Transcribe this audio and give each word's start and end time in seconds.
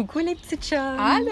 Coucou 0.00 0.20
les 0.20 0.34
petites 0.34 0.64
chums! 0.64 0.98
Allô! 0.98 1.30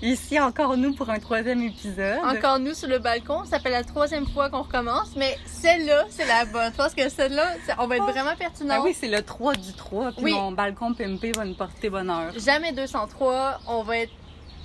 Ici 0.00 0.40
encore 0.40 0.78
nous 0.78 0.94
pour 0.94 1.10
un 1.10 1.18
troisième 1.18 1.60
épisode. 1.60 2.16
Encore 2.24 2.58
nous 2.58 2.72
sur 2.72 2.88
le 2.88 2.98
balcon. 2.98 3.44
Ça 3.44 3.58
fait 3.60 3.68
la 3.68 3.84
troisième 3.84 4.26
fois 4.26 4.48
qu'on 4.48 4.62
recommence, 4.62 5.14
mais 5.14 5.36
celle-là, 5.44 6.06
c'est 6.08 6.24
la 6.24 6.46
bonne. 6.46 6.72
Je 6.72 6.76
pense 6.78 6.94
que 6.94 7.06
celle-là, 7.06 7.46
on 7.78 7.86
va 7.86 7.96
être 7.96 8.06
vraiment 8.06 8.34
pertinent. 8.34 8.76
Ah 8.78 8.82
oui, 8.82 8.96
c'est 8.98 9.08
le 9.08 9.20
3 9.20 9.56
du 9.56 9.74
3, 9.74 10.12
puis 10.12 10.24
Oui. 10.24 10.32
mon 10.32 10.52
balcon 10.52 10.94
pimpé 10.94 11.32
va 11.32 11.44
nous 11.44 11.52
porter 11.54 11.90
bonheur. 11.90 12.32
Jamais 12.38 12.72
203. 12.72 13.60
On 13.68 13.82
va 13.82 13.98
être. 13.98 14.12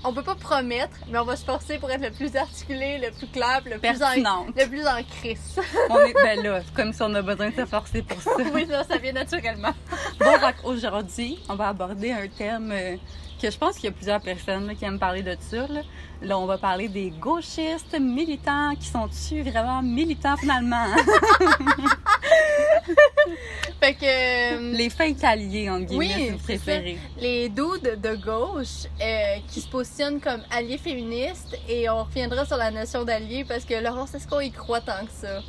On 0.03 0.13
peut 0.13 0.23
pas 0.23 0.35
promettre, 0.35 0.95
mais 1.09 1.19
on 1.19 1.25
va 1.25 1.35
se 1.35 1.43
forcer 1.43 1.77
pour 1.77 1.91
être 1.91 2.01
le 2.01 2.11
plus 2.11 2.35
articulé, 2.35 2.99
le 2.99 3.11
plus 3.11 3.27
clair, 3.27 3.61
le 3.65 3.79
plus 3.79 4.01
en, 4.01 4.45
le 4.45 4.67
plus 4.67 4.87
en 4.87 5.03
crise. 5.03 5.59
On 5.89 5.99
est, 5.99 6.13
ben 6.13 6.41
là, 6.41 6.61
c'est 6.65 6.73
comme 6.73 6.93
si 6.93 7.01
on 7.01 7.13
a 7.15 7.21
besoin 7.21 7.49
de 7.49 7.55
se 7.55 7.65
forcer 7.65 8.01
pour 8.01 8.21
ça. 8.21 8.31
oui, 8.53 8.65
ça, 8.69 8.83
ça 8.83 8.97
vient 8.97 9.13
naturellement. 9.13 9.73
Bon, 10.19 10.35
aujourd'hui, 10.63 11.39
on 11.49 11.55
va 11.55 11.69
aborder 11.69 12.11
un 12.11 12.27
thème 12.27 12.71
euh, 12.71 12.97
que 13.41 13.49
je 13.49 13.57
pense 13.57 13.75
qu'il 13.75 13.85
y 13.85 13.87
a 13.87 13.91
plusieurs 13.91 14.21
personnes 14.21 14.67
là, 14.67 14.75
qui 14.75 14.85
aiment 14.85 14.99
parler 14.99 15.23
de 15.23 15.35
ça. 15.39 15.67
Là. 15.67 15.81
Là, 16.21 16.37
on 16.37 16.45
va 16.45 16.57
parler 16.57 16.89
des 16.89 17.09
gauchistes 17.09 17.97
militants 17.99 18.75
qui 18.75 18.87
sont-tu 18.87 19.41
vraiment 19.43 19.81
militants 19.81 20.35
finalement? 20.37 20.85
Fait 23.79 23.93
que. 23.93 24.05
euh, 24.05 24.71
Les 24.73 24.89
fake 24.89 25.23
alliés, 25.23 25.69
en 25.69 25.79
guillemets, 25.79 26.31
Oui, 26.31 26.39
si 26.45 26.57
vous 26.57 26.71
les 27.19 27.49
dudes 27.49 27.99
de 28.01 28.15
gauche 28.15 28.87
euh, 29.01 29.37
qui 29.47 29.61
se 29.61 29.69
positionnent 29.69 30.19
comme 30.19 30.41
alliés 30.51 30.77
féministes 30.77 31.57
et 31.67 31.89
on 31.89 32.03
reviendra 32.03 32.45
sur 32.45 32.57
la 32.57 32.71
notion 32.71 33.03
d'alliés 33.05 33.45
parce 33.47 33.63
que 33.63 33.75
Laurence, 33.75 34.13
est-ce 34.15 34.27
qu'on 34.27 34.41
y 34.41 34.51
croit 34.51 34.81
tant 34.81 35.05
que 35.05 35.11
ça? 35.11 35.41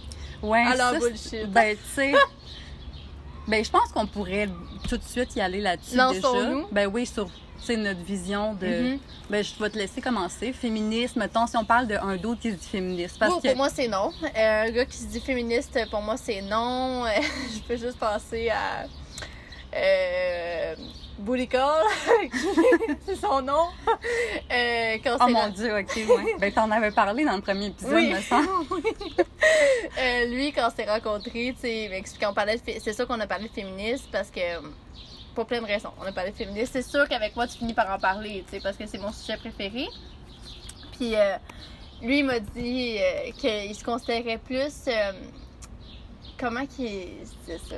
Ouais, 0.43 0.63
Alors, 0.65 0.93
ça, 0.93 0.99
bullshit. 0.99 1.51
Ben, 1.51 1.77
tu 1.77 1.95
sais. 1.95 2.13
ben, 3.49 3.65
je 3.65 3.71
pense 3.71 3.91
qu'on 3.93 4.07
pourrait 4.07 4.49
tout 4.89 4.97
de 4.97 5.03
suite 5.05 5.35
y 5.37 5.41
aller 5.41 5.61
là-dessus. 5.61 5.97
Lançons-nous. 5.97 6.67
Ben 6.71 6.87
oui, 6.93 7.07
sur 7.07 7.29
sais, 7.65 7.77
notre 7.77 8.01
vision 8.03 8.55
de. 8.55 8.67
Mhm. 8.67 8.99
Ben, 9.31 9.45
je 9.45 9.63
vais 9.63 9.71
te 9.71 9.79
laisser 9.79 10.01
commencer. 10.01 10.53
Féminisme, 10.53 11.21
mettons, 11.21 11.47
si 11.47 11.57
on 11.57 11.65
parle 11.65 11.87
d'un 11.87 12.17
d'autre 12.17 12.41
qui 12.41 12.51
se 12.51 12.57
dit 12.57 12.69
féministe. 12.69 13.17
Parce 13.19 13.41
que. 13.41 13.49
Pour 13.49 13.57
moi, 13.57 13.69
c'est 13.69 13.89
non. 13.89 14.13
Euh, 14.37 14.63
un 14.67 14.71
gars 14.71 14.85
qui 14.85 14.97
se 14.97 15.05
dit 15.07 15.21
féministe, 15.21 15.79
pour 15.91 16.01
moi, 16.03 16.17
c'est 16.17 16.43
non. 16.43 17.05
Euh, 17.07 17.11
je 17.55 17.61
peux 17.63 17.77
juste 17.77 17.99
penser 17.99 18.51
à. 18.51 18.87
Euh, 19.77 20.75
c'est 23.05 23.17
son 23.21 23.43
nom. 23.43 23.67
Euh, 24.51 24.97
quand 25.05 25.17
Oh 25.21 25.25
c'est 25.27 25.33
mon 25.33 25.43
la- 25.43 25.49
dieu, 25.51 25.79
ok, 25.79 25.97
ouais. 25.97 26.35
ben, 26.41 26.53
t'en 26.53 26.71
avais 26.71 26.91
parlé 26.91 27.25
dans 27.25 27.37
le 27.37 27.43
premier 27.43 27.67
épisode, 27.67 27.93
Oui. 27.95 28.13
me 28.13 28.21
semble. 28.21 28.49
Euh, 29.99 30.25
lui, 30.27 30.53
quand 30.53 30.69
on 30.69 30.75
s'est 30.75 30.91
rencontrés, 30.91 31.55
tu 31.55 31.61
sais, 31.61 31.89
m'expliquait, 31.91 32.27
on 32.27 32.35
parlait 32.35 32.57
de 32.57 32.63
c'est 32.81 32.93
sûr 32.95 33.07
qu'on 33.07 33.21
a 33.21 33.27
parlé 33.27 33.49
de 33.49 33.53
féministe 33.53 34.07
parce 34.11 34.31
que, 34.31 34.41
pour 35.41 35.47
plein 35.47 35.63
de 35.63 35.67
raisons, 35.67 35.91
on 35.99 36.05
a 36.05 36.13
parlé 36.13 36.33
de 36.33 36.37
féministe. 36.37 36.73
C'est 36.75 36.83
sûr 36.83 37.09
qu'avec 37.09 37.35
moi, 37.35 37.47
tu 37.47 37.57
finis 37.57 37.73
par 37.73 37.91
en 37.91 37.99
parler, 37.99 38.45
tu 38.47 38.57
sais, 38.57 38.61
parce 38.61 38.77
que 38.77 38.85
c'est 38.87 38.99
mon 38.99 39.11
sujet 39.11 39.39
préféré. 39.39 39.87
Puis, 40.99 41.15
euh, 41.17 41.37
lui, 42.03 42.19
il 42.19 42.25
m'a 42.27 42.41
dit 42.41 42.99
euh, 42.99 43.31
qu'il 43.39 43.75
se 43.75 43.83
considérait 43.83 44.37
plus, 44.39 44.73
euh, 44.89 45.13
comment 46.39 46.67
qu'il 46.67 47.09
c'est 47.47 47.57
ça? 47.59 47.77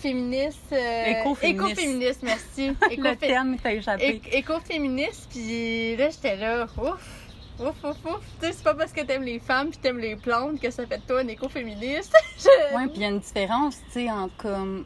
Féministe. 0.00 0.58
euh, 0.72 1.20
Écoféministe. 1.20 1.70
Écoféministe, 1.78 2.22
merci. 2.22 2.68
Le 2.90 2.94
Écofé- 2.96 3.16
terme 3.28 3.56
t'a 3.58 3.72
échappé. 3.72 4.20
Écoféministe, 4.32 5.28
puis 5.30 5.96
là, 5.96 6.10
j'étais 6.10 6.36
là, 6.36 6.64
ouf, 6.64 7.30
ouf, 7.60 7.84
ouf, 7.84 7.96
ouf. 8.04 8.20
Tu 8.40 8.46
sais, 8.46 8.52
c'est 8.52 8.62
pas 8.64 8.74
parce 8.74 8.92
que 8.92 9.00
t'aimes 9.02 9.22
les 9.22 9.38
femmes 9.38 9.70
puis 9.70 9.78
t'aimes 9.78 9.98
les 9.98 10.16
plantes 10.16 10.60
que 10.60 10.70
ça 10.70 10.84
fait 10.86 10.98
de 10.98 11.02
toi 11.06 11.20
un 11.20 11.28
écoféministe. 11.28 12.14
Je- 12.38 12.74
Ouais, 12.76 12.86
puis 12.88 12.96
il 12.96 13.02
y 13.02 13.04
a 13.04 13.08
une 13.08 13.20
différence, 13.20 13.76
tu 13.86 13.92
sais, 13.92 14.10
entre 14.10 14.36
comme 14.36 14.84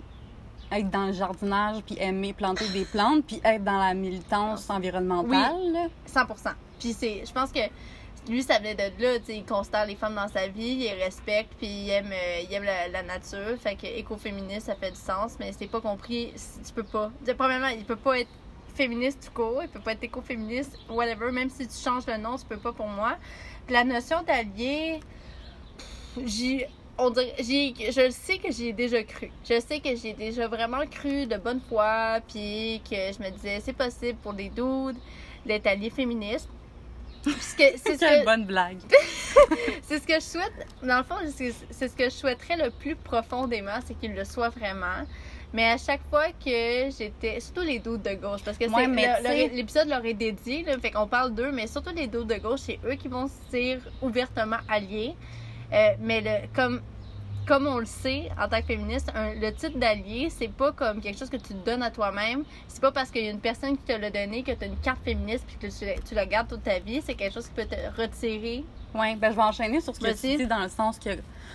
être 0.72 0.90
dans 0.90 1.06
le 1.06 1.12
jardinage 1.12 1.82
puis 1.84 1.96
aimer 1.98 2.32
planter 2.32 2.68
des 2.68 2.84
plantes 2.84 3.24
puis 3.26 3.40
être 3.44 3.64
dans 3.64 3.78
la 3.78 3.94
militance 3.94 4.68
environnementale. 4.70 5.72
là? 5.72 5.86
100 6.06 6.20
Puis 6.78 6.92
c'est, 6.92 7.24
je 7.26 7.32
pense 7.32 7.50
que 7.50 7.60
lui, 8.28 8.42
ça 8.42 8.58
venait 8.58 8.74
de 8.74 9.02
là, 9.02 9.18
tu 9.18 9.26
sais, 9.26 9.36
il 9.36 9.44
considère 9.44 9.86
les 9.86 9.96
femmes 9.96 10.14
dans 10.14 10.28
sa 10.28 10.46
vie, 10.46 10.86
il 10.86 11.02
respecte, 11.02 11.54
puis 11.58 11.66
il 11.66 11.90
aime, 11.90 12.12
euh, 12.12 12.42
il 12.42 12.52
aime 12.52 12.64
la, 12.64 12.88
la 12.88 13.02
nature. 13.02 13.56
Fait 13.58 13.74
que 13.74 13.86
écoféministe, 13.86 14.66
ça 14.66 14.74
fait 14.74 14.90
du 14.90 14.98
sens, 14.98 15.36
mais 15.40 15.52
c'est 15.52 15.66
pas 15.66 15.80
compris, 15.80 16.32
tu 16.64 16.72
peux 16.72 16.82
pas. 16.82 17.10
Premièrement, 17.36 17.68
il 17.68 17.84
peut 17.84 17.96
pas 17.96 18.20
être 18.20 18.30
féministe 18.74 19.26
tout 19.26 19.32
court, 19.32 19.62
il 19.62 19.68
peut 19.68 19.80
pas 19.80 19.92
être 19.92 20.04
écoféministe, 20.04 20.78
whatever, 20.88 21.32
même 21.32 21.50
si 21.50 21.66
tu 21.66 21.76
changes 21.76 22.06
le 22.06 22.18
nom, 22.18 22.36
tu 22.36 22.44
peux 22.44 22.58
pas 22.58 22.72
pour 22.72 22.86
moi. 22.86 23.16
Puis 23.66 23.74
la 23.74 23.84
notion 23.84 24.22
d'allié, 24.22 25.00
j'y 26.24 26.64
on 27.00 27.10
dirait, 27.10 27.34
je 27.38 28.10
sais 28.10 28.38
que 28.38 28.52
j'y 28.52 28.68
ai 28.68 28.72
déjà 28.72 29.02
cru. 29.02 29.30
Je 29.44 29.60
sais 29.60 29.80
que 29.80 29.94
j'ai 29.96 30.12
déjà 30.12 30.48
vraiment 30.48 30.86
cru 30.86 31.26
de 31.26 31.36
bonne 31.36 31.60
foi, 31.68 32.18
puis 32.28 32.80
que 32.88 32.96
je 32.96 33.22
me 33.22 33.30
disais, 33.30 33.60
c'est 33.60 33.72
possible 33.76 34.18
pour 34.22 34.34
des 34.34 34.48
dudes 34.48 34.98
d'être 35.46 35.66
alliés 35.66 35.90
féministes. 35.90 36.48
C'est 37.22 37.76
ce 37.78 37.98
que, 37.98 38.24
bonne 38.24 38.46
blague. 38.46 38.78
c'est 39.82 39.98
ce 39.98 40.06
que 40.06 40.14
je 40.14 40.20
souhaite. 40.20 40.52
Dans 40.82 40.98
le 40.98 41.04
fond, 41.04 41.16
c'est 41.70 41.88
ce 41.88 41.94
que 41.94 42.04
je 42.04 42.10
souhaiterais 42.10 42.56
le 42.56 42.70
plus 42.70 42.96
profondément, 42.96 43.78
c'est 43.84 43.94
qu'il 43.98 44.14
le 44.14 44.24
soit 44.24 44.48
vraiment. 44.50 45.06
Mais 45.52 45.68
à 45.68 45.78
chaque 45.78 46.02
fois 46.08 46.28
que 46.28 46.90
j'étais. 46.96 47.40
Surtout 47.40 47.62
les 47.62 47.78
doutes 47.78 48.02
de 48.02 48.14
gauche, 48.14 48.40
parce 48.44 48.56
que 48.56 48.64
Ouais, 48.70 49.48
l'épisode 49.52 49.88
leur 49.88 50.04
est 50.04 50.14
dédié, 50.14 50.62
là, 50.62 50.78
fait 50.78 50.92
qu'on 50.92 51.08
parle 51.08 51.34
d'eux, 51.34 51.50
mais 51.52 51.66
surtout 51.66 51.90
les 51.94 52.06
doutes 52.06 52.28
de 52.28 52.36
gauche, 52.36 52.60
c'est 52.60 52.78
eux 52.86 52.94
qui 52.94 53.08
vont 53.08 53.26
se 53.26 53.50
dire 53.50 53.80
ouvertement 54.00 54.58
alliés. 54.68 55.14
Euh, 55.72 55.90
mais 56.00 56.20
le, 56.20 56.46
comme, 56.54 56.80
comme 57.46 57.66
on 57.66 57.78
le 57.78 57.86
sait, 57.86 58.30
en 58.40 58.48
tant 58.48 58.60
que 58.60 58.66
féministe, 58.66 59.10
un- 59.14 59.34
le 59.34 59.52
titre 59.52 59.78
d'allié, 59.78 60.28
c'est 60.30 60.48
pas 60.52 60.72
comme 60.72 61.00
quelque 61.00 61.18
chose 61.18 61.30
que 61.30 61.36
tu 61.36 61.54
te 61.54 61.64
donnes 61.64 61.82
à 61.82 61.90
toi-même. 61.90 62.44
C'est 62.68 62.80
pas 62.80 62.92
parce 62.92 63.10
qu'il 63.10 63.24
y 63.24 63.28
a 63.28 63.30
une 63.30 63.40
personne 63.40 63.76
qui 63.76 63.84
te 63.84 63.92
l'a 63.92 64.10
donné 64.10 64.42
que 64.42 64.52
tu 64.52 64.64
as 64.64 64.66
une 64.66 64.76
carte 64.78 65.02
féministe 65.04 65.44
puis 65.46 65.56
que 65.56 65.76
tu, 65.78 65.84
la- 65.86 65.98
tu 65.98 66.14
la 66.14 66.26
gardes 66.26 66.48
toute 66.48 66.62
ta 66.64 66.78
vie. 66.78 67.00
C'est 67.04 67.14
quelque 67.14 67.34
chose 67.34 67.46
qui 67.48 67.54
peut 67.54 67.66
te 67.66 68.00
retirer. 68.00 68.64
Ouais, 68.94 69.14
ben 69.14 69.30
je 69.30 69.36
vais 69.36 69.42
enchaîner 69.42 69.80
sur 69.80 69.94
ce 69.94 70.00
que 70.00 70.06
tu 70.06 70.36
dis 70.38 70.46
dans 70.48 70.58
le 70.62 70.68
sens 70.68 70.98
que, 70.98 71.10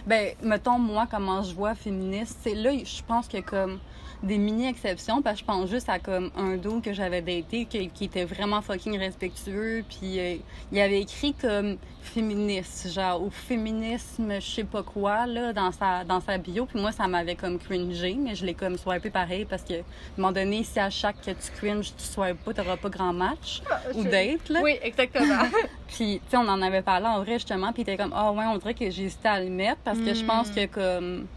ben, 0.08 0.34
mettons, 0.42 0.80
moi, 0.80 1.06
comment 1.12 1.44
je 1.44 1.54
vois 1.54 1.76
féministe, 1.76 2.38
c'est 2.42 2.56
là, 2.56 2.72
je 2.72 3.04
pense 3.04 3.28
que 3.28 3.40
comme 3.42 3.80
des 4.26 4.38
mini-exceptions, 4.38 5.22
parce 5.22 5.36
que 5.36 5.42
je 5.42 5.46
pense 5.46 5.70
juste 5.70 5.88
à 5.90 6.00
comme 6.00 6.32
un 6.36 6.58
dos 6.58 6.82
que 6.82 6.92
j'avais 6.94 7.22
daté 7.22 7.66
qui, 7.66 7.88
qui 7.90 8.06
était 8.06 8.26
vraiment 8.26 8.62
fucking 8.62 8.98
respectueux, 8.98 9.84
puis 9.88 10.20
euh, 10.20 10.36
il 10.72 10.80
avait 10.82 11.02
écrit 11.02 11.34
comme 11.34 11.78
féministe, 12.02 12.92
genre, 12.94 13.22
ou 13.24 13.30
féminisme, 13.30 14.34
je 14.40 14.46
sais 14.46 14.64
pas 14.64 14.84
quoi, 14.84 15.26
là, 15.26 15.54
dans 15.54 15.72
sa, 15.72 16.04
dans 16.04 16.20
sa 16.22 16.38
bio, 16.38 16.66
puis 16.66 16.80
moi, 16.80 16.92
ça 16.92 17.08
m'avait 17.08 17.36
comme 17.36 17.58
cringé, 17.60 18.16
mais 18.20 18.36
je 18.36 18.46
l'ai 18.46 18.54
comme 18.54 18.78
swipé 18.78 19.10
pareil, 19.10 19.46
parce 19.46 19.64
que, 19.64 19.74
à 19.74 19.78
un 19.78 19.82
moment 20.18 20.32
donné, 20.32 20.64
si 20.64 20.80
à 20.80 20.90
chaque 20.90 21.22
que 21.22 21.32
tu 21.32 21.52
cringes, 21.58 21.94
tu 21.96 22.04
swipes 22.04 22.44
pas, 22.44 22.54
t'auras 22.54 22.78
pas 22.78 22.90
grand 22.90 23.14
match, 23.14 23.62
ou 23.94 24.04
Je- 24.04 24.10
date, 24.10 24.50
là. 24.50 24.62
Oui, 24.64 24.76
exactement. 24.82 25.44
Puis, 25.88 26.20
tu 26.24 26.32
sais, 26.32 26.38
on 26.38 26.48
en 26.48 26.62
avait 26.62 26.82
parlé 26.82 27.06
en 27.08 27.20
vrai, 27.22 27.34
justement, 27.34 27.72
puis 27.74 27.84
il 27.84 27.90
était 27.90 27.98
comme, 28.02 28.14
ah 28.16 28.32
ouais, 28.32 28.46
on 28.46 28.58
dirait 28.58 28.74
que 28.74 28.90
j'ai 28.90 29.04
hésité 29.04 29.28
à 29.28 29.40
le 29.40 29.50
mettre 29.50 29.82
parce 29.84 30.00
que 30.00 30.14
je 30.14 30.24
pense 30.26 30.50
Mm. 30.52 30.56
que 30.56 30.66
comme. 30.68 31.28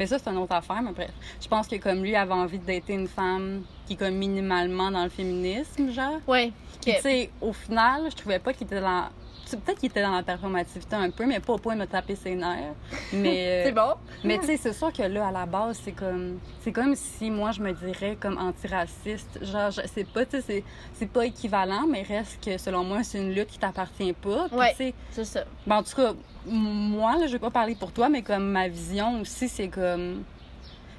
Mais 0.00 0.06
ça, 0.06 0.18
c'est 0.18 0.30
une 0.30 0.38
autre 0.38 0.54
affaire, 0.54 0.80
mais 0.80 0.92
bref. 0.92 1.10
Je 1.42 1.46
pense 1.46 1.68
que 1.68 1.76
comme 1.76 2.02
lui 2.02 2.16
avait 2.16 2.32
envie 2.32 2.58
d'être 2.58 2.88
une 2.88 3.06
femme 3.06 3.64
qui 3.86 3.92
est 3.92 3.96
comme 3.96 4.14
minimalement 4.14 4.90
dans 4.90 5.04
le 5.04 5.10
féminisme, 5.10 5.92
genre. 5.92 6.20
oui. 6.26 6.54
Puis, 6.80 6.94
tu 6.94 7.02
sais, 7.02 7.30
au 7.42 7.52
final, 7.52 8.04
je 8.10 8.16
trouvais 8.16 8.38
pas 8.38 8.54
qu'il 8.54 8.66
était 8.66 8.80
dans. 8.80 9.10
Peut-être 9.56 9.78
qu'il 9.80 9.88
était 9.90 10.02
dans 10.02 10.12
la 10.12 10.22
performativité 10.22 10.96
un 10.96 11.10
peu, 11.10 11.26
mais 11.26 11.40
pas 11.40 11.52
au 11.54 11.58
point 11.58 11.74
de 11.74 11.80
me 11.80 11.86
taper 11.86 12.14
ses 12.16 12.34
nerfs. 12.34 12.74
Mais, 13.12 13.46
euh, 13.48 13.64
C'est 13.66 13.72
bon. 13.72 13.94
mais 14.24 14.38
tu 14.38 14.46
sais, 14.46 14.56
c'est 14.56 14.72
sûr 14.72 14.92
que 14.92 15.02
là, 15.02 15.28
à 15.28 15.32
la 15.32 15.46
base, 15.46 15.80
c'est 15.84 15.92
comme, 15.92 16.38
c'est 16.62 16.72
comme 16.72 16.94
si 16.94 17.30
moi, 17.30 17.52
je 17.52 17.60
me 17.60 17.72
dirais 17.72 18.16
comme 18.20 18.38
antiraciste. 18.38 19.38
Genre, 19.44 19.70
je 19.70 19.86
sais 19.86 20.04
pas, 20.04 20.24
tu 20.24 20.36
sais, 20.38 20.42
c'est- 20.42 20.64
c'est 20.94 21.10
pas 21.10 21.26
équivalent, 21.26 21.86
mais 21.88 22.02
reste 22.02 22.44
que 22.44 22.58
selon 22.58 22.84
moi, 22.84 23.02
c'est 23.02 23.18
une 23.18 23.32
lutte 23.32 23.48
qui 23.48 23.58
t'appartient 23.58 24.12
pas. 24.12 24.48
Sais, 24.76 24.94
C'est 25.10 25.24
ça. 25.24 25.44
ben, 25.66 25.76
en 25.76 25.82
tout 25.82 25.96
cas, 25.96 26.12
moi, 26.46 27.16
là, 27.18 27.26
je 27.26 27.32
vais 27.32 27.38
pas 27.38 27.50
parler 27.50 27.74
pour 27.74 27.92
toi, 27.92 28.08
mais 28.08 28.22
comme 28.22 28.44
ma 28.50 28.68
vision 28.68 29.20
aussi, 29.20 29.48
c'est 29.48 29.68
comme, 29.68 30.22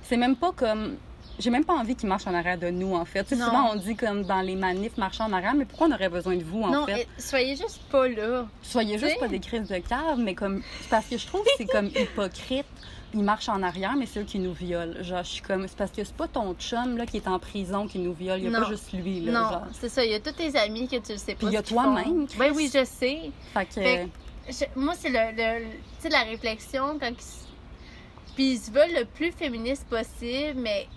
c'est 0.04 0.18
même 0.18 0.36
pas 0.36 0.52
comme, 0.52 0.98
j'ai 1.40 1.50
même 1.50 1.66
pas 1.66 1.74
envie 1.74 1.96
qu'ils 1.96 2.10
marchent 2.10 2.28
en 2.28 2.34
arrière 2.34 2.58
de 2.58 2.70
nous, 2.70 2.94
en 2.96 3.06
fait. 3.06 3.24
Tu 3.24 3.36
sais, 3.36 3.42
souvent, 3.44 3.72
on 3.72 3.76
dit 3.76 3.96
comme 3.96 4.24
dans 4.24 4.42
les 4.42 4.56
manifs, 4.56 4.98
marcher 4.98 5.24
en 5.24 5.34
arrière, 5.34 5.54
mais 5.56 5.66
pourquoi 5.66 5.88
on 5.88 5.92
aurait 5.92 6.10
besoin 6.10 6.36
de 6.36 6.44
vous, 6.44 6.62
en 6.64 6.70
non, 6.70 6.86
fait? 6.86 7.08
soyez 7.18 7.56
juste 7.56 7.82
pas 7.90 8.08
là. 8.08 8.46
Soyez 8.62 8.98
juste 8.98 9.20
pas 9.20 9.28
des 9.28 9.40
crises 9.40 9.68
de 9.70 9.78
cave, 9.80 10.18
mais 10.20 10.36
comme 10.36 10.62
parce 10.90 11.06
que 11.08 11.18
je 11.18 11.26
trouve 11.28 11.42
que 11.44 11.50
c'est 11.58 11.66
comme 11.66 11.88
hypocrite. 11.96 12.66
Ils 13.14 13.24
marchent 13.24 13.50
en 13.50 13.62
arrière, 13.62 13.96
mais 13.98 14.06
c'est 14.06 14.22
eux 14.22 14.24
qui 14.24 14.40
nous 14.40 14.54
violent. 14.54 14.94
Genre, 15.04 15.22
je 15.24 15.30
suis 15.30 15.42
comme. 15.42 15.68
C'est 15.68 15.76
parce 15.78 15.92
que 15.92 16.02
c'est 16.02 16.16
pas 16.16 16.30
ton 16.30 16.54
chum 16.54 16.96
là, 16.98 17.06
qui 17.06 17.18
est 17.18 17.28
en 17.28 17.40
prison 17.40 17.86
qui 17.86 18.00
nous 18.00 18.14
viole. 18.14 18.40
Il 18.40 18.46
y 18.46 18.48
a 18.48 18.52
Non. 18.52 18.62
pas 18.62 18.70
juste 18.70 18.94
lui. 18.94 19.20
Là, 19.20 19.32
non, 19.34 19.62
c'est 19.74 19.90
ça. 19.90 20.06
Il 20.06 20.12
y 20.12 20.16
a 20.16 20.22
tous 20.22 20.32
tes 20.32 20.58
amis 20.58 20.88
que 20.88 20.96
tu 20.96 21.12
le 21.12 21.18
sais 21.18 21.34
pas. 21.34 21.40
Puis 21.40 21.48
il 21.48 21.54
y 21.54 21.58
a 21.58 21.62
toi-même. 21.62 22.26
Ben 22.38 22.48
Chris. 22.48 22.52
oui, 22.56 22.72
je 22.74 22.86
sais. 22.86 23.32
Fait 23.54 23.66
que. 23.66 23.74
Fait 23.82 24.08
Je- 24.50 24.80
moi, 24.80 24.94
c'est 24.98 25.10
le, 25.10 25.36
le- 25.36 25.66
tu 25.72 25.78
sais, 26.00 26.10
la 26.10 26.22
réflexion 26.24 26.98
quand 27.02 27.10
ils, 27.10 28.34
puis 28.36 28.52
ils 28.54 28.58
se 28.60 28.72
veulent 28.72 28.94
le 28.98 29.04
plus 29.04 29.34
féministe 29.34 29.86
possible, 29.90 30.56
mais 30.62 30.88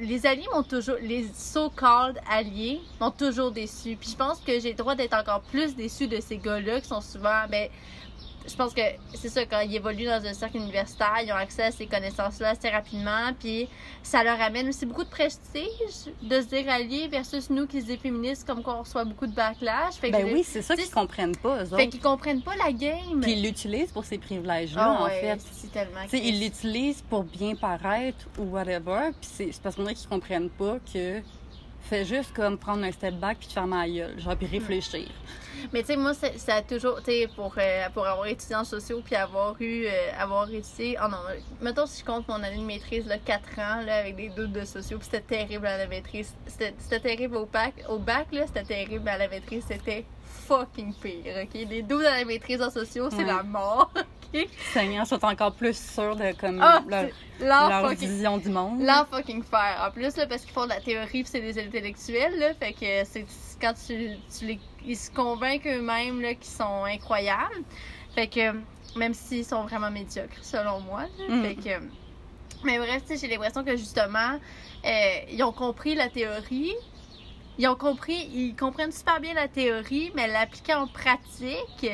les 0.00 0.26
alliés 0.26 0.46
m'ont 0.52 0.62
toujours, 0.62 0.96
les 1.00 1.26
so-called 1.34 2.18
alliés 2.30 2.80
m'ont 3.00 3.10
toujours 3.10 3.50
déçu. 3.50 3.96
Puis 3.96 4.10
je 4.10 4.16
pense 4.16 4.40
que 4.40 4.58
j'ai 4.60 4.70
le 4.70 4.76
droit 4.76 4.94
d'être 4.94 5.14
encore 5.14 5.40
plus 5.40 5.74
déçu 5.74 6.06
de 6.06 6.20
ces 6.20 6.38
gars-là 6.38 6.80
qui 6.80 6.88
sont 6.88 7.00
souvent, 7.00 7.46
ben, 7.50 7.68
je 8.46 8.54
pense 8.54 8.74
que 8.74 8.82
c'est 9.14 9.28
ça, 9.28 9.44
quand 9.46 9.60
ils 9.60 9.76
évoluent 9.76 10.06
dans 10.06 10.24
un 10.24 10.32
cercle 10.34 10.58
universitaire, 10.58 11.18
ils 11.24 11.32
ont 11.32 11.36
accès 11.36 11.64
à 11.64 11.70
ces 11.70 11.86
connaissances-là 11.86 12.50
assez 12.50 12.68
rapidement, 12.68 13.32
puis 13.38 13.68
ça 14.02 14.22
leur 14.22 14.40
amène 14.40 14.68
aussi 14.68 14.86
beaucoup 14.86 15.04
de 15.04 15.08
prestige 15.08 16.12
de 16.22 16.40
se 16.40 16.46
dire 16.46 16.68
alliés 16.68 17.08
versus 17.08 17.48
nous 17.50 17.66
qui 17.66 17.80
se 17.80 17.86
dit 17.86 17.96
féministes, 17.96 18.46
comme 18.46 18.62
qu'on 18.62 18.80
reçoit 18.80 19.04
beaucoup 19.04 19.26
de 19.26 19.34
backlash. 19.34 19.94
Fait 19.94 20.10
ben 20.10 20.28
oui, 20.32 20.44
c'est 20.44 20.62
ça 20.62 20.76
qu'ils 20.76 20.90
comprennent 20.90 21.36
pas, 21.36 21.62
eux 21.62 21.66
autres. 21.66 21.76
Fait 21.76 21.88
qu'ils 21.88 22.00
comprennent 22.00 22.42
pas 22.42 22.56
la 22.56 22.72
game. 22.72 23.20
Puis 23.20 23.32
ils 23.32 23.42
l'utilisent 23.42 23.92
pour 23.92 24.04
ces 24.04 24.18
privilèges-là, 24.18 24.98
oh, 25.00 25.04
en 25.04 25.08
fait. 25.08 25.38
C'est 25.52 25.72
tellement 25.72 26.00
ils 26.12 26.40
l'utilisent 26.40 27.02
pour 27.02 27.24
bien 27.24 27.54
paraître 27.54 28.26
ou 28.38 28.44
whatever, 28.44 29.10
puis 29.20 29.30
c'est 29.32 29.62
parce 29.62 29.76
qu'on 29.76 29.82
dirait 29.82 29.94
qu'ils 29.94 30.08
comprennent 30.08 30.50
pas 30.50 30.78
que 30.92 31.20
fais 31.84 32.04
juste 32.04 32.34
comme 32.34 32.58
prendre 32.58 32.84
un 32.84 32.92
step 32.92 33.14
back 33.14 33.38
puis 33.38 33.48
te 33.48 33.52
faire 33.52 33.66
ma 33.66 33.88
gueule, 33.88 34.18
genre 34.18 34.36
puis 34.36 34.46
réfléchir. 34.46 35.08
Mais 35.72 35.80
tu 35.80 35.88
sais, 35.88 35.96
moi, 35.96 36.12
ça 36.14 36.56
a 36.56 36.62
toujours, 36.62 36.98
tu 36.98 37.12
sais, 37.12 37.28
pour, 37.34 37.54
euh, 37.58 37.88
pour 37.92 38.06
avoir 38.06 38.26
étudié 38.26 38.56
en 38.56 38.64
sociaux 38.64 39.02
puis 39.04 39.14
avoir 39.14 39.54
eu, 39.60 39.86
euh, 39.86 39.90
avoir 40.18 40.50
étudié, 40.50 40.96
oh 41.02 41.08
non, 41.08 41.18
mettons 41.60 41.86
si 41.86 42.00
je 42.00 42.04
compte 42.04 42.28
mon 42.28 42.42
année 42.42 42.58
de 42.58 42.62
maîtrise, 42.62 43.06
là, 43.06 43.18
4 43.18 43.58
ans, 43.58 43.80
là, 43.84 43.98
avec 43.98 44.16
des 44.16 44.28
doutes 44.28 44.52
de 44.52 44.64
sociaux, 44.64 44.98
puis 44.98 45.08
c'était 45.10 45.36
terrible 45.36 45.66
à 45.66 45.78
la 45.78 45.86
maîtrise. 45.86 46.34
C'était 46.46 47.00
terrible 47.00 47.36
au 47.36 47.46
bac, 47.46 47.74
au 47.88 47.98
bac, 47.98 48.26
là, 48.32 48.46
c'était 48.46 48.64
terrible 48.64 49.08
à 49.08 49.16
la 49.18 49.28
maîtrise, 49.28 49.64
c'était 49.66 50.04
fucking 50.46 50.92
pire, 50.94 51.42
ok? 51.42 51.54
Les 51.68 51.82
doutes 51.82 52.04
à 52.04 52.18
la 52.18 52.24
maîtrise 52.24 52.60
en 52.60 52.70
sociaux, 52.70 53.08
c'est 53.10 53.24
la 53.24 53.42
mort, 53.42 53.90
ok? 54.34 54.48
Seigneur, 54.72 55.06
sont 55.06 55.24
encore 55.24 55.52
plus 55.54 55.76
sûrs 55.76 56.16
de, 56.16 56.32
comme, 56.38 56.60
ah, 56.62 56.82
leur, 57.40 57.88
vision 57.90 58.38
du 58.38 58.48
monde. 58.48 58.82
Leur 58.82 59.06
fucking 59.08 59.42
faire. 59.42 59.84
En 59.86 59.90
plus, 59.90 60.16
là, 60.16 60.26
parce 60.26 60.42
qu'ils 60.42 60.52
font 60.52 60.64
de 60.64 60.70
la 60.70 60.80
théorie 60.80 61.24
c'est 61.26 61.40
des 61.40 61.58
intellectuels, 61.58 62.38
là, 62.38 62.54
fait 62.54 62.72
que 62.72 63.04
c'est 63.04 63.26
quand 63.60 63.74
tu, 63.74 64.10
tu 64.36 64.46
les 64.46 64.60
ils 64.86 64.96
se 64.96 65.10
convainquent 65.10 65.66
eux-mêmes 65.66 66.20
qu'ils 66.36 66.44
sont 66.44 66.84
incroyables. 66.84 67.62
Fait 68.14 68.28
que, 68.28 68.52
même 68.96 69.14
s'ils 69.14 69.44
sont 69.44 69.64
vraiment 69.64 69.90
médiocres, 69.90 70.42
selon 70.42 70.80
moi. 70.80 71.04
Mm. 71.28 71.42
Fait 71.42 71.54
que, 71.54 71.84
mais 72.64 72.78
bref, 72.78 73.02
j'ai 73.08 73.28
l'impression 73.28 73.64
que 73.64 73.76
justement, 73.76 74.38
euh, 74.84 75.18
ils 75.30 75.42
ont 75.42 75.52
compris 75.52 75.94
la 75.94 76.08
théorie. 76.08 76.74
Ils 77.58 77.68
ont 77.68 77.76
compris, 77.76 78.28
ils 78.32 78.56
comprennent 78.56 78.92
super 78.92 79.20
bien 79.20 79.32
la 79.34 79.48
théorie, 79.48 80.10
mais 80.14 80.26
l'appliquer 80.26 80.74
en 80.74 80.88
pratique, 80.88 81.86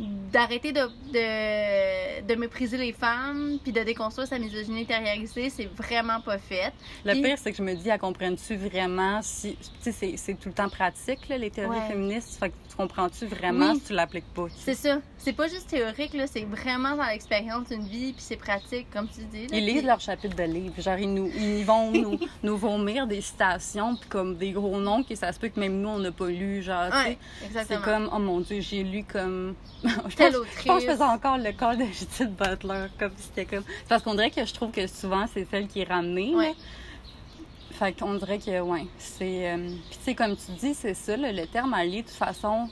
d'arrêter 0.00 0.72
de, 0.72 0.80
de, 1.12 2.26
de, 2.26 2.34
mépriser 2.34 2.76
les 2.76 2.92
femmes 2.92 3.58
puis 3.62 3.72
de 3.72 3.80
déconstruire 3.82 4.26
sa 4.26 4.38
misogynie 4.38 4.82
intériorisée, 4.82 5.50
c'est 5.50 5.66
vraiment 5.66 6.20
pas 6.20 6.38
fait. 6.38 6.72
Le 7.04 7.14
pire, 7.22 7.38
c'est 7.38 7.52
que 7.52 7.56
je 7.56 7.62
me 7.62 7.74
dis, 7.74 7.88
elle 7.88 7.98
comprends-tu 7.98 8.56
vraiment 8.56 9.20
si. 9.22 9.56
Tu 9.82 9.92
sais, 9.92 10.14
c'est 10.16 10.34
tout 10.34 10.48
le 10.48 10.54
temps 10.54 10.68
pratique, 10.68 11.28
là, 11.28 11.38
les 11.38 11.50
théories 11.50 11.80
féministes? 11.88 12.38
Fait 12.40 12.50
que 12.50 12.54
tu 12.68 12.76
comprends-tu 12.76 13.26
vraiment 13.26 13.74
si 13.74 13.82
tu 13.82 13.92
l'appliques 13.92 14.32
pas? 14.34 14.46
C'est 14.56 14.74
ça. 14.74 14.98
C'est 15.16 15.32
pas 15.32 15.46
juste 15.46 15.68
théorique, 15.68 16.14
là, 16.14 16.26
c'est 16.26 16.44
vraiment 16.44 16.96
dans 16.96 17.06
l'expérience 17.06 17.68
d'une 17.68 17.86
vie 17.86 18.12
puis 18.12 18.22
c'est 18.22 18.36
pratique, 18.36 18.88
comme 18.92 19.08
tu 19.08 19.20
dis. 19.32 19.46
ils 19.52 19.64
lisent 19.64 19.84
leur 19.84 20.00
chapitre 20.00 20.34
de 20.34 20.42
livre. 20.42 20.74
Genre, 20.78 20.98
ils, 20.98 21.12
nous, 21.12 21.30
ils 21.36 21.64
vont 21.64 21.90
nous, 21.92 22.18
nous 22.42 22.56
vomir 22.56 23.06
des 23.06 23.20
citations 23.20 23.96
puis 23.96 24.08
comme 24.08 24.36
des 24.36 24.50
gros 24.50 24.80
noms 24.80 25.04
que 25.04 25.14
ça 25.14 25.32
se 25.32 25.38
peut 25.38 25.48
que 25.48 25.60
même 25.60 25.80
nous, 25.80 25.88
on 25.88 25.98
n'a 26.00 26.10
pas 26.12 26.28
lu. 26.28 26.62
Genre, 26.62 26.90
ouais, 26.92 27.18
c'est 27.66 27.80
comme, 27.80 28.10
oh 28.12 28.18
mon 28.18 28.40
Dieu, 28.40 28.60
j'ai 28.60 28.82
lu 28.82 29.04
comme 29.04 29.54
je, 29.84 30.16
pense, 30.16 30.32
je 30.58 30.64
pense 30.66 30.82
que 30.82 30.86
je 30.86 30.92
faisais 30.92 31.04
encore 31.04 31.38
le 31.38 31.52
corps 31.52 31.76
de 31.76 31.84
Judith 31.84 32.36
Butler, 32.36 32.86
comme 32.98 33.12
c'était 33.16 33.44
comme. 33.44 33.64
Parce 33.88 34.02
qu'on 34.02 34.14
dirait 34.14 34.30
que 34.30 34.44
je 34.44 34.54
trouve 34.54 34.70
que 34.70 34.86
souvent 34.86 35.26
c'est 35.32 35.46
celle 35.50 35.68
qui 35.68 35.80
est 35.80 35.88
ramenée. 35.88 36.34
Ouais. 36.34 36.54
Fait 37.72 37.92
qu'on 37.92 38.14
dirait 38.14 38.38
que, 38.38 38.60
ouais, 38.60 38.86
c'est. 38.98 39.52
Euh, 39.52 39.68
puis, 39.90 39.98
tu 39.98 40.04
sais, 40.04 40.14
comme 40.14 40.36
tu 40.36 40.52
dis, 40.52 40.74
c'est 40.74 40.94
ça, 40.94 41.16
le 41.16 41.44
terme 41.46 41.74
allié, 41.74 42.02
de 42.02 42.06
toute 42.06 42.16
façon, 42.16 42.68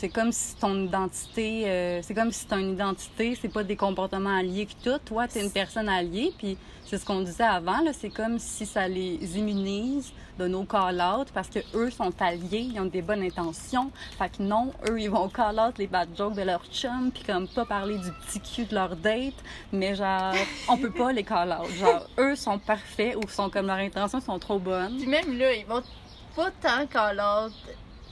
c'est 0.00 0.08
comme 0.08 0.32
si 0.32 0.56
ton 0.56 0.82
identité, 0.82 1.64
euh, 1.66 2.00
c'est 2.02 2.14
comme 2.14 2.32
si 2.32 2.46
ton 2.46 2.58
identité, 2.58 3.36
c'est 3.38 3.52
pas 3.52 3.62
des 3.62 3.76
comportements 3.76 4.34
alliés 4.34 4.64
que 4.64 4.72
toi. 4.82 4.98
Toi, 4.98 5.28
t'es 5.28 5.44
une 5.44 5.50
personne 5.50 5.90
alliée, 5.90 6.32
puis 6.38 6.56
c'est 6.86 6.96
ce 6.96 7.04
qu'on 7.04 7.20
disait 7.20 7.44
avant, 7.44 7.80
c'est 7.92 8.08
comme 8.08 8.38
si 8.38 8.64
ça 8.64 8.88
les 8.88 9.18
immunise 9.36 10.10
de 10.38 10.48
nos 10.48 10.64
call-out 10.64 11.28
parce 11.34 11.50
que 11.50 11.58
eux 11.74 11.90
sont 11.90 12.14
alliés, 12.18 12.70
ils 12.72 12.80
ont 12.80 12.86
des 12.86 13.02
bonnes 13.02 13.22
intentions. 13.22 13.90
Fait 14.16 14.30
que 14.34 14.42
non, 14.42 14.72
eux, 14.88 14.98
ils 14.98 15.10
vont 15.10 15.28
call-out 15.28 15.76
les 15.76 15.86
bad 15.86 16.08
jokes 16.16 16.34
de 16.34 16.42
leur 16.42 16.64
chum, 16.72 17.10
puis 17.12 17.22
comme 17.24 17.46
pas 17.46 17.66
parler 17.66 17.98
du 17.98 18.10
petit 18.10 18.40
cul 18.40 18.64
de 18.64 18.74
leur 18.74 18.96
date, 18.96 19.34
mais 19.70 19.94
genre, 19.94 20.32
on 20.70 20.78
peut 20.78 20.92
pas 20.92 21.12
les 21.12 21.24
call-out. 21.24 21.68
Genre, 21.78 22.06
eux 22.18 22.36
sont 22.36 22.58
parfaits 22.58 23.16
ou 23.16 23.28
sont 23.28 23.50
comme 23.50 23.66
leurs 23.66 23.76
intentions 23.76 24.22
sont 24.22 24.38
trop 24.38 24.58
bonnes. 24.58 24.96
Puis 24.96 25.06
même 25.06 25.36
là, 25.36 25.52
ils 25.52 25.66
vont 25.66 25.82
pas 26.34 26.50
tant 26.62 26.86
call-out 26.86 27.52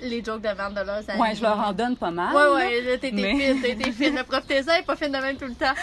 les 0.00 0.22
jokes 0.24 0.42
de 0.42 0.48
merde 0.48 0.74
de 0.74 0.80
leurs 0.80 1.10
amis. 1.10 1.20
Ouais, 1.20 1.34
je 1.34 1.42
leur 1.42 1.58
en 1.58 1.72
donne 1.72 1.96
pas 1.96 2.10
mal. 2.10 2.34
Ouais, 2.34 2.54
ouais, 2.54 2.82
là, 2.82 2.98
t'es 2.98 3.10
mais... 3.12 3.34
fine, 3.34 3.62
t'es 3.62 3.92
fine. 3.92 4.16
Le 4.16 4.24
prof 4.24 4.42
est 4.50 4.86
pas 4.86 4.96
fine 4.96 5.12
de 5.12 5.18
même 5.18 5.36
tout 5.36 5.46
le 5.46 5.54
temps. 5.54 5.74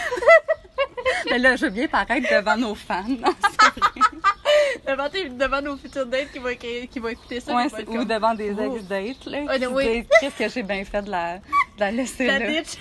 mais 1.30 1.38
là, 1.38 1.56
je 1.56 1.66
veux 1.66 1.70
bien 1.70 1.88
paraître 1.88 2.28
devant 2.30 2.56
nos 2.56 2.74
fans. 2.74 3.04
devant, 4.86 5.08
devant 5.08 5.62
nos 5.62 5.76
futurs 5.76 6.06
dates 6.06 6.32
qui 6.32 6.38
vont, 6.38 6.54
qui 6.54 6.98
vont 6.98 7.08
écouter 7.08 7.40
ça. 7.40 7.54
Ouais, 7.54 7.66
ou 7.88 8.04
devant 8.04 8.34
des 8.34 8.50
ex-dates, 8.50 9.26
là. 9.26 9.38
Oh, 9.48 9.72
oui. 9.72 10.06
Qu'est-ce 10.20 10.38
que 10.38 10.48
j'ai 10.48 10.62
bien 10.62 10.84
fait 10.84 11.02
de 11.02 11.10
la, 11.10 11.38
de 11.38 11.40
la 11.80 11.90
laisser 11.90 12.26
la 12.26 12.38
là. 12.38 12.46
Bitch. 12.46 12.78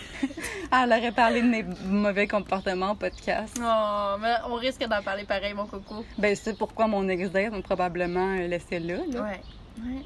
Ah, 0.71 0.83
elle 0.85 0.99
aurait 0.99 1.11
parlé 1.11 1.41
de 1.41 1.47
mes 1.47 1.63
mauvais 1.85 2.27
comportements 2.27 2.91
au 2.91 2.95
podcast. 2.95 3.55
Oh, 3.61 4.15
mais 4.19 4.35
on 4.49 4.55
risque 4.55 4.81
d'en 4.81 5.01
parler 5.01 5.23
pareil, 5.23 5.53
mon 5.53 5.65
coco. 5.65 6.05
Ben, 6.17 6.35
c'est 6.35 6.57
pourquoi 6.57 6.87
mon 6.87 7.07
ex-date 7.07 7.51
m'a 7.51 7.61
probablement 7.61 8.35
laissé 8.35 8.79
là, 8.79 8.97
là. 9.11 9.21
Ouais. 9.21 9.41
Ouais. 9.79 10.05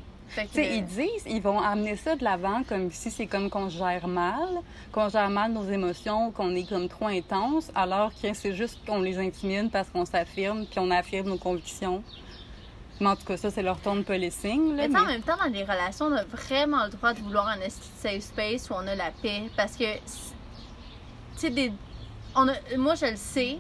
Ils 0.56 0.86
disent, 0.86 1.26
ils 1.28 1.42
vont 1.42 1.60
amener 1.60 1.96
ça 1.96 2.16
de 2.16 2.24
l'avant 2.24 2.64
comme 2.64 2.92
si 2.92 3.12
c'est 3.12 3.28
comme 3.28 3.50
qu'on 3.50 3.70
gère 3.70 4.08
mal, 4.08 4.62
qu'on 4.92 5.10
gère 5.10 5.30
mal 5.30 5.52
nos 5.52 5.66
émotions, 5.66 6.32
qu'on 6.32 6.56
est 6.56 6.68
comme 6.68 6.88
trop 6.88 7.08
intense, 7.08 7.72
alors 7.76 8.12
que 8.22 8.34
c'est 8.34 8.54
juste 8.54 8.80
qu'on 8.86 9.02
les 9.02 9.18
intimide 9.18 9.72
parce 9.72 9.90
qu'on 9.90 10.06
s'affirme, 10.06 10.66
puis 10.66 10.80
on 10.80 10.92
affirme 10.92 11.30
nos 11.30 11.38
convictions. 11.38 12.04
Mais 13.00 13.08
en 13.08 13.16
tout 13.16 13.26
cas, 13.26 13.38
ça, 13.38 13.50
c'est 13.50 13.64
leur 13.64 13.80
ton 13.80 13.96
de 13.96 14.02
policing. 14.02 14.76
Là, 14.76 14.88
mais, 14.88 15.00
en 15.00 15.06
même 15.06 15.22
temps, 15.22 15.38
dans 15.38 15.52
les 15.52 15.64
relations, 15.64 16.08
on 16.08 16.14
a 16.14 16.24
vraiment 16.26 16.84
le 16.84 16.90
droit 16.92 17.14
de 17.14 17.20
vouloir 17.20 17.48
un 17.48 17.70
safe 17.70 18.22
space 18.22 18.70
où 18.70 18.74
on 18.74 18.86
a 18.88 18.96
la 18.96 19.12
paix. 19.22 19.50
Parce 19.56 19.78
que, 19.78 19.96
tu 19.96 20.02
sais, 21.38 21.50
des... 21.50 21.72
on 22.36 22.48
a... 22.50 22.54
moi, 22.78 22.96
je 22.96 23.06
le 23.06 23.16
sais, 23.16 23.58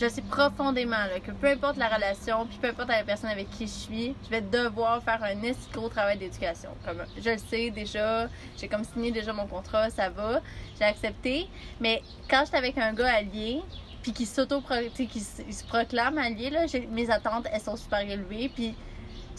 je 0.00 0.08
sais 0.08 0.22
profondément 0.22 0.96
que 1.24 1.30
peu 1.30 1.48
importe 1.48 1.76
la 1.76 1.88
relation, 1.88 2.46
puis 2.46 2.58
peu 2.58 2.68
importe 2.68 2.88
la 2.88 3.04
personne 3.04 3.28
avec 3.28 3.50
qui 3.50 3.66
je 3.66 3.72
suis, 3.72 4.14
je 4.24 4.30
vais 4.30 4.40
devoir 4.40 5.02
faire 5.02 5.22
un 5.22 5.38
assez 5.44 5.68
gros 5.72 5.88
travail 5.90 6.16
d'éducation. 6.16 6.70
Comme 6.86 7.04
je 7.18 7.30
le 7.30 7.38
sais 7.38 7.70
déjà, 7.70 8.28
j'ai 8.56 8.66
comme 8.66 8.84
signé 8.84 9.12
déjà 9.12 9.32
mon 9.32 9.46
contrat, 9.46 9.90
ça 9.90 10.08
va, 10.08 10.40
j'ai 10.78 10.84
accepté. 10.84 11.48
Mais 11.80 12.02
quand 12.30 12.44
j'étais 12.46 12.56
avec 12.56 12.78
un 12.78 12.94
gars 12.94 13.14
allié, 13.14 13.60
puis 14.02 14.12
qui 14.12 14.24
s'auto 14.24 14.62
qui 14.94 15.20
se 15.20 15.64
proclame 15.64 16.16
allié 16.16 16.48
là, 16.48 16.64
mes 16.90 17.10
attentes 17.10 17.46
elles 17.52 17.60
sont 17.60 17.76
super 17.76 18.00
élevées, 18.00 18.50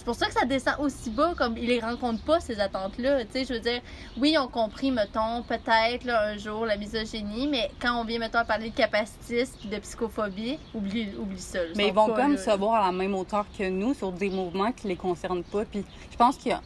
c'est 0.01 0.05
pour 0.05 0.15
ça 0.15 0.25
que 0.25 0.33
ça 0.33 0.47
descend 0.47 0.73
aussi 0.79 1.11
bas, 1.11 1.35
comme 1.37 1.55
ils 1.55 1.67
les 1.67 1.79
rencontrent 1.79 2.23
pas, 2.23 2.39
ces 2.39 2.59
attentes-là. 2.59 3.23
Tu 3.23 3.33
sais, 3.33 3.45
je 3.45 3.53
veux 3.53 3.59
dire, 3.59 3.81
oui, 4.17 4.35
ont 4.35 4.47
compris, 4.47 4.89
mettons, 4.89 5.43
peut-être, 5.43 6.09
un 6.09 6.35
jour, 6.39 6.65
la 6.65 6.75
misogynie, 6.75 7.47
mais 7.47 7.69
quand 7.79 8.01
on 8.01 8.03
vient, 8.03 8.17
mettons, 8.17 8.39
à 8.39 8.43
parler 8.43 8.71
de 8.71 8.75
capacitisme 8.75 9.69
de 9.69 9.77
psychophobie, 9.77 10.57
oublie, 10.73 11.09
oublie 11.19 11.39
ça. 11.39 11.59
Mais 11.75 11.89
ils 11.89 11.93
vont 11.93 12.07
comme 12.15 12.35
se 12.35 12.49
voir 12.57 12.81
à 12.81 12.87
la 12.87 12.91
même 12.91 13.13
hauteur 13.13 13.45
que 13.55 13.69
nous 13.69 13.93
sur 13.93 14.11
des 14.11 14.31
mouvements 14.31 14.71
qui 14.71 14.87
les 14.87 14.95
concernent 14.95 15.43
pas. 15.43 15.65
Puis 15.65 15.85
je 16.11 16.17
pense 16.17 16.35
qu'il 16.35 16.49
y 16.49 16.55
a, 16.55 16.61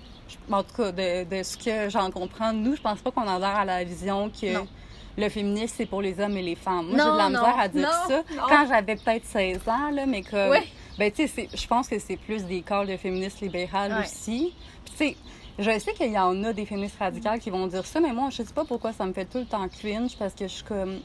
en 0.50 0.63
tout 0.63 0.74
cas, 0.77 0.94
de, 0.94 1.44
ce 1.44 1.58
que 1.58 1.89
j'en 1.89 2.12
comprends, 2.12 2.54
nous, 2.54 2.77
je 2.77 2.82
pense 2.82 3.01
pas 3.01 3.12
qu'on 3.12 3.27
adhère 3.27 3.58
à 3.58 3.65
la 3.65 3.84
vision 3.84 4.30
que. 4.30 4.63
le 5.18 5.30
féminisme, 5.30 5.74
c'est 5.75 5.86
pour 5.86 6.01
les 6.01 6.22
hommes 6.22 6.38
et 6.38 6.42
les 6.42 6.56
femmes. 6.56 6.88
Moi, 6.88 7.00
j'ai 7.00 7.12
de 7.12 7.18
la 7.18 7.27
misère 7.27 7.60
à 7.60 7.68
dire 7.68 7.92
ça. 8.08 8.24
Quand 8.48 8.65
j'avais 8.70 8.96
peut-être 8.96 9.25
16 9.25 9.60
ans, 9.68 9.92
là, 9.92 10.06
mais 10.06 10.22
que 10.22 10.54
ben, 10.98 11.12
tu 11.12 11.28
sais, 11.28 11.50
je 11.54 11.68
pense 11.68 11.88
que 11.88 12.00
c'est 12.00 12.18
plus 12.18 12.44
des 12.46 12.62
corps 12.62 12.86
de 12.86 12.96
féministes 12.98 13.42
libérales 13.42 13.96
aussi. 14.04 14.54
Puis, 14.86 14.94
tu 14.94 14.98
sais, 14.98 15.18
je 15.60 15.80
sais 15.80 15.94
qu'il 15.94 16.12
y 16.12 16.20
en 16.20 16.44
a 16.44 16.54
des 16.54 16.66
féministes 16.66 16.98
radicales 17.00 17.40
qui 17.40 17.50
vont 17.50 17.68
dire 17.68 17.86
ça, 17.86 18.00
mais 18.00 18.14
moi, 18.14 18.30
je 18.30 18.38
sais 18.38 18.54
pas 18.54 18.66
pourquoi 18.66 18.94
ça 18.94 19.06
me 19.06 19.14
fait 19.14 19.25
tout 19.25 19.40
le 19.40 19.46
temps 19.46 19.68
cringe 19.68 20.18
parce 20.18 20.34
que 20.34 20.48
je 20.48 20.54
suis 20.54 20.64
comme. 20.64 21.00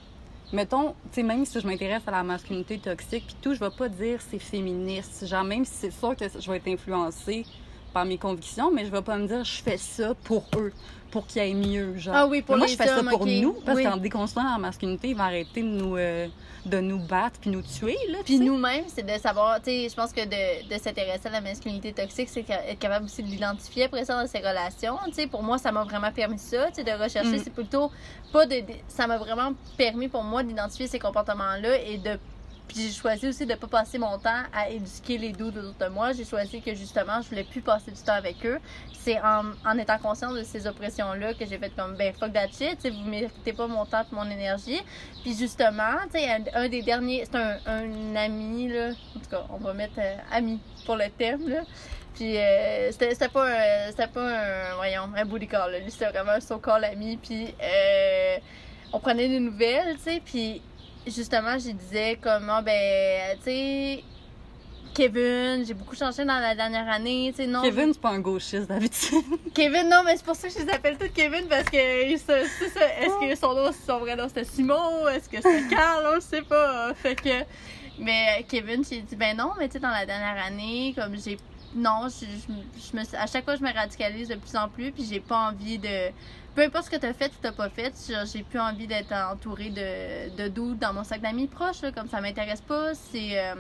Mettons, 0.53 0.95
tu 1.13 1.21
sais, 1.21 1.23
même 1.23 1.45
si 1.45 1.61
je 1.61 1.67
m'intéresse 1.67 2.03
à 2.09 2.11
la 2.11 2.25
masculinité 2.25 2.79
toxique, 2.79 3.25
puis 3.25 3.37
tout, 3.41 3.55
je 3.55 3.61
vais 3.61 3.71
pas 3.71 3.89
dire 3.89 4.21
c'est 4.31 4.41
féministe. 4.41 5.25
Genre, 5.27 5.45
même 5.45 5.65
si 5.65 5.73
c'est 5.73 5.93
sûr 5.93 6.17
que 6.17 6.25
je 6.29 6.51
vais 6.51 6.57
être 6.57 6.69
influencée 6.69 7.47
par 7.93 8.05
mes 8.05 8.19
convictions, 8.19 8.71
mais 8.71 8.85
je 8.85 8.91
vais 8.91 9.03
pas 9.03 9.17
me 9.17 9.27
dire 9.27 9.45
je 9.45 9.63
fais 9.63 9.77
ça 9.77 10.15
pour 10.25 10.45
eux 10.57 10.73
pour 11.11 11.27
qu'il 11.27 11.43
aille 11.43 11.55
mieux. 11.55 11.97
Genre. 11.99 12.15
Ah 12.17 12.27
oui, 12.27 12.43
pour 12.43 12.57
moi, 12.57 12.67
je 12.67 12.77
fais 12.77 12.87
ça 12.87 13.03
pour 13.03 13.27
nous, 13.27 13.55
parce 13.65 13.79
oui. 13.79 13.85
qu'en 13.85 13.97
déconstruisant 13.97 14.49
la 14.49 14.59
masculinité, 14.59 15.09
ils 15.09 15.17
vont 15.17 15.25
arrêter 15.25 15.63
de 15.63 15.67
nous, 15.67 15.97
euh, 15.97 16.29
de 16.65 16.79
nous 16.79 16.99
battre 16.99 17.41
puis 17.41 17.51
nous 17.51 17.63
tuer. 17.63 17.97
Là, 18.09 18.19
puis 18.25 18.39
nous-mêmes, 18.39 18.85
c'est 18.87 19.03
de 19.03 19.19
savoir, 19.21 19.59
tu 19.59 19.71
sais, 19.71 19.89
je 19.89 19.95
pense 19.95 20.13
que 20.13 20.25
de, 20.25 20.69
de 20.73 20.81
s'intéresser 20.81 21.29
à 21.29 21.31
la 21.31 21.41
masculinité 21.41 21.93
toxique, 21.93 22.29
c'est 22.31 22.49
être 22.49 22.79
capable 22.79 23.07
aussi 23.07 23.23
de 23.23 23.29
l'identifier 23.29 23.85
après 23.85 24.05
ça 24.05 24.21
dans 24.21 24.29
ses 24.29 24.39
relations. 24.39 24.97
Tu 25.07 25.15
sais, 25.15 25.27
pour 25.27 25.43
moi, 25.43 25.59
ça 25.59 25.73
m'a 25.73 25.85
vraiment 25.85 26.13
permis 26.13 26.39
ça, 26.39 26.69
tu 26.69 26.77
sais, 26.77 26.85
de 26.85 26.93
rechercher. 26.93 27.37
Mm. 27.37 27.43
C'est 27.43 27.53
plutôt 27.53 27.91
pas 28.33 28.47
de. 28.47 28.63
Ça 28.89 29.07
m'a 29.07 29.19
vraiment 29.19 29.53
permis 29.77 30.09
pour 30.09 30.23
moi 30.23 30.43
d'identifier 30.43 30.87
ces 30.87 30.99
comportements-là 30.99 31.81
et 31.83 31.99
de 31.99 32.19
Puis 32.73 32.83
j'ai 32.87 32.93
choisi 32.93 33.27
aussi 33.27 33.47
de 33.47 33.55
pas 33.57 33.67
passer 33.67 33.99
mon 33.99 34.17
temps 34.17 34.43
à 34.55 34.69
éduquer 34.71 35.19
les 35.19 35.33
doux 35.33 35.49
autour 35.49 35.75
de 35.75 35.89
moi. 35.89 36.13
J'ai 36.13 36.25
choisi 36.25 36.61
que 36.63 36.73
justement, 36.73 37.21
je 37.21 37.29
voulais 37.29 37.43
plus 37.43 37.63
passer 37.63 37.91
du 37.91 38.01
temps 38.01 38.13
avec 38.13 38.47
eux. 38.47 38.61
C'est 38.93 39.19
en, 39.21 39.43
en 39.67 39.77
étant 39.77 39.99
consciente 39.99 40.37
de 40.37 40.45
ces 40.45 40.69
oppressions-là 40.69 41.35
que 41.35 41.45
j'ai 41.47 41.59
fait 41.59 41.71
comme, 41.75 41.97
ben 41.97 42.15
fuck 42.15 42.33
that 42.33 42.47
shit, 42.47 42.77
tu 42.77 42.83
sais, 42.83 42.91
vous 42.91 43.03
méritez 43.03 43.53
pas 43.55 43.67
mon 43.67 43.85
temps 43.87 44.03
et 44.03 44.15
mon 44.15 44.31
énergie. 44.31 44.81
Puis 45.25 45.35
justement, 45.37 45.97
tu 46.15 46.21
un, 46.21 46.45
un 46.55 46.69
des 46.69 46.83
derniers, 46.83 47.25
c'est 47.25 47.37
un, 47.37 47.59
un 47.67 48.15
ami, 48.15 48.69
là, 48.69 48.91
en 49.17 49.19
tout 49.19 49.31
cas, 49.31 49.45
on 49.51 49.57
va 49.57 49.73
mettre 49.73 49.95
euh, 49.99 50.17
ami 50.31 50.61
pour 50.87 50.95
le 50.95 51.11
thème, 51.11 51.49
là. 51.49 51.63
Puis 52.15 52.37
euh, 52.39 52.93
c'était 52.93 53.29
pas, 53.29 53.47
un- 53.49 53.91
c'était 53.91 54.07
pas 54.07 54.23
un, 54.23 54.75
voyons, 54.77 55.09
un 55.17 55.25
booty 55.25 55.49
call, 55.49 55.73
là. 55.73 55.79
Lui, 55.81 55.91
c'était 55.91 56.11
vraiment 56.11 56.33
un 56.33 56.41
so-call 56.41 56.85
ami. 56.85 57.17
Puis 57.17 57.53
euh, 57.61 58.37
on 58.93 59.01
prenait 59.01 59.27
des 59.29 59.41
nouvelles, 59.41 59.97
tu 59.97 60.03
sais, 60.05 60.23
puis 60.25 60.63
justement, 61.07 61.59
je 61.59 61.71
disais 61.71 62.19
comment, 62.21 62.63
ben, 62.63 63.37
tu 63.39 63.45
sais, 63.45 64.05
Kevin, 64.95 65.65
j'ai 65.65 65.75
beaucoup 65.75 65.95
changé 65.95 66.25
dans 66.25 66.39
la 66.39 66.55
dernière 66.55 66.89
année, 66.89 67.33
tu 67.35 67.43
sais, 67.43 67.49
non. 67.49 67.63
Kevin, 67.63 67.93
c'est 67.93 68.01
pas 68.01 68.11
un 68.11 68.19
gauchiste 68.19 68.67
d'habitude. 68.67 69.23
Kevin, 69.55 69.89
non, 69.89 70.03
mais 70.05 70.17
c'est 70.17 70.25
pour 70.25 70.35
ça 70.35 70.49
que 70.49 70.55
je 70.55 70.65
les 70.65 70.71
appelle 70.71 70.99
tous 70.99 71.11
Kevin 71.15 71.47
parce 71.49 71.65
que 71.65 71.77
c'est 71.77 72.19
ça. 72.19 72.41
Est-ce 73.01 73.21
que 73.21 73.35
son 73.39 73.55
nom, 73.55 73.71
son 73.87 73.99
vrai 73.99 74.17
nom 74.17 74.27
c'était 74.29 74.45
Simon? 74.45 75.07
Est-ce 75.09 75.29
que 75.29 75.41
c'est 75.41 75.69
Carl? 75.69 76.05
On 76.11 76.15
le 76.17 76.21
sait 76.21 76.43
pas. 76.43 76.93
Fait 76.95 77.15
que. 77.15 77.45
Mais 77.99 78.45
Kevin, 78.49 78.83
j'ai 78.89 79.03
dit, 79.03 79.15
ben 79.15 79.37
non, 79.37 79.53
mais 79.59 79.69
tu 79.69 79.75
sais, 79.75 79.79
dans 79.79 79.91
la 79.91 80.07
dernière 80.07 80.43
année, 80.45 80.93
comme 80.97 81.17
j'ai. 81.23 81.39
Non, 81.73 82.09
je, 82.09 82.27
je, 82.27 82.91
je 82.91 82.97
me, 82.97 83.17
à 83.17 83.27
chaque 83.29 83.45
fois, 83.45 83.55
je 83.55 83.63
me 83.63 83.73
radicalise 83.73 84.27
de 84.29 84.35
plus 84.35 84.57
en 84.57 84.69
plus, 84.69 84.91
puis 84.91 85.07
j'ai 85.09 85.21
pas 85.21 85.51
envie 85.51 85.79
de. 85.79 86.11
Peu 86.55 86.63
importe 86.63 86.87
ce 86.87 86.91
que 86.91 86.97
t'as 86.97 87.13
fait 87.13 87.27
ou 87.29 87.37
t'as 87.41 87.53
pas 87.53 87.69
fait, 87.69 87.93
j'ai 88.33 88.43
plus 88.43 88.59
envie 88.59 88.87
d'être 88.87 89.13
entourée 89.13 89.71
de, 89.71 90.37
de 90.37 90.49
doutes 90.49 90.79
dans 90.79 90.93
mon 90.93 91.05
sac 91.05 91.21
d'amis 91.21 91.47
proches, 91.47 91.83
là, 91.83 91.93
comme 91.93 92.09
ça 92.09 92.21
m'intéresse 92.21 92.61
pas. 92.61 92.95
C'est. 92.95 93.39
euh, 93.39 93.55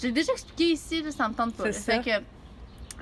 J'ai 0.00 0.10
déjà 0.12 0.32
expliqué 0.32 0.72
ici, 0.72 1.02
là, 1.02 1.10
ça 1.12 1.28
me 1.28 1.34
tente 1.34 1.54
pas. 1.54 1.72
C'est. 1.72 2.02
Fait 2.02 2.20
que. 2.20 2.24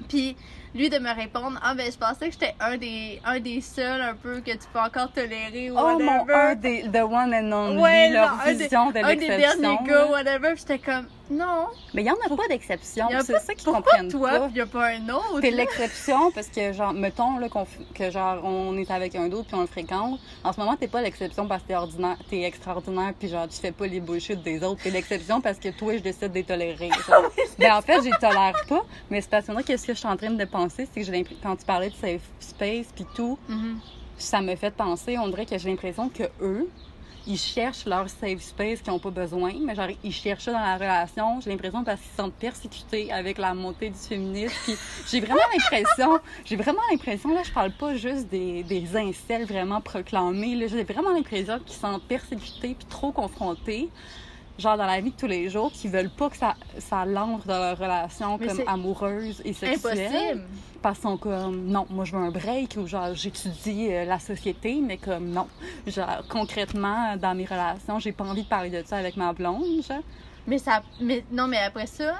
Puis 0.08 0.36
lui 0.74 0.88
de 0.90 0.98
me 0.98 1.14
répondre 1.14 1.58
ah 1.62 1.74
ben 1.74 1.90
je 1.90 1.96
pensais 1.98 2.26
que 2.28 2.32
j'étais 2.32 2.54
un 2.60 2.76
des 2.76 3.20
un 3.24 3.40
des 3.40 3.60
seuls 3.60 4.00
un 4.00 4.14
peu 4.14 4.40
que 4.40 4.52
tu 4.52 4.66
peux 4.72 4.78
encore 4.78 5.10
tolérer 5.12 5.70
ou 5.70 5.76
Oh 5.78 5.98
mon, 5.98 6.26
un 6.32 6.54
des, 6.54 6.82
the 6.92 7.02
one 7.02 7.34
and 7.34 7.52
only, 7.52 7.80
Ouais, 7.82 8.10
leur 8.10 8.30
non, 8.30 8.36
un 8.44 8.52
des- 8.52 8.62
vision 8.64 8.90
de 8.90 8.98
un 8.98 9.14
des 9.16 9.26
derniers 9.26 9.78
gars 9.84 10.06
whatever 10.06 10.54
j'étais 10.56 10.78
comme 10.78 11.06
non 11.30 11.66
Mais 11.94 12.02
il 12.02 12.06
y 12.06 12.10
en 12.10 12.14
a 12.14 12.36
pas 12.36 12.48
d'exception, 12.48 13.06
c'est 13.24 13.32
pas- 13.34 13.38
ça 13.38 13.54
qu'ils 13.54 13.72
comprennent 13.72 14.10
toi 14.10 14.30
pas. 14.30 14.46
puis 14.48 14.56
y 14.56 14.60
a 14.60 14.66
pas 14.66 14.86
un 14.88 15.08
autre 15.10 15.40
T'es 15.40 15.52
l'exception 15.52 16.32
parce 16.32 16.48
que, 16.48 16.72
genre, 16.72 16.92
mettons 16.92 17.38
là, 17.38 17.46
f- 17.46 17.66
que 17.94 18.10
genre, 18.10 18.40
on 18.44 18.76
est 18.76 18.90
avec 18.90 19.14
un 19.14 19.28
d'autre 19.28 19.46
puis 19.46 19.54
on 19.56 19.60
le 19.60 19.68
fréquente. 19.68 20.18
En 20.42 20.52
ce 20.52 20.58
moment, 20.58 20.74
t'es 20.74 20.88
pas 20.88 21.00
l'exception 21.02 21.46
parce 21.46 21.62
que 21.62 21.68
t'es 21.68 21.76
ordinaire, 21.76 22.16
t'es 22.28 22.42
extraordinaire 22.42 23.12
puis 23.16 23.28
genre, 23.28 23.46
tu 23.46 23.60
fais 23.60 23.70
pas 23.70 23.86
les 23.86 24.00
bullshit 24.00 24.42
des 24.42 24.64
autres. 24.64 24.82
T'es 24.82 24.90
l'exception 24.90 25.40
parce 25.40 25.58
que 25.60 25.68
toi, 25.68 25.92
je 25.96 26.02
décide 26.02 26.30
de 26.32 26.34
les 26.34 26.42
tolérer. 26.42 26.90
genre. 27.08 27.22
ben, 27.60 27.74
en 27.76 27.80
fait, 27.82 27.98
je 27.98 28.06
les 28.06 28.18
tolère 28.20 28.54
pas, 28.68 28.82
mais 29.08 29.20
c'est 29.20 29.30
parce 29.30 29.46
que 29.46 29.62
qu'est-ce 29.62 29.86
que 29.86 29.94
je 29.94 29.98
suis 30.00 30.08
en 30.08 30.16
train 30.16 30.30
de 30.30 30.44
penser, 30.44 30.59
c'est 30.68 30.86
que 30.86 31.34
quand 31.42 31.56
tu 31.56 31.64
parlais 31.64 31.90
de 31.90 31.94
safe 31.96 32.22
space 32.40 32.86
puis 32.94 33.06
tout, 33.14 33.38
Mhm. 33.48 33.78
ça 34.18 34.40
me 34.42 34.54
fait 34.56 34.70
penser, 34.74 35.16
on 35.18 35.28
dirait 35.28 35.46
que 35.46 35.56
j'ai 35.58 35.70
l'impression 35.70 36.08
que 36.08 36.24
eux, 36.42 36.68
ils 37.26 37.38
cherchent 37.38 37.84
leur 37.84 38.08
safe 38.08 38.40
space 38.40 38.80
qu'ils 38.80 38.92
n'ont 38.92 38.98
pas 38.98 39.10
besoin, 39.10 39.52
mais 39.62 39.74
genre, 39.74 39.88
ils 40.02 40.12
cherchent 40.12 40.44
ça 40.44 40.52
dans 40.52 40.58
la 40.58 40.74
relation. 40.76 41.38
J'ai 41.40 41.50
l'impression 41.50 41.84
parce 41.84 42.00
qu'ils 42.00 42.10
se 42.10 42.16
sentent 42.16 42.32
persécutés 42.34 43.12
avec 43.12 43.36
la 43.36 43.52
montée 43.52 43.90
du 43.90 43.98
féminisme. 43.98 44.54
Puis 44.64 44.74
j'ai 45.10 45.20
vraiment 45.20 45.40
l'impression, 45.52 46.18
j'ai 46.46 46.56
vraiment 46.56 46.80
l'impression, 46.90 47.34
là, 47.34 47.42
je 47.44 47.52
parle 47.52 47.72
pas 47.72 47.94
juste 47.96 48.28
des, 48.28 48.62
des 48.62 48.96
incels 48.96 49.44
vraiment 49.44 49.82
proclamés, 49.82 50.54
là, 50.54 50.66
j'ai 50.66 50.82
vraiment 50.82 51.10
l'impression 51.12 51.58
qu'ils 51.60 51.74
se 51.74 51.80
sentent 51.80 52.02
persécutés 52.04 52.74
puis 52.74 52.86
trop 52.88 53.12
confrontés. 53.12 53.90
Genre 54.58 54.76
dans 54.76 54.84
la 54.86 55.00
vie 55.00 55.10
de 55.10 55.16
tous 55.16 55.26
les 55.26 55.48
jours, 55.48 55.72
qui 55.72 55.88
veulent 55.88 56.10
pas 56.10 56.28
que 56.28 56.36
ça, 56.36 56.54
ça 56.78 57.06
l'entre 57.06 57.46
dans 57.46 57.58
leur 57.58 57.78
relation 57.78 58.36
Mais 58.38 58.46
comme 58.48 58.60
amoureuse 58.66 59.40
et 59.44 59.52
sexuelle. 59.54 60.06
impossible. 60.06 60.44
Parce 60.82 60.98
qu'ils 60.98 61.08
sont 61.08 61.16
comme 61.16 61.66
non 61.66 61.86
moi 61.90 62.04
je 62.04 62.14
veux 62.16 62.22
un 62.22 62.30
break 62.30 62.76
ou 62.78 62.86
genre 62.86 63.14
j'étudie 63.14 63.88
euh, 63.90 64.04
la 64.04 64.18
société 64.18 64.80
mais 64.86 64.98
comme 64.98 65.30
non. 65.30 65.46
Genre 65.86 66.22
concrètement 66.28 67.16
dans 67.16 67.34
mes 67.34 67.44
relations 67.46 67.98
j'ai 67.98 68.12
pas 68.12 68.24
envie 68.24 68.42
de 68.42 68.48
parler 68.48 68.70
de 68.70 68.82
ça 68.86 68.96
avec 68.98 69.16
ma 69.16 69.32
blonde 69.32 69.82
genre. 69.86 70.02
mais 70.46 70.58
ça 70.58 70.82
mais 71.00 71.24
non 71.32 71.46
mais 71.46 71.58
après 71.58 71.86
ça 71.86 72.14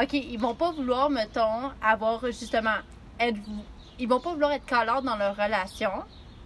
ok 0.00 0.12
ils 0.12 0.38
vont 0.38 0.54
pas 0.54 0.72
vouloir 0.72 1.08
mettons 1.10 1.70
avoir 1.82 2.24
justement 2.26 2.78
être 3.20 3.38
ils 3.98 4.08
vont 4.08 4.20
pas 4.20 4.32
vouloir 4.32 4.50
être 4.52 4.66
caleurs 4.66 5.02
dans 5.02 5.16
leur 5.16 5.34
relation 5.36 5.90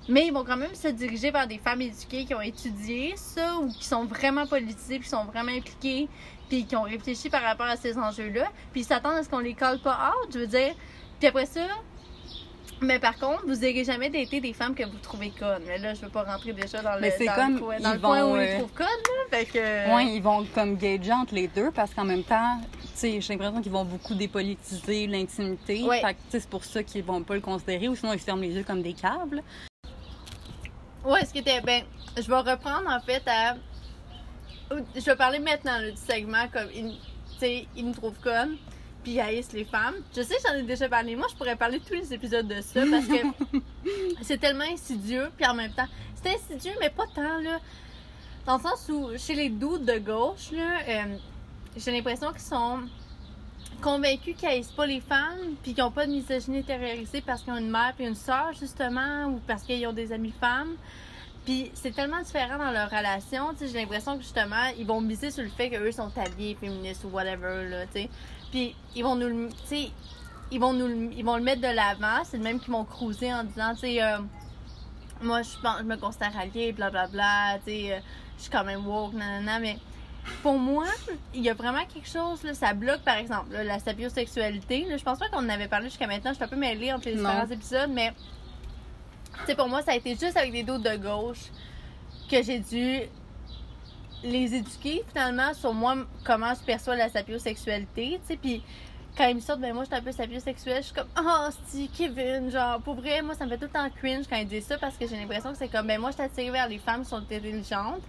mais 0.08 0.26
ils 0.26 0.32
vont 0.32 0.44
quand 0.44 0.56
même 0.56 0.74
se 0.74 0.88
diriger 0.88 1.30
vers 1.30 1.46
des 1.46 1.58
femmes 1.58 1.82
éduquées 1.82 2.24
qui 2.24 2.34
ont 2.34 2.40
étudié 2.40 3.14
ça 3.16 3.56
ou 3.58 3.68
qui 3.68 3.84
sont 3.84 4.04
vraiment 4.04 4.46
politisées, 4.46 4.98
puis 4.98 5.04
qui 5.04 5.10
sont 5.10 5.24
vraiment 5.24 5.52
impliquées, 5.52 6.08
puis 6.48 6.64
qui 6.64 6.76
ont 6.76 6.82
réfléchi 6.82 7.28
par 7.28 7.42
rapport 7.42 7.66
à 7.66 7.76
ces 7.76 7.96
enjeux-là. 7.98 8.46
Puis 8.72 8.80
ils 8.80 8.84
s'attendent 8.84 9.16
à 9.16 9.22
ce 9.22 9.28
qu'on 9.28 9.40
les 9.40 9.54
colle 9.54 9.78
pas 9.80 10.12
out, 10.12 10.30
je 10.32 10.38
veux 10.38 10.46
dire. 10.46 10.74
Puis 11.18 11.28
après 11.28 11.46
ça, 11.46 11.66
mais 12.80 12.98
par 12.98 13.18
contre, 13.18 13.44
vous 13.46 13.54
n'aurez 13.54 13.84
jamais 13.84 14.08
daté 14.08 14.40
des 14.40 14.52
femmes 14.52 14.74
que 14.74 14.84
vous 14.84 14.98
trouvez 15.02 15.30
connes. 15.30 15.62
Mais 15.66 15.78
là, 15.78 15.94
je 15.94 16.02
veux 16.02 16.10
pas 16.10 16.22
rentrer 16.22 16.52
déjà 16.52 16.80
dans 16.80 16.94
le, 16.94 17.00
Mais 17.00 17.14
dans 17.26 17.34
comme, 17.34 17.54
le, 17.54 17.60
coin, 17.60 17.80
dans 17.80 17.92
le 17.92 17.98
coin 17.98 18.22
vont, 18.22 18.32
où 18.32 18.36
ils 18.36 18.42
euh, 18.42 18.58
trouvent 18.58 18.72
connes, 18.72 18.86
là. 18.86 19.36
Fait 19.36 19.44
que... 19.46 19.94
Ouais, 19.94 20.06
ils 20.06 20.22
vont 20.22 20.46
comme 20.54 20.76
gager 20.76 21.12
entre 21.12 21.34
les 21.34 21.48
deux 21.48 21.70
parce 21.72 21.92
qu'en 21.92 22.04
même 22.04 22.22
temps, 22.22 22.60
j'ai 23.00 23.20
l'impression 23.28 23.60
qu'ils 23.60 23.72
vont 23.72 23.84
beaucoup 23.84 24.14
dépolitiser 24.14 25.06
l'intimité. 25.06 25.82
Ouais. 25.82 26.00
Fait 26.00 26.16
c'est 26.28 26.48
pour 26.48 26.64
ça 26.64 26.82
qu'ils 26.82 27.04
vont 27.04 27.22
pas 27.22 27.34
le 27.34 27.40
considérer 27.40 27.88
ou 27.88 27.96
sinon 27.96 28.12
ils 28.12 28.20
ferment 28.20 28.42
les 28.42 28.54
yeux 28.54 28.64
comme 28.64 28.82
des 28.82 28.94
câbles. 28.94 29.42
Ouais, 31.05 31.25
ce 31.25 31.33
qui 31.33 31.38
était. 31.38 31.61
Ben, 31.61 31.83
je 32.17 32.23
vais 32.23 32.37
reprendre 32.37 32.88
en 32.88 33.00
fait 33.00 33.23
à. 33.26 33.57
Je 34.71 35.05
vais 35.05 35.17
parler 35.17 35.38
maintenant 35.38 35.78
là, 35.78 35.90
du 35.90 35.97
segment 35.97 36.49
comme. 36.49 36.69
Tu 36.71 37.38
sais, 37.38 37.67
ils 37.76 37.87
nous 37.87 37.93
trouvent 37.93 38.19
connes, 38.21 38.57
puis 39.02 39.12
ils 39.12 39.21
haïssent 39.21 39.52
les 39.52 39.64
femmes. 39.64 39.95
Je 40.14 40.23
sais, 40.23 40.35
j'en 40.47 40.55
ai 40.55 40.62
déjà 40.62 40.88
parlé. 40.88 41.14
Moi, 41.17 41.26
je 41.31 41.37
pourrais 41.37 41.57
parler 41.57 41.78
de 41.78 41.85
tous 41.85 41.95
les 41.95 42.12
épisodes 42.12 42.47
de 42.47 42.61
ça 42.61 42.81
parce 42.90 43.07
que 43.07 43.59
c'est 44.23 44.38
tellement 44.38 44.64
insidieux, 44.64 45.31
puis 45.37 45.47
en 45.47 45.55
même 45.55 45.73
temps. 45.73 45.87
C'est 46.23 46.35
insidieux, 46.35 46.75
mais 46.81 46.90
pas 46.90 47.07
tant, 47.14 47.38
là. 47.38 47.61
Dans 48.45 48.57
le 48.57 48.62
sens 48.62 48.88
où, 48.88 49.11
chez 49.17 49.35
les 49.35 49.50
doutes 49.50 49.85
de 49.85 49.99
gauche, 49.99 50.50
là, 50.52 50.81
euh, 50.88 51.17
j'ai 51.76 51.93
l'impression 51.93 52.33
qu'ils 52.33 52.40
sont 52.40 52.81
convaincus 53.80 54.36
qu'ils 54.36 54.48
haïssent 54.48 54.72
pas 54.72 54.86
les 54.86 55.00
femmes, 55.00 55.54
puis 55.62 55.74
qu'ils 55.74 55.84
ont 55.84 55.90
pas 55.90 56.06
de 56.06 56.12
misogynie 56.12 56.64
terrorisée 56.64 57.20
parce 57.20 57.42
qu'ils 57.42 57.52
ont 57.52 57.58
une 57.58 57.70
mère 57.70 57.92
puis 57.96 58.06
une 58.06 58.14
sœur, 58.14 58.52
justement, 58.58 59.26
ou 59.26 59.40
parce 59.46 59.62
qu'ils 59.62 59.86
ont 59.86 59.92
des 59.92 60.12
amis 60.12 60.34
femmes. 60.40 60.74
Puis 61.44 61.70
c'est 61.74 61.94
tellement 61.94 62.20
différent 62.20 62.58
dans 62.58 62.70
leur 62.70 62.90
relation, 62.90 63.52
tu 63.52 63.60
sais, 63.60 63.68
j'ai 63.68 63.80
l'impression 63.80 64.16
que 64.16 64.22
justement, 64.22 64.66
ils 64.76 64.86
vont 64.86 65.00
miser 65.00 65.30
sur 65.30 65.42
le 65.42 65.48
fait 65.48 65.70
qu'eux 65.70 65.92
sont 65.92 66.10
habillés 66.18 66.56
féministes 66.60 67.04
ou 67.04 67.08
whatever, 67.08 67.66
là, 67.68 67.86
tu 67.86 68.02
sais. 68.02 68.10
Puis 68.50 68.74
ils 68.94 69.02
vont 69.02 69.14
nous 69.14 69.28
le, 69.28 69.48
tu 69.48 69.54
sais, 69.64 69.90
ils 70.50 70.60
vont 70.60 70.72
nous 70.72 71.10
ils 71.16 71.24
vont 71.24 71.36
le 71.36 71.42
mettre 71.42 71.62
de 71.62 71.74
l'avant, 71.74 72.22
c'est 72.24 72.36
le 72.36 72.42
même 72.42 72.60
qu'ils 72.60 72.72
vont 72.72 72.84
cruiser 72.84 73.32
en 73.32 73.44
disant, 73.44 73.72
tu 73.74 73.80
sais, 73.80 74.02
euh, 74.02 74.18
moi 75.22 75.42
je 75.42 75.58
pense, 75.62 75.78
je 75.78 75.84
me 75.84 75.96
considère 75.96 76.36
allié, 76.38 76.72
blablabla, 76.72 77.58
tu 77.64 77.70
sais, 77.70 77.92
euh, 77.94 77.98
je 78.36 78.42
suis 78.42 78.50
quand 78.50 78.64
même 78.64 78.86
woke, 78.86 79.14
nanana, 79.14 79.58
mais 79.58 79.78
pour 80.42 80.58
moi, 80.58 80.87
il 81.35 81.42
y 81.42 81.50
a 81.50 81.54
vraiment 81.54 81.85
quelque 81.92 82.08
chose, 82.08 82.42
là, 82.42 82.54
ça 82.54 82.75
bloque 82.75 83.02
par 83.02 83.16
exemple 83.16 83.52
là, 83.52 83.64
la 83.64 83.78
sapiosexualité. 83.78 84.85
Là, 84.85 84.97
je 84.97 85.04
pense 85.04 85.18
pas 85.18 85.28
qu'on 85.28 85.44
en 85.44 85.49
avait 85.49 85.68
parlé 85.68 85.88
jusqu'à 85.88 86.06
maintenant, 86.06 86.30
je 86.30 86.37
suis 86.37 86.44
un 86.44 86.49
peu 86.49 86.56
mêlée 86.56 86.92
entre 86.92 87.08
les 87.08 87.14
Non. 87.14 87.23
différents 87.23 87.50
épisodes, 87.50 87.90
mais 87.90 88.12
sais, 89.47 89.54
pour 89.54 89.68
moi, 89.68 89.82
ça 89.82 89.92
a 89.92 89.94
été 89.97 90.11
juste 90.11 90.37
avec 90.37 90.52
des 90.52 90.62
doutes 90.62 90.82
de 90.82 90.97
gauche 90.97 91.50
que 92.30 92.42
j'ai 92.42 92.58
dû 92.58 93.00
les 94.23 94.54
éduquer 94.54 95.04
finalement 95.08 95.54
sur 95.54 95.73
moi, 95.73 95.97
comment 96.25 96.52
je 96.54 96.61
perçois 96.64 96.97
la 96.97 97.08
sapiosexualité, 97.08 98.20
tu 98.20 98.26
sais, 98.26 98.37
puis 98.37 98.62
quand 99.16 99.26
ils 99.28 99.37
me 99.37 99.40
sortent, 99.40 99.61
ben 99.61 99.73
moi, 99.73 99.85
je 99.85 99.88
suis 99.88 99.97
un 99.97 100.02
peu 100.02 100.12
sapiosexuelle, 100.12 100.82
je 100.82 100.87
suis 100.87 100.94
comme, 100.94 101.08
oh, 101.18 101.49
c'est 101.66 101.88
Kevin, 101.88 102.50
genre, 102.50 102.80
pour 102.80 102.94
vrai, 102.94 103.23
moi, 103.23 103.35
ça 103.35 103.44
me 103.44 103.50
fait 103.50 103.58
tout 103.58 103.64
le 103.64 103.70
temps 103.70 103.88
cringe 103.90 104.26
quand 104.28 104.37
ils 104.37 104.47
disent 104.47 104.66
ça 104.66 104.78
parce 104.78 104.97
que 104.97 105.06
j'ai 105.06 105.16
l'impression 105.16 105.52
que 105.52 105.58
c'est 105.58 105.68
comme, 105.68 105.87
ben 105.87 106.00
moi, 106.00 106.11
je 106.11 106.16
suis 106.16 106.25
attirée 106.25 106.50
vers 106.50 106.68
les 106.68 106.78
femmes 106.78 107.02
qui 107.02 107.08
sont 107.08 107.16
intelligentes, 107.16 108.02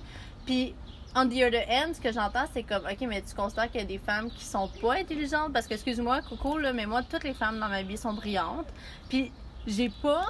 puis 0.46 0.76
on 1.16 1.26
the 1.28 1.42
other 1.44 1.64
end, 1.70 1.94
ce 1.96 2.00
que 2.02 2.12
j'entends, 2.12 2.46
c'est 2.54 2.64
comme, 2.64 2.84
ok, 2.86 3.02
mais 3.08 3.22
tu 3.22 3.34
considères 3.36 3.70
qu'il 3.72 3.82
y 3.82 3.84
a 3.84 3.88
des 3.88 3.98
femmes 3.98 4.30
qui 4.32 4.44
sont 4.46 4.68
pas 4.82 4.94
intelligentes 4.96 5.52
parce 5.54 5.68
que, 5.68 5.74
excuse-moi, 5.74 6.22
Coco, 6.22 6.58
là, 6.58 6.72
mais 6.74 6.86
moi, 6.86 7.02
toutes 7.04 7.24
les 7.24 7.34
femmes 7.34 7.60
dans 7.60 7.68
ma 7.70 7.82
vie 7.82 7.98
sont 7.98 8.14
brillantes, 8.14 8.68
puis 9.10 9.32
j'ai 9.68 9.90
pas 9.90 10.26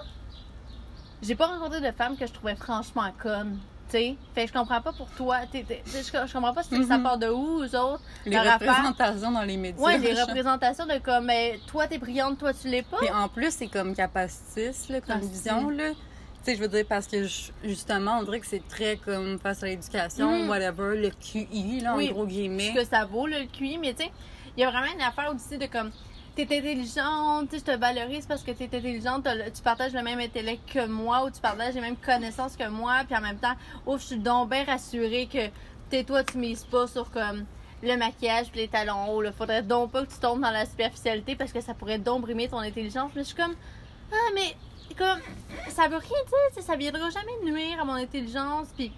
j'ai 1.21 1.35
pas 1.35 1.47
rencontré 1.47 1.81
de 1.81 1.91
femmes 1.91 2.15
que 2.15 2.25
je 2.25 2.31
trouvais 2.31 2.55
franchement 2.55 3.11
connes. 3.21 3.59
Tu 3.89 3.97
sais, 3.97 4.15
fait 4.35 4.43
que 4.43 4.47
je 4.49 4.53
comprends 4.53 4.81
pas 4.81 4.93
pour 4.93 5.09
toi. 5.09 5.39
je, 5.51 5.59
je 5.93 6.31
comprends 6.33 6.53
pas 6.53 6.63
si 6.63 6.85
ça 6.85 6.97
Mhm. 6.97 7.03
part 7.03 7.17
de 7.17 7.27
où, 7.27 7.61
aux 7.63 7.75
autres. 7.75 8.01
Les 8.25 8.37
affaire. 8.37 8.53
représentations 8.59 9.31
dans 9.31 9.41
les 9.41 9.57
médias. 9.57 9.83
Ouais, 9.83 9.97
les 9.97 10.13
représentations 10.21 10.85
de 10.85 10.97
comme, 10.99 11.27
ben, 11.27 11.59
toi 11.67 11.87
t'es 11.87 11.97
brillante, 11.97 12.37
toi 12.37 12.53
tu 12.53 12.67
l'es 12.69 12.83
pas. 12.83 12.97
Puis 12.99 13.09
en 13.11 13.27
plus, 13.27 13.51
c'est 13.53 13.67
comme 13.67 13.93
capacitiste, 13.95 14.89
là, 14.89 15.01
comme 15.01 15.15
Ah, 15.17 15.25
vision, 15.25 15.69
là. 15.69 15.89
Tu 16.43 16.51
sais, 16.51 16.55
je 16.57 16.61
veux 16.61 16.67
dire, 16.69 16.85
parce 16.87 17.05
que 17.07 17.23
ju- 17.25 17.51
justement, 17.63 18.19
on 18.19 18.23
dirait 18.23 18.39
que 18.39 18.47
c'est 18.47 18.65
très 18.67 18.95
comme 18.97 19.37
face 19.39 19.61
à 19.63 19.67
l'éducation, 19.67 20.43
Mhm. 20.43 20.49
whatever, 20.49 20.95
le 20.97 21.09
QI, 21.09 21.81
là, 21.81 21.95
Oui. 21.97 22.09
en 22.09 22.13
gros 22.13 22.25
guillemets. 22.25 22.69
ce 22.73 22.79
que 22.81 22.85
ça 22.85 23.03
vaut, 23.05 23.27
là, 23.27 23.39
le 23.39 23.45
QI, 23.47 23.77
mais 23.77 23.93
tu 23.93 24.03
sais, 24.03 24.11
il 24.55 24.61
y 24.61 24.63
a 24.63 24.69
vraiment 24.71 24.91
une 24.93 25.01
affaire 25.01 25.33
aussi 25.35 25.57
de 25.57 25.65
comme, 25.65 25.91
t'es 26.35 26.43
intelligente, 26.43 27.49
tu 27.49 27.59
sais, 27.59 27.65
je 27.67 27.73
te 27.73 27.77
valorise 27.77 28.25
parce 28.25 28.41
que 28.41 28.51
t'es 28.51 28.65
intelligente, 28.65 29.27
tu 29.53 29.61
partages 29.61 29.91
le 29.93 30.01
même 30.01 30.19
intellect 30.19 30.61
que 30.73 30.85
moi 30.87 31.25
ou 31.25 31.29
tu 31.29 31.41
partages 31.41 31.73
les 31.73 31.81
mêmes 31.81 31.97
connaissances 31.97 32.55
que 32.55 32.67
moi, 32.69 33.01
puis 33.05 33.17
en 33.17 33.21
même 33.21 33.37
temps, 33.37 33.55
ouf, 33.85 34.01
je 34.01 34.07
suis 34.07 34.17
donc 34.17 34.49
bien 34.49 34.63
rassurée 34.63 35.27
que 35.31 35.49
t'es 35.89 36.05
toi, 36.05 36.23
tu 36.23 36.37
mises 36.37 36.63
pas 36.63 36.87
sur 36.87 37.11
comme 37.11 37.43
le 37.83 37.97
maquillage 37.97 38.47
puis 38.51 38.61
les 38.61 38.67
talons 38.69 39.09
hauts. 39.09 39.21
Là. 39.21 39.31
Faudrait 39.33 39.61
donc 39.63 39.91
pas 39.91 40.05
que 40.05 40.11
tu 40.13 40.19
tombes 40.19 40.41
dans 40.41 40.51
la 40.51 40.65
superficialité 40.65 41.35
parce 41.35 41.51
que 41.51 41.59
ça 41.61 41.73
pourrait 41.73 41.97
donc 41.99 42.21
brimer 42.21 42.47
ton 42.47 42.59
intelligence. 42.59 43.11
Mais 43.15 43.23
je 43.23 43.27
suis 43.27 43.35
comme, 43.35 43.55
ah, 44.11 44.15
mais 44.35 44.55
comme, 44.99 45.19
ça 45.69 45.87
veut 45.87 45.97
rien 45.97 46.01
dire, 46.53 46.63
ça 46.63 46.75
viendra 46.75 47.09
jamais 47.09 47.51
nuire 47.51 47.81
à 47.81 47.85
mon 47.85 47.93
intelligence. 47.93 48.67
Puis 48.75 48.91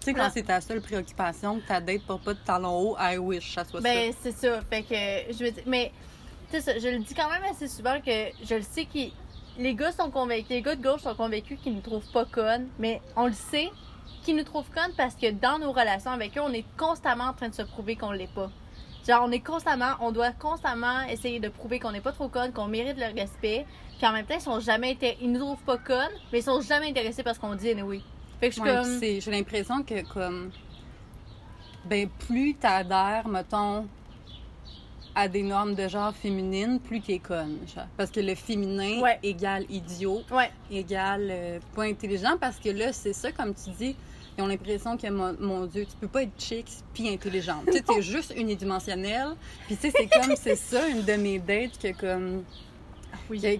tu 0.00 0.06
sais, 0.06 0.14
quand 0.14 0.30
c'est 0.32 0.44
ta 0.44 0.60
seule 0.60 0.80
préoccupation, 0.80 1.60
que 1.60 1.66
ta 1.66 1.80
date 1.80 2.02
pour 2.02 2.20
pas 2.20 2.34
de 2.34 2.38
talons 2.38 2.92
hauts, 2.92 2.96
I 2.98 3.18
wish 3.18 3.54
ça 3.54 3.64
soit 3.64 3.80
ben, 3.80 3.94
ça. 3.94 4.00
Ben, 4.00 4.14
c'est 4.22 4.32
ça. 4.32 4.60
Fait 4.62 4.82
que, 4.82 5.32
je 5.32 5.44
veux 5.44 5.50
dire, 5.50 5.62
mais, 5.66 5.92
tu 6.52 6.60
sais, 6.60 6.80
je 6.80 6.88
le 6.88 6.98
dis 6.98 7.14
quand 7.14 7.28
même 7.28 7.42
assez 7.50 7.68
souvent 7.68 8.00
que 8.00 8.30
je 8.42 8.54
le 8.54 8.62
sais 8.62 8.84
que 8.84 8.98
les 9.58 9.74
gars 9.74 9.92
sont 9.92 10.10
convaincus, 10.10 10.50
les 10.50 10.62
gars 10.62 10.76
de 10.76 10.82
gauche 10.82 11.02
sont 11.02 11.14
convaincus 11.14 11.58
qu'ils 11.62 11.74
nous 11.74 11.80
trouvent 11.80 12.10
pas 12.12 12.24
connes, 12.24 12.68
mais 12.78 13.02
on 13.16 13.26
le 13.26 13.32
sait 13.32 13.70
qu'ils 14.22 14.36
nous 14.36 14.44
trouvent 14.44 14.70
connes 14.70 14.92
parce 14.96 15.14
que 15.14 15.30
dans 15.30 15.58
nos 15.58 15.72
relations 15.72 16.12
avec 16.12 16.36
eux, 16.38 16.42
on 16.42 16.52
est 16.52 16.64
constamment 16.76 17.24
en 17.24 17.32
train 17.32 17.48
de 17.48 17.54
se 17.54 17.62
prouver 17.62 17.96
qu'on 17.96 18.12
l'est 18.12 18.32
pas. 18.32 18.50
Genre, 19.08 19.24
on 19.24 19.30
est 19.30 19.40
constamment, 19.40 19.92
on 20.00 20.12
doit 20.12 20.32
constamment 20.32 21.02
essayer 21.08 21.40
de 21.40 21.48
prouver 21.48 21.78
qu'on 21.78 21.92
n'est 21.92 22.02
pas 22.02 22.12
trop 22.12 22.28
conne, 22.28 22.52
qu'on 22.52 22.66
mérite 22.66 22.98
le 22.98 23.18
respect. 23.18 23.64
Puis 23.96 24.06
en 24.06 24.12
même 24.12 24.26
temps, 24.26 24.34
ils 24.34 24.42
sont 24.42 24.60
jamais, 24.60 24.98
ils 25.22 25.32
nous 25.32 25.40
trouvent 25.40 25.62
pas 25.62 25.78
connes, 25.78 26.12
mais 26.30 26.40
ils 26.40 26.44
sont 26.44 26.60
jamais 26.60 26.90
intéressés 26.90 27.22
parce 27.22 27.38
qu'on 27.38 27.54
dit 27.54 27.72
oui. 27.82 28.04
Fait 28.38 28.50
que 28.50 28.56
je 28.56 28.60
comme... 28.60 29.00
J'ai 29.00 29.30
l'impression 29.30 29.82
que, 29.82 30.06
comme. 30.12 30.50
Ben, 31.86 32.06
plus 32.26 32.54
t'adhères, 32.54 33.26
mettons, 33.26 33.86
à 35.14 35.26
des 35.26 35.42
normes 35.42 35.74
de 35.74 35.88
genre 35.88 36.12
féminine, 36.14 36.78
plus 36.78 37.00
t'es 37.00 37.18
conne. 37.18 37.60
Genre. 37.74 37.86
Parce 37.96 38.10
que 38.10 38.20
le 38.20 38.34
féminin 38.34 39.00
égale 39.22 39.64
idiot, 39.70 40.22
égale 40.70 41.28
euh, 41.30 41.60
pas 41.74 41.84
intelligent. 41.84 42.36
Parce 42.38 42.58
que 42.58 42.68
là, 42.68 42.92
c'est 42.92 43.14
ça, 43.14 43.32
comme 43.32 43.54
tu 43.54 43.70
dis, 43.70 43.96
ils 44.38 44.42
ont 44.42 44.46
l'impression 44.46 44.96
que, 44.96 45.08
mon, 45.08 45.66
Dieu, 45.66 45.84
tu 45.84 45.96
peux 46.00 46.08
pas 46.08 46.22
être 46.22 46.40
chic 46.40 46.66
puis 46.94 47.08
intelligente. 47.08 47.64
tu 47.66 47.72
sais, 47.72 47.82
t'es 47.82 48.02
juste 48.02 48.32
unidimensionnelle. 48.36 49.34
Puis 49.66 49.76
tu 49.76 49.90
sais, 49.90 49.92
c'est 49.96 50.08
comme, 50.08 50.34
c'est 50.36 50.56
ça, 50.56 50.88
une 50.88 51.02
de 51.02 51.12
mes 51.14 51.38
dates 51.38 51.78
que, 51.78 51.92
comme 51.98 52.44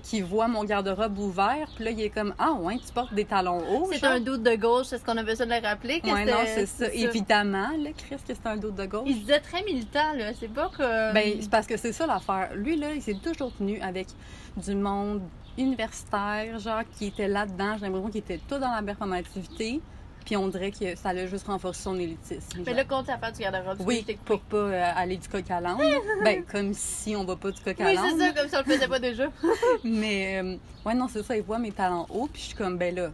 qui 0.03 0.21
voit 0.21 0.49
mon 0.49 0.65
garde-robe 0.65 1.19
ouvert, 1.19 1.69
puis 1.75 1.85
là, 1.85 1.91
il 1.91 2.01
est 2.01 2.11
comme 2.11 2.35
Ah, 2.39 2.53
ouais, 2.53 2.79
tu 2.79 2.93
portes 2.93 3.15
des 3.15 3.25
talons 3.25 3.59
hauts. 3.59 3.91
C'est 3.93 4.05
un 4.05 4.21
doute 4.21 4.43
de 4.43 4.55
gauche, 4.57 4.87
c'est 4.87 4.99
ce 4.99 5.05
qu'on 5.05 5.17
a 5.17 5.23
besoin 5.23 5.47
de 5.47 5.53
le 5.53 5.61
rappeler? 5.61 6.01
Oui, 6.05 6.25
non, 6.25 6.45
c'est 6.47 6.67
ça. 6.67 6.87
Évidemment, 6.93 7.71
là, 7.79 7.91
Chris, 7.97 8.17
que 8.27 8.35
c'est 8.35 8.47
un 8.47 8.57
doute 8.57 8.77
de 8.77 8.87
gauche. 8.87 9.05
Il 9.07 9.15
se 9.15 9.21
disait 9.21 9.41
très 9.41 9.63
militant, 9.65 10.13
là. 10.15 10.33
C'est 10.39 10.53
pas 10.53 10.69
que. 10.69 11.13
Ben, 11.13 11.39
c'est 11.41 11.51
parce 11.51 11.67
que 11.67 11.77
c'est 11.77 11.93
ça 11.93 12.07
l'affaire. 12.07 12.51
Lui, 12.55 12.77
là, 12.77 12.95
il 12.95 13.03
s'est 13.03 13.19
toujours 13.23 13.53
tenu 13.55 13.81
avec 13.81 14.09
du 14.57 14.75
monde 14.75 15.23
universitaire, 15.57 16.59
genre, 16.59 16.83
qui 16.97 17.07
était 17.07 17.29
là-dedans. 17.29 17.75
J'ai 17.79 17.87
l'impression 17.87 18.11
qu'il 18.11 18.21
était 18.21 18.41
tout 18.49 18.59
dans 18.59 18.73
la 18.73 18.83
performativité. 18.83 19.81
Puis 20.29 20.37
on 20.37 20.47
dirait 20.49 20.71
que 20.71 20.95
ça 20.95 21.09
allait 21.09 21.27
juste 21.27 21.47
renforcer 21.47 21.85
son 21.85 21.99
élitisme. 21.99 22.63
Mais 22.67 22.75
là, 22.75 22.85
compte 22.85 23.09
à 23.09 23.17
faire 23.17 23.33
du 23.33 23.41
garde-robe. 23.41 23.81
Oui, 23.87 24.05
pour 24.27 24.41
pas 24.41 24.59
euh, 24.59 24.93
aller 24.95 25.17
du 25.17 25.27
coq 25.27 25.51
à 25.51 25.59
l'âne. 25.59 25.79
ben, 26.23 26.45
comme 26.45 26.75
si 26.75 27.17
on 27.17 27.25
va 27.25 27.35
pas 27.35 27.51
du 27.51 27.59
coq 27.63 27.81
à 27.81 27.95
l'âne. 27.95 28.05
Oui, 28.05 28.11
c'est 28.13 28.27
ça, 28.27 28.33
comme 28.35 28.49
si 28.51 28.55
on 28.55 28.59
le 28.59 28.65
faisait 28.65 28.89
pas 28.89 28.99
déjà. 28.99 29.31
mais, 29.85 30.43
euh, 30.43 30.57
ouais, 30.85 30.93
non, 30.93 31.09
c'est 31.09 31.23
ça. 31.23 31.35
Il 31.35 31.43
voit 31.45 31.59
mes 31.59 31.73
talents 31.73 32.07
hauts, 32.11 32.29
puis 32.31 32.43
je 32.43 32.47
suis 32.49 32.55
comme, 32.55 32.77
ben 32.77 32.95
là, 32.95 33.11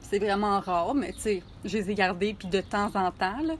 c'est 0.00 0.18
vraiment 0.18 0.58
rare, 0.58 0.94
mais 0.94 1.12
tu 1.12 1.20
sais, 1.20 1.42
je 1.64 1.78
les 1.78 1.90
ai 1.92 1.94
gardés, 1.94 2.34
puis 2.36 2.48
de 2.48 2.60
temps 2.60 2.90
en 2.96 3.12
temps, 3.12 3.40
là. 3.40 3.54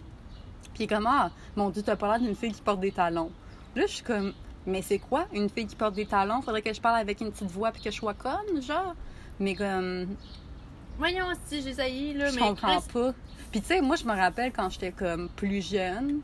Puis 0.74 0.88
comme, 0.88 1.06
ah, 1.06 1.30
mon 1.54 1.70
Dieu, 1.70 1.84
t'as 1.84 1.94
pas 1.94 2.08
l'air 2.08 2.26
d'une 2.26 2.34
fille 2.34 2.50
qui 2.50 2.62
porte 2.62 2.80
des 2.80 2.90
talons. 2.90 3.30
Là, 3.76 3.86
je 3.86 3.92
suis 3.92 4.04
comme, 4.04 4.32
mais 4.66 4.82
c'est 4.82 4.98
quoi 4.98 5.26
une 5.32 5.48
fille 5.48 5.68
qui 5.68 5.76
porte 5.76 5.94
des 5.94 6.06
talons? 6.06 6.42
Faudrait 6.42 6.62
que 6.62 6.74
je 6.74 6.80
parle 6.80 6.98
avec 6.98 7.20
une 7.20 7.30
petite 7.30 7.52
voix, 7.52 7.70
puis 7.70 7.80
que 7.80 7.92
je 7.92 7.96
sois 7.96 8.14
conne, 8.14 8.60
genre. 8.60 8.96
Mais 9.38 9.54
comme, 9.54 10.16
Voyons 11.02 11.26
si 11.48 11.60
j'ai 11.62 11.74
sailli, 11.74 12.14
là, 12.14 12.30
je 12.30 12.38
comprends 12.38 12.80
pas. 12.80 13.12
Puis 13.50 13.60
tu 13.60 13.66
sais, 13.66 13.80
moi, 13.80 13.96
je 13.96 14.04
me 14.04 14.14
rappelle 14.14 14.52
quand 14.52 14.70
j'étais 14.70 14.92
comme 14.92 15.28
plus 15.30 15.60
jeune, 15.60 16.20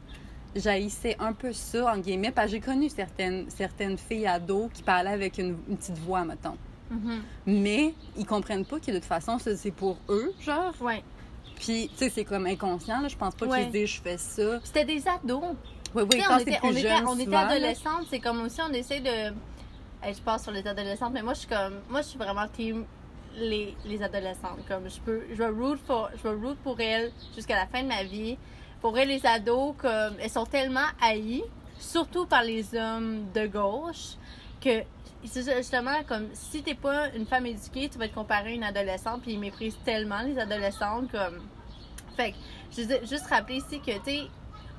j'haïssais 0.54 1.16
un 1.18 1.32
peu 1.32 1.52
ça, 1.52 1.92
en 1.92 1.98
guillemets, 1.98 2.30
parce 2.30 2.46
que 2.46 2.52
j'ai 2.52 2.60
connu 2.60 2.88
certaines, 2.88 3.50
certaines 3.50 3.98
filles 3.98 4.28
ados 4.28 4.70
qui 4.72 4.84
parlaient 4.84 5.10
avec 5.10 5.38
une, 5.38 5.56
petite 5.56 5.98
voix, 5.98 6.24
mettons. 6.24 6.56
Mm-hmm. 6.92 7.18
Mais 7.46 7.92
ils 8.16 8.24
comprennent 8.24 8.64
pas 8.64 8.78
que 8.78 8.92
de 8.92 8.98
toute 8.98 9.04
façon, 9.04 9.38
c'est 9.40 9.72
pour 9.72 9.98
eux, 10.08 10.32
genre. 10.40 10.72
Ouais. 10.80 11.02
Puis, 11.56 11.90
tu 11.90 12.04
sais, 12.04 12.10
c'est 12.10 12.24
comme 12.24 12.46
inconscient, 12.46 13.00
là. 13.00 13.08
Je 13.08 13.16
pense 13.16 13.34
pas 13.34 13.46
qu'ils 13.46 13.66
se 13.66 13.72
disent, 13.72 13.90
je 13.90 14.00
fais 14.00 14.16
ça. 14.16 14.60
C'était 14.62 14.84
des 14.84 15.02
ados. 15.08 15.56
Oui, 15.92 16.04
oui, 16.04 16.22
quand 16.24 16.36
on, 16.36 16.38
était, 16.38 16.56
plus 16.56 16.68
on, 16.68 16.72
jeune, 16.72 17.08
on 17.08 17.18
était 17.18 17.34
adolescentes. 17.34 18.06
C'est 18.10 18.20
comme 18.20 18.42
aussi, 18.42 18.60
on 18.62 18.72
essaie 18.72 19.00
de. 19.00 19.34
je 20.04 20.20
passe 20.20 20.44
sur 20.44 20.52
les 20.52 20.64
adolescentes, 20.64 21.12
mais 21.12 21.22
moi, 21.22 21.34
je 21.34 21.40
suis 21.40 21.48
comme. 21.48 21.80
Moi, 21.90 22.02
je 22.02 22.06
suis 22.10 22.18
vraiment 22.18 22.46
team 22.46 22.84
les, 23.38 23.76
les 23.84 24.02
adolescentes. 24.02 24.66
Comme 24.66 24.88
je 24.88 25.00
peux, 25.00 25.22
je 25.30 25.36
vais 25.36 25.48
root 25.48 25.76
pour, 25.86 26.08
je 26.16 26.22
vais 26.28 26.34
root 26.34 26.56
pour 26.62 26.80
elles 26.80 27.12
jusqu'à 27.34 27.56
la 27.56 27.66
fin 27.66 27.82
de 27.82 27.88
ma 27.88 28.04
vie. 28.04 28.36
Pour 28.80 28.96
elles, 28.98 29.08
les 29.08 29.24
ados, 29.26 29.74
comme 29.76 30.14
elles 30.20 30.30
sont 30.30 30.46
tellement 30.46 30.86
haïes, 31.00 31.42
surtout 31.78 32.26
par 32.26 32.42
les 32.44 32.74
hommes 32.74 33.26
de 33.34 33.46
gauche, 33.46 34.14
que 34.60 34.82
justement 35.24 36.02
comme 36.06 36.28
si 36.32 36.62
t'es 36.62 36.74
pas 36.74 37.08
une 37.14 37.26
femme 37.26 37.46
éduquée, 37.46 37.88
tu 37.88 37.98
vas 37.98 38.08
te 38.08 38.14
comparer 38.14 38.50
à 38.50 38.54
une 38.54 38.64
adolescente, 38.64 39.22
puis 39.22 39.32
ils 39.32 39.40
méprisent 39.40 39.78
tellement 39.84 40.22
les 40.22 40.38
adolescentes 40.38 41.10
comme. 41.10 41.40
Fait 42.16 42.32
que 42.32 43.06
juste 43.06 43.26
rappeler 43.26 43.56
ici 43.56 43.80
que 43.80 43.92
tu 44.04 44.28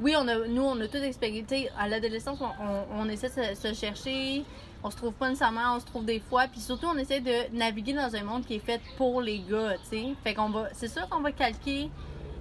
oui, 0.01 0.15
on 0.17 0.27
a, 0.27 0.47
nous, 0.47 0.61
on 0.61 0.79
a 0.79 0.87
tout 0.87 0.97
expérimenté. 0.97 1.69
À 1.77 1.87
l'adolescence, 1.87 2.39
on, 2.41 2.85
on, 2.97 3.09
essaie 3.09 3.27
de 3.29 3.55
se 3.55 3.73
chercher, 3.73 4.45
on 4.83 4.89
se 4.89 4.97
trouve 4.97 5.13
pas 5.13 5.29
nécessairement, 5.29 5.75
on 5.75 5.79
se 5.79 5.85
trouve 5.85 6.05
des 6.05 6.19
fois. 6.19 6.47
Puis 6.47 6.61
surtout, 6.61 6.87
on 6.87 6.97
essaie 6.97 7.19
de 7.19 7.55
naviguer 7.55 7.93
dans 7.93 8.15
un 8.15 8.23
monde 8.23 8.45
qui 8.45 8.55
est 8.55 8.65
fait 8.65 8.81
pour 8.97 9.21
les 9.21 9.39
gars, 9.39 9.73
tu 9.89 9.97
sais. 9.97 10.05
Fait 10.23 10.33
qu'on 10.33 10.49
va, 10.49 10.69
c'est 10.73 10.87
sûr 10.87 11.07
qu'on 11.09 11.21
va 11.21 11.31
calquer 11.31 11.89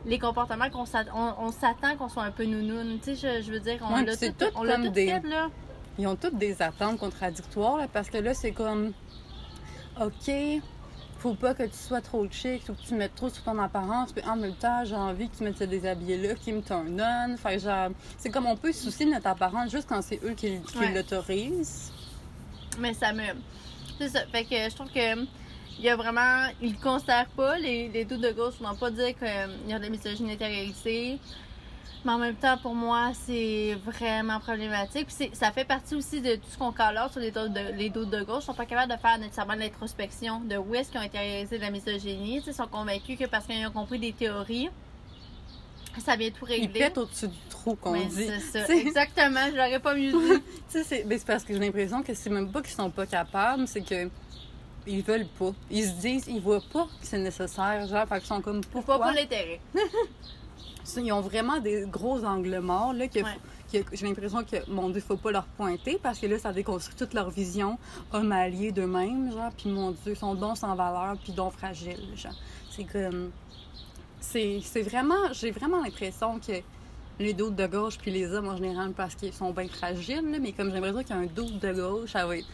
les 0.07 0.18
comportements 0.18 0.70
qu'on 0.70 0.87
s'attend, 0.87 1.37
on, 1.38 1.51
s'attend 1.51 1.96
qu'on 1.96 2.09
soit 2.09 2.22
un 2.22 2.31
peu 2.31 2.44
nounoun. 2.44 2.98
Tu 3.03 3.16
sais, 3.16 3.42
je, 3.42 3.53
veux 3.53 3.61
dire, 3.61 3.79
on 3.83 4.03
l'a 4.03 4.16
tout, 4.16 4.44
on 4.55 4.62
l'a 4.62 4.77
tout 4.77 4.92
fait, 4.92 5.22
là. 5.24 5.48
Ils 5.98 6.07
ont 6.07 6.16
toutes 6.16 6.38
des 6.38 6.62
attentes 6.62 6.98
contradictoires, 6.98 7.77
là, 7.77 7.88
parce 7.92 8.09
que 8.09 8.18
là, 8.18 8.33
c'est 8.33 8.53
comme, 8.53 8.92
OK, 10.01 10.31
faut 11.18 11.35
pas 11.35 11.55
que 11.55 11.64
tu 11.64 11.77
sois 11.77 12.01
trop 12.01 12.24
chic, 12.31 12.64
faut 12.64 12.74
que 12.74 12.83
tu 12.87 12.94
mettes 12.94 13.16
trop 13.16 13.29
sur 13.29 13.42
ton 13.42 13.59
apparence, 13.59 14.12
puis 14.12 14.24
en 14.24 14.37
même 14.37 14.55
temps, 14.55 14.85
j'ai 14.85 14.94
envie 14.94 15.29
que 15.29 15.37
tu 15.37 15.42
mettes 15.42 15.59
ce 15.59 15.64
déshabillé-là 15.64 16.35
qui 16.35 16.53
me 16.53 16.62
turn 16.62 17.01
on. 17.01 17.37
Fait 17.37 17.59
genre, 17.59 17.90
c'est 18.16 18.31
comme 18.31 18.46
on 18.46 18.57
peut 18.57 18.72
se 18.72 18.85
soucier 18.85 19.07
de 19.07 19.11
notre 19.11 19.27
apparence 19.27 19.72
juste 19.72 19.88
quand 19.88 20.01
c'est 20.01 20.20
eux 20.24 20.35
qui, 20.35 20.61
l'autorisent. 20.94 21.92
Mais 22.78 22.94
ça 22.94 23.12
me. 23.12 23.22
C'est 23.98 24.08
ça. 24.08 24.20
Fait 24.26 24.44
que 24.44 24.56
je 24.56 24.74
trouve 24.74 24.90
que. 24.90 25.24
Il 25.78 25.84
y 25.84 25.88
a 25.88 25.96
vraiment. 25.96 26.48
Ils 26.60 26.72
ne 26.72 26.78
considèrent 26.78 27.28
pas, 27.36 27.56
les, 27.58 27.88
les 27.88 28.04
doutes 28.04 28.20
de 28.20 28.32
gauche, 28.32 28.54
ne 28.60 28.66
vont 28.66 28.74
pas 28.74 28.90
dire 28.90 29.16
qu'il 29.16 29.68
y 29.68 29.72
a 29.72 29.78
des 29.78 29.90
misogynes 29.90 30.30
intériorisées. 30.30 31.18
Mais 32.04 32.12
en 32.12 32.18
même 32.18 32.36
temps, 32.36 32.56
pour 32.58 32.74
moi, 32.74 33.10
c'est 33.12 33.76
vraiment 33.84 34.38
problématique. 34.40 35.08
Puis 35.08 35.30
ça 35.32 35.50
fait 35.50 35.64
partie 35.64 35.94
aussi 35.94 36.20
de 36.20 36.36
tout 36.36 36.48
ce 36.50 36.58
qu'on 36.58 36.72
calore 36.72 37.10
sur 37.10 37.20
les 37.20 37.30
doutes 37.30 37.52
de, 37.52 37.76
les 37.76 37.90
doutes 37.90 38.10
de 38.10 38.22
gauche. 38.22 38.42
Ils 38.42 38.46
sont 38.46 38.54
pas 38.54 38.66
capables 38.66 38.92
de 38.92 38.98
faire 38.98 39.18
nécessairement 39.18 39.54
de 39.54 39.60
l'introspection 39.60 40.40
de 40.40 40.56
où 40.56 40.74
est-ce 40.74 40.90
qu'ils 40.90 41.00
ont 41.00 41.04
intériorisé 41.04 41.58
de 41.58 41.62
la 41.62 41.70
misogynie. 41.70 42.42
Ils 42.46 42.54
sont 42.54 42.68
convaincus 42.68 43.18
que 43.18 43.24
parce 43.26 43.46
qu'ils 43.46 43.66
ont 43.66 43.72
compris 43.72 43.98
des 43.98 44.12
théories, 44.12 44.68
ça 45.98 46.16
vient 46.16 46.30
tout 46.30 46.44
régler. 46.44 46.66
Ils 46.66 46.72
pètent 46.72 46.98
au-dessus 46.98 47.28
du 47.28 47.36
trou 47.68 47.76
qu'on 47.76 47.94
dit. 47.94 48.31
C'est 48.50 48.66
ça. 48.66 48.74
Exactement, 48.74 49.40
je 49.50 49.57
l'aurais 49.57 49.81
pas 49.81 49.94
mieux 49.94 50.12
dit. 50.12 50.42
c'est 50.85 51.24
parce 51.26 51.44
que 51.44 51.52
j'ai 51.54 51.61
l'impression 51.61 52.02
que 52.02 52.14
c'est 52.14 52.31
même 52.31 52.50
pas 52.50 52.62
qu'ils 52.62 52.74
sont 52.74 52.90
pas 52.90 53.07
capables, 53.07 53.66
c'est 53.66 53.83
que 53.83 54.09
ils 54.87 55.02
veulent 55.02 55.28
pas. 55.38 55.52
Ils 55.70 55.85
se 55.85 55.92
disent, 56.00 56.24
ils 56.28 56.40
voient 56.40 56.62
pas 56.72 56.85
que 56.85 57.07
c'est 57.07 57.18
nécessaire, 57.18 57.87
genre, 57.87 58.07
fait 58.09 58.18
qu'ils 58.18 58.26
sont 58.26 58.40
comme 58.40 58.62
pourquoi. 58.62 58.98
Pas 58.98 59.07
pour 59.07 59.14
l'intérêt. 59.14 59.61
ils 60.96 61.12
ont 61.12 61.20
vraiment 61.20 61.61
des 61.61 61.85
gros 61.87 62.24
angles 62.24 62.59
morts, 62.61 62.94
là, 62.94 63.07
que, 63.09 63.20
j'ai 63.70 64.07
l'impression 64.07 64.42
que, 64.44 64.70
mon 64.70 64.88
Dieu, 64.88 65.02
faut 65.07 65.18
pas 65.18 65.31
leur 65.31 65.44
pointer 65.44 65.98
parce 66.02 66.18
que 66.18 66.26
là, 66.26 66.38
ça 66.38 66.52
déconstruit 66.52 66.96
toute 66.96 67.12
leur 67.12 67.28
vision 67.28 67.78
homme 68.12 68.33
allié 68.33 68.72
d'eux-mêmes, 68.72 69.31
genre, 69.31 69.52
puis 69.57 69.68
mon 69.68 69.90
Dieu, 69.90 70.12
ils 70.12 70.16
sont 70.16 70.35
dons 70.35 70.54
sans 70.54 70.74
valeur, 70.74 71.16
puis 71.22 71.33
dons 71.33 71.50
fragiles, 71.50 72.16
genre. 72.16 72.33
C'est 72.70 72.85
comme 72.85 73.31
c'est 74.20 74.83
vraiment, 74.83 75.33
j'ai 75.33 75.50
vraiment 75.50 75.83
l'impression 75.83 76.38
que 76.38 76.52
les 77.18 77.35
doutes 77.35 77.57
de 77.57 77.66
gauche 77.66 77.98
puis 77.98 78.11
les 78.11 78.33
hommes 78.33 78.48
en 78.48 78.57
général 78.57 78.92
parce 78.92 79.14
qu'ils 79.14 79.33
sont 79.33 79.52
bien 79.52 79.68
fragiles, 79.68 80.38
mais 80.40 80.52
comme 80.52 80.68
j'ai 80.68 80.81
l'impression 80.81 81.02
qu'il 81.02 81.16
y 81.16 81.18
a 81.18 81.22
un 81.22 81.26
doute 81.26 81.59
de 81.59 81.72
gauche, 81.72 82.11
ça 82.12 82.26
va 82.26 82.37
être 82.37 82.46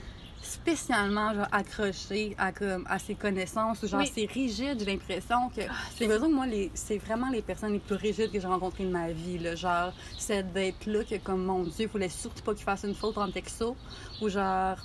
spécialement 0.43 1.35
genre, 1.35 1.49
accroché 1.53 2.35
à, 2.37 2.53
comme, 2.53 2.85
à 2.89 2.99
ses 2.99 3.15
connaissances 3.15 3.83
ou 3.83 3.89
genre 3.89 4.03
c'est 4.13 4.27
rigide 4.31 4.79
j'ai 4.79 4.85
l'impression 4.85 5.49
que 5.49 5.63
ah, 5.63 5.73
j'ai 5.99 6.07
l'impression 6.07 6.29
que 6.29 6.35
moi 6.35 6.47
c'est 6.75 6.99
vraiment 6.99 7.31
les 7.31 7.41
personnes 7.41 7.73
les 7.73 7.79
plus 7.79 7.95
rigides 7.95 8.31
que 8.31 8.39
j'ai 8.39 8.47
rencontrées 8.47 8.85
de 8.85 8.91
ma 8.91 9.11
vie 9.11 9.39
là, 9.39 9.55
genre 9.55 9.95
cette 10.19 10.53
d'être 10.53 10.85
là 10.85 11.03
que 11.03 11.17
comme 11.17 11.45
mon 11.45 11.63
dieu 11.63 11.87
il 11.87 11.89
fallait 11.89 12.11
surtout 12.11 12.43
pas 12.43 12.53
qu'il 12.53 12.65
fasse 12.65 12.85
une 12.85 12.95
faute 12.95 13.17
en 13.17 13.31
texto 13.31 13.75
ou 14.21 14.29
genre 14.29 14.77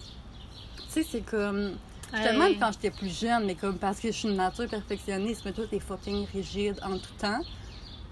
tu 0.77 1.03
sais 1.03 1.03
c'est 1.03 1.25
comme 1.25 1.73
je 2.13 2.37
même 2.37 2.57
quand 2.59 2.71
j'étais 2.71 2.89
plus 2.89 3.19
jeune, 3.19 3.45
mais 3.45 3.55
comme 3.55 3.77
parce 3.77 3.99
que 3.99 4.07
je 4.07 4.17
suis 4.17 4.29
une 4.29 4.37
nature 4.37 4.67
perfectionniste, 4.67 5.43
mais 5.45 5.51
tout 5.51 5.67
est 5.71 5.79
fucking 5.79 6.25
rigide 6.33 6.79
en 6.83 6.97
tout 6.97 7.13
temps. 7.19 7.41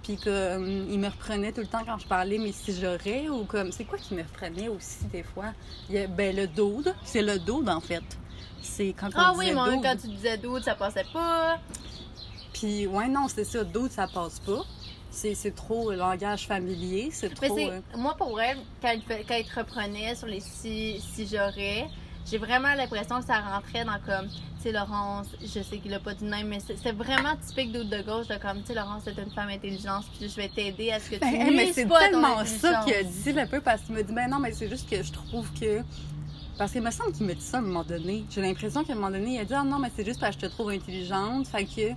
Puis 0.07 0.15
que 0.15 0.57
il 0.89 0.97
me 0.99 1.07
reprenait 1.07 1.51
tout 1.51 1.59
le 1.59 1.67
temps 1.67 1.83
quand 1.85 1.97
je 1.97 2.07
parlais, 2.07 2.37
mais 2.37 2.53
si 2.53 2.73
j'aurais, 2.73 3.27
ou 3.27 3.43
comme. 3.43 3.73
C'est 3.73 3.83
quoi 3.83 3.97
qui 3.97 4.13
me 4.13 4.21
reprenait 4.23 4.69
aussi 4.69 5.03
des 5.11 5.21
fois? 5.21 5.47
Il 5.89 6.07
ben, 6.07 6.33
le 6.33 6.47
dude. 6.47 6.95
C'est 7.03 7.21
le 7.21 7.37
dude, 7.37 7.67
en 7.67 7.81
fait. 7.81 8.03
C'est 8.61 8.95
quand 8.97 9.07
on 9.07 9.19
Ah 9.19 9.33
oui, 9.35 9.51
moi, 9.51 9.67
quand 9.83 9.97
tu 9.97 10.07
disais 10.07 10.37
dude, 10.37 10.63
ça 10.63 10.75
passait 10.75 11.03
pas. 11.11 11.59
Puis, 12.53 12.87
ouais, 12.87 13.09
non, 13.09 13.27
c'est 13.27 13.43
ça. 13.43 13.65
Dude, 13.65 13.91
ça 13.91 14.07
passe 14.07 14.39
pas. 14.39 14.63
c'est 15.11 15.53
trop 15.53 15.91
langage 15.91 16.47
familier, 16.47 17.09
c'est 17.11 17.41
Mais 17.41 17.49
trop. 17.49 17.59
euh, 17.59 17.81
moi, 17.97 18.15
pour 18.15 18.39
elle, 18.39 18.59
quand 18.81 18.87
elle, 18.87 19.01
fait- 19.01 19.25
quand 19.27 19.33
elle 19.33 19.45
te 19.45 19.59
reprenait 19.59 20.15
sur 20.15 20.27
les 20.27 20.39
si, 20.39 21.01
si 21.01 21.27
j'aurais, 21.27 21.89
j'ai 22.29 22.37
vraiment 22.37 22.73
l'impression 22.75 23.19
que 23.19 23.25
ça 23.25 23.39
rentrait 23.39 23.85
dans 23.85 23.99
comme, 24.05 24.27
tu 24.29 24.63
sais, 24.63 24.71
Laurence, 24.71 25.27
je 25.41 25.61
sais 25.61 25.77
qu'il 25.79 25.93
a 25.93 25.99
pas 25.99 26.13
dit 26.13 26.25
même, 26.25 26.47
mais 26.47 26.59
c'est 26.59 26.91
vraiment 26.91 27.35
typique 27.47 27.71
d'autre 27.71 27.89
de 27.89 28.01
gauche, 28.01 28.27
de 28.27 28.35
comme, 28.35 28.59
tu 28.61 28.67
sais, 28.67 28.73
Laurence, 28.73 29.03
c'est 29.05 29.17
une 29.17 29.31
femme 29.31 29.49
intelligente, 29.49 30.05
puis 30.17 30.27
je 30.29 30.35
vais 30.35 30.49
t'aider 30.49 30.91
à 30.91 30.99
ce 30.99 31.09
que 31.09 31.15
tu 31.15 31.21
Ben, 31.21 31.55
mais 31.55 31.71
c'est 31.73 31.87
tellement 31.87 32.43
ça 32.45 32.81
qu'il 32.83 32.93
a 32.95 33.03
dit 33.03 33.31
le 33.33 33.47
peu 33.47 33.61
parce 33.61 33.81
qu'il 33.81 33.95
m'a 33.95 34.03
dit 34.03 34.13
ben 34.13 34.29
non 34.29 34.39
mais 34.39 34.51
c'est 34.51 34.67
juste 34.69 34.89
que 34.89 35.01
je 35.01 35.11
trouve 35.11 35.47
que 35.59 35.81
parce 36.57 36.71
qu'il 36.71 36.81
me 36.81 36.89
semble 36.91 37.11
qu'il 37.13 37.25
m'a 37.27 37.33
dit 37.33 37.41
ça 37.41 37.57
à 37.57 37.59
un 37.59 37.63
moment 37.63 37.83
donné. 37.83 38.25
J'ai 38.31 38.41
l'impression 38.41 38.83
qu'à 38.83 38.93
un 38.93 38.95
moment 38.95 39.11
donné 39.11 39.35
il 39.35 39.39
a 39.39 39.45
dit 39.45 39.53
ah 39.53 39.63
non 39.63 39.77
mais 39.79 39.91
c'est 39.95 40.03
juste 40.05 40.19
parce 40.19 40.35
que 40.35 40.41
je 40.41 40.47
te 40.47 40.51
trouve 40.51 40.69
intelligente, 40.71 41.47
fait 41.47 41.65
que 41.65 41.91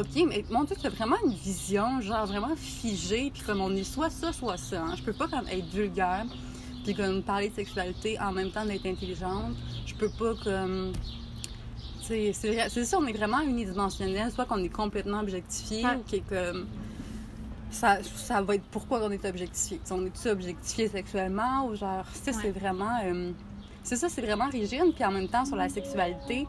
ok 0.00 0.24
mais 0.28 0.44
mon 0.50 0.64
dieu 0.64 0.76
c'est 0.80 0.88
vraiment 0.88 1.16
une 1.26 1.34
vision 1.34 2.00
genre 2.00 2.24
vraiment 2.26 2.54
figée 2.56 3.30
puis 3.34 3.42
comme 3.42 3.60
on 3.60 3.74
est 3.76 3.84
soit 3.84 4.08
ça 4.08 4.32
soit 4.32 4.56
ça. 4.56 4.82
hein. 4.82 4.94
Je 4.96 5.02
peux 5.02 5.12
pas 5.12 5.28
comme 5.28 5.46
être 5.48 5.66
vulgaire 5.68 6.24
puis 6.84 6.94
comme 6.94 7.22
parler 7.22 7.48
de 7.50 7.54
sexualité 7.54 8.18
en 8.20 8.32
même 8.32 8.50
temps 8.50 8.64
d'être 8.64 8.86
intelligente. 8.86 9.54
Je 9.86 9.94
peux 9.94 10.08
pas 10.10 10.34
comme 10.42 10.92
c'est 12.02 12.32
c'est 12.32 12.84
ça, 12.84 12.98
on 12.98 13.06
est 13.06 13.12
vraiment 13.12 13.40
unidimensionnel, 13.40 14.30
soit 14.32 14.44
qu'on 14.44 14.62
est 14.62 14.68
complètement 14.68 15.20
objectifié 15.20 15.84
Ouais. 15.84 15.96
ou 15.96 16.02
qui 16.02 16.16
est 16.16 16.28
comme 16.28 16.66
ça, 17.70 17.98
ça 18.02 18.42
va 18.42 18.56
être 18.56 18.64
pourquoi 18.70 19.00
on 19.04 19.10
est 19.10 19.24
objectifié. 19.24 19.78
T'sais, 19.78 19.94
on 19.94 20.04
est-tu 20.04 20.28
objectifié 20.28 20.88
sexuellement 20.88 21.66
ou 21.68 21.74
genre, 21.76 22.04
ça, 22.12 22.32
c'est 22.32 22.50
vraiment. 22.50 22.98
euh, 23.04 23.30
c'est 23.82 23.96
ça, 23.96 24.08
c'est 24.08 24.20
vraiment 24.20 24.48
rigide. 24.50 24.92
Puis 24.94 25.04
en 25.04 25.10
même 25.10 25.28
temps, 25.28 25.44
sur 25.44 25.56
la 25.56 25.68
sexualité, 25.68 26.46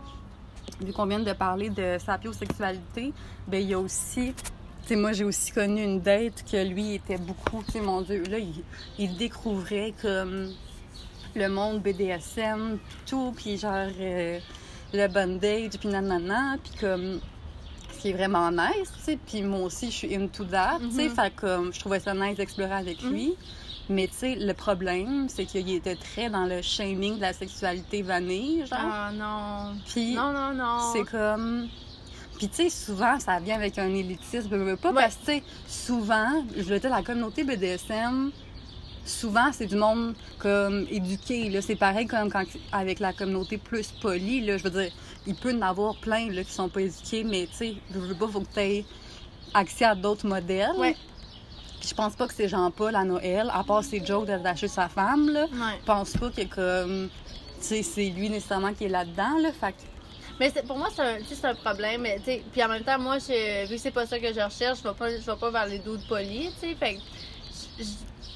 vu 0.82 0.92
qu'on 0.92 1.06
vient 1.06 1.20
de 1.22 1.32
parler 1.34 1.70
de 1.70 1.98
sapiosexualité, 1.98 3.14
ben 3.48 3.62
il 3.62 3.70
y 3.70 3.74
a 3.74 3.80
aussi. 3.80 4.34
Sais, 4.86 4.96
moi, 4.98 5.14
j'ai 5.14 5.24
aussi 5.24 5.52
connu 5.52 5.82
une 5.82 6.02
date 6.02 6.44
que 6.50 6.58
lui 6.62 6.96
était 6.96 7.18
beaucoup. 7.18 7.64
Tu 7.66 7.74
sais, 7.74 7.82
mon 7.82 8.02
Dieu, 8.02 8.22
là, 8.30 8.38
il, 8.38 8.64
il 9.00 9.16
découvrait 9.16 9.94
comme 10.02 10.52
le 11.36 11.48
monde 11.48 11.82
BDSM, 11.82 12.78
tout, 13.06 13.34
puis 13.36 13.58
genre 13.58 13.88
euh, 14.00 14.40
le 14.94 15.08
bondage, 15.08 15.72
puis 15.80 15.88
nanana, 15.90 16.58
puis 16.62 16.74
comme 16.80 17.22
ce 17.94 18.00
qui 18.02 18.10
est 18.10 18.14
vraiment 18.14 18.52
nice, 18.52 18.92
tu 18.98 19.02
sais, 19.04 19.18
puis 19.26 19.42
moi 19.42 19.62
aussi 19.62 19.88
je 19.90 19.96
suis 19.96 20.16
into 20.16 20.44
that, 20.46 20.78
tu 20.80 20.92
sais, 20.92 21.08
Mhm. 21.08 21.16
fait 21.16 21.34
comme 21.36 21.74
je 21.74 21.80
trouvais 21.80 22.00
ça 22.02 22.14
nice 22.14 22.36
d'explorer 22.36 22.74
avec 22.74 23.02
Mhm. 23.02 23.12
lui. 23.12 23.34
Mais 23.90 24.08
tu 24.08 24.14
sais, 24.16 24.36
le 24.36 24.54
problème, 24.54 25.28
c'est 25.30 25.46
qu'il 25.46 25.70
était 25.72 25.96
très 25.96 26.30
dans 26.30 26.46
le 26.46 26.62
shaming 26.62 27.16
de 27.16 27.22
la 27.22 27.34
sexualité 27.34 28.02
vanille, 28.02 28.66
genre. 28.68 28.80
Ah 28.82 29.12
non. 29.14 29.76
Puis 29.88 30.14
Non, 30.14 30.32
non, 30.34 30.54
non. 30.54 30.78
c'est 30.94 31.04
comme. 31.10 31.68
Puis, 32.44 32.50
tu 32.50 32.70
sais, 32.70 32.70
souvent, 32.70 33.22
ça 33.22 33.40
vient 33.40 33.56
avec 33.56 33.80
un 33.80 33.88
élitisme. 33.88 34.50
Je 34.52 34.56
veux 34.58 34.76
pas 34.76 34.90
Ouais. 34.92 35.04
parce 35.04 35.16
que, 35.16 35.20
tu 35.20 35.26
sais, 35.28 35.44
souvent, 35.66 36.44
je 36.58 36.64
veux 36.64 36.78
dire, 36.78 36.90
la 36.90 37.02
communauté 37.02 37.46
BDSM, 37.46 38.32
souvent, 39.06 39.54
c'est 39.54 39.68
du 39.68 39.78
monde 39.78 40.14
comme 40.40 40.86
éduqué. 40.92 41.50
Là. 41.50 41.62
C'est 41.62 41.78
pareil 41.78 42.06
comme 42.06 42.30
quand, 42.30 42.44
avec 42.74 43.00
la 43.00 43.14
communauté 43.14 43.58
plus 43.58 43.94
polie. 44.02 44.42
Là. 44.42 44.58
Je 44.58 44.64
veux 44.64 44.72
dire, 44.72 44.92
il 45.26 45.36
peut 45.36 45.54
y 45.54 45.56
en 45.56 45.62
avoir 45.62 45.96
plein 45.96 46.30
là, 46.34 46.44
qui 46.44 46.52
sont 46.52 46.68
pas 46.68 46.82
éduqués, 46.82 47.24
mais, 47.24 47.48
tu 47.50 47.56
sais, 47.56 47.76
je 47.94 48.00
veux 48.00 48.14
pas, 48.14 48.28
faut 48.28 48.42
que 48.42 48.54
tu 48.54 48.60
aies 48.60 48.86
accès 49.54 49.86
à 49.86 49.96
d'autres 49.96 50.28
modèles. 50.28 50.74
Ouais. 50.78 50.98
Puis, 51.80 51.88
je 51.92 51.96
pense 51.96 52.14
pas 52.14 52.28
que 52.28 52.34
c'est 52.34 52.50
Jean-Paul 52.50 52.94
à 52.94 53.06
Noël, 53.06 53.50
à 53.54 53.64
part 53.64 53.86
ses 53.86 54.06
jokes 54.06 54.26
d'attacher 54.26 54.68
sa 54.68 54.90
femme, 54.90 55.30
là. 55.30 55.44
Ouais. 55.44 55.78
Je 55.80 55.86
pense 55.86 56.12
pas 56.18 56.30
que, 56.30 56.44
comme. 56.54 57.10
C'est 57.62 58.10
lui 58.10 58.30
nécessairement 58.30 58.74
qui 58.74 58.84
est 58.84 58.90
là-dedans, 58.90 59.38
là. 59.42 59.54
Fait 59.54 59.72
que 59.72 59.78
Mais 60.40 60.50
c'est- 60.54 60.66
pour 60.66 60.78
moi, 60.78 60.90
c'est 60.94 61.02
un, 61.46 61.50
un 61.52 61.56
problème. 61.56 62.06
Puis 62.52 62.64
en 62.64 62.68
même 62.68 62.84
temps, 62.84 63.00
moi, 63.00 63.18
je, 63.20 63.68
vu 63.68 63.76
que 63.76 63.82
c'est 63.82 63.92
pas 63.92 64.06
ça 64.06 64.20
que 64.20 64.28
je 64.34 64.40
recherche, 64.40 64.80
je 64.84 64.88
vais 64.88 64.96
pas, 64.96 65.10
je 65.10 65.18
vais 65.26 65.38
pas 65.40 65.50
vers 65.52 65.66
les. 65.68 65.80
Fait 65.80 66.96
que 66.96 67.00
je- 67.80 67.84
je- 67.84 67.90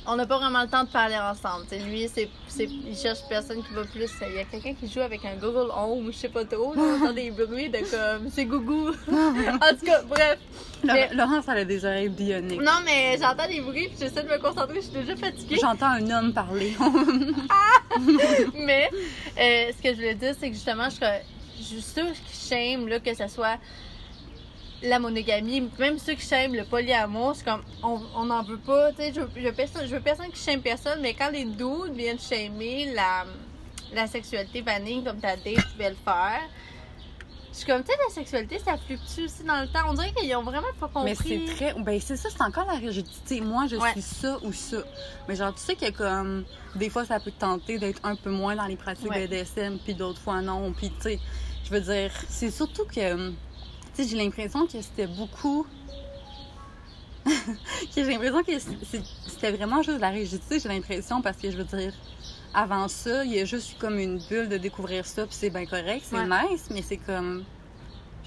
on 0.09 0.15
n'a 0.15 0.25
pas 0.25 0.37
vraiment 0.37 0.61
le 0.61 0.69
temps 0.69 0.85
de 0.85 0.89
parler 0.89 1.17
ensemble. 1.17 1.65
Lui, 1.89 2.07
c'est, 2.07 2.29
il 2.59 2.95
cherche 2.95 3.19
personne 3.27 3.61
qui 3.61 3.73
va 3.73 3.83
plus. 3.83 4.09
Il 4.29 4.35
y 4.35 4.39
a 4.39 4.45
quelqu'un 4.45 4.73
qui 4.73 4.89
joue 4.89 5.01
avec 5.01 5.25
un 5.25 5.35
Google 5.35 5.69
Home, 5.75 6.09
je 6.13 6.17
sais 6.17 6.29
pas 6.29 6.45
trop. 6.45 6.73
On 6.77 6.95
entend 7.03 7.11
des 7.11 7.29
bruits 7.29 7.69
de 7.69 7.79
comme 7.79 8.29
c'est 8.31 8.45
gougou. 8.45 8.87
en 9.11 9.75
tout 9.77 9.85
cas, 9.85 10.01
bref. 10.03 10.37
Mais- 10.85 11.09
Laurence, 11.13 11.43
elle 11.49 11.57
a 11.57 11.65
des 11.65 11.83
oreilles 11.83 12.07
bioniques. 12.07 12.61
Non, 12.61 12.79
mais 12.85 13.17
j'entends 13.19 13.49
des 13.49 13.59
bruits 13.59 13.89
puis 13.89 13.97
j'essaie 13.99 14.23
de 14.23 14.29
me 14.29 14.37
concentrer. 14.37 14.75
Je 14.75 14.81
suis 14.81 14.91
déjà 14.91 15.15
fatiguée. 15.17 15.57
J'entends 15.59 15.87
un 15.87 16.09
homme 16.09 16.33
parler. 16.33 16.73
Mais 18.55 18.89
euh, 19.39 19.71
ce 19.75 19.81
que 19.83 19.89
je 19.89 19.95
voulais 19.95 20.15
dire, 20.15 20.35
c'est 20.39 20.49
que 20.49 20.53
justement, 20.55 20.89
je 20.89 20.99
ceux 21.81 22.11
qui 22.11 22.47
shame, 22.49 22.87
là, 22.87 22.99
que 22.99 23.13
ce 23.13 23.27
soit 23.27 23.57
la 24.83 24.99
monogamie, 24.99 25.69
même 25.79 25.97
ceux 25.97 26.13
qui 26.13 26.25
shame 26.25 26.53
le 26.53 26.63
polyamour, 26.63 27.35
c'est 27.35 27.43
comme, 27.45 27.63
on 27.83 27.99
on 28.15 28.25
n'en 28.25 28.43
veut 28.43 28.59
pas, 28.59 28.91
tu 28.91 28.97
sais, 28.97 29.11
je, 29.13 29.21
veux- 29.21 29.29
je, 29.35 29.49
personne, 29.49 29.87
je 29.87 29.95
veux 29.95 30.01
personne 30.01 30.29
qui 30.31 30.39
shame 30.39 30.61
personne, 30.61 30.99
mais 31.01 31.13
quand 31.15 31.31
les 31.31 31.45
dudes 31.45 31.93
viennent 31.95 32.19
shamer 32.19 32.93
la, 32.93 33.25
la 33.93 34.05
sexualité 34.07 34.61
vanille 34.61 35.03
comme 35.03 35.19
ta 35.19 35.35
date 35.35 35.65
pouvait 35.71 35.89
le 35.89 35.95
faire, 36.05 36.41
je 37.51 37.57
suis 37.63 37.65
comme, 37.65 37.81
tu 37.83 37.87
sais, 37.91 37.97
la 38.07 38.13
sexualité, 38.13 38.59
ça 38.59 38.77
fluctue 38.77 39.23
aussi 39.25 39.43
dans 39.43 39.59
le 39.59 39.67
temps. 39.67 39.79
On 39.89 39.93
dirait 39.95 40.13
qu'ils 40.13 40.35
ont 40.35 40.43
vraiment 40.43 40.67
pas 40.79 40.89
compris. 40.89 41.05
Mais 41.05 41.15
c'est 41.47 41.55
très. 41.55 41.73
Ben, 41.81 41.99
c'est 41.99 42.15
ça, 42.15 42.29
c'est 42.29 42.43
encore 42.43 42.67
la 42.67 42.73
rigidité. 42.77 43.41
Moi, 43.41 43.65
je 43.67 43.77
Ouais. 43.77 43.93
suis 43.93 44.01
ça 44.03 44.37
ou 44.43 44.53
ça. 44.53 44.77
Mais 45.27 45.35
genre, 45.35 45.55
tu 45.55 45.61
sais 45.61 45.75
que 45.75 45.89
comme. 45.89 46.45
Des 46.75 46.91
fois, 46.91 47.03
ça 47.05 47.19
peut 47.19 47.31
te 47.31 47.39
tenter 47.39 47.79
d'être 47.79 47.99
un 48.03 48.15
peu 48.15 48.29
moins 48.29 48.55
dans 48.55 48.67
les 48.67 48.75
pratiques 48.75 49.09
Ouais. 49.09 49.25
BDSM, 49.27 49.79
puis 49.79 49.95
d'autres 49.95 50.19
fois, 50.21 50.39
non. 50.41 50.71
Puis, 50.71 50.91
tu 50.91 51.01
sais, 51.01 51.19
je 51.67 51.73
veux 51.73 51.81
dire, 51.81 52.11
c'est 52.29 52.51
surtout 52.51 52.85
que. 52.85 53.29
Tu 53.29 54.03
sais, 54.03 54.07
j'ai 54.07 54.17
l'impression 54.17 54.65
que 54.67 54.81
c'était 54.81 55.07
beaucoup. 55.07 55.65
que 57.25 57.31
j'ai 57.95 58.05
l'impression 58.05 58.43
que 58.43 58.51
c'était 58.57 59.51
vraiment 59.51 59.81
juste 59.81 59.97
de 59.97 60.01
la 60.01 60.09
rigidité, 60.09 60.59
j'ai 60.59 60.69
l'impression, 60.69 61.21
parce 61.21 61.37
que 61.37 61.51
je 61.51 61.57
veux 61.57 61.63
dire. 61.65 61.93
Avant 62.53 62.87
ça, 62.87 63.23
il 63.25 63.33
y 63.33 63.39
a 63.39 63.45
juste 63.45 63.77
comme 63.77 63.99
une 63.99 64.17
bulle 64.29 64.49
de 64.49 64.57
découvrir 64.57 65.05
ça, 65.05 65.27
puis 65.27 65.35
c'est 65.37 65.49
bien 65.49 65.65
correct, 65.65 66.03
c'est 66.09 66.15
Ouais. 66.15 66.25
nice, 66.49 66.67
mais 66.71 66.81
c'est 66.81 66.97
comme. 66.97 67.43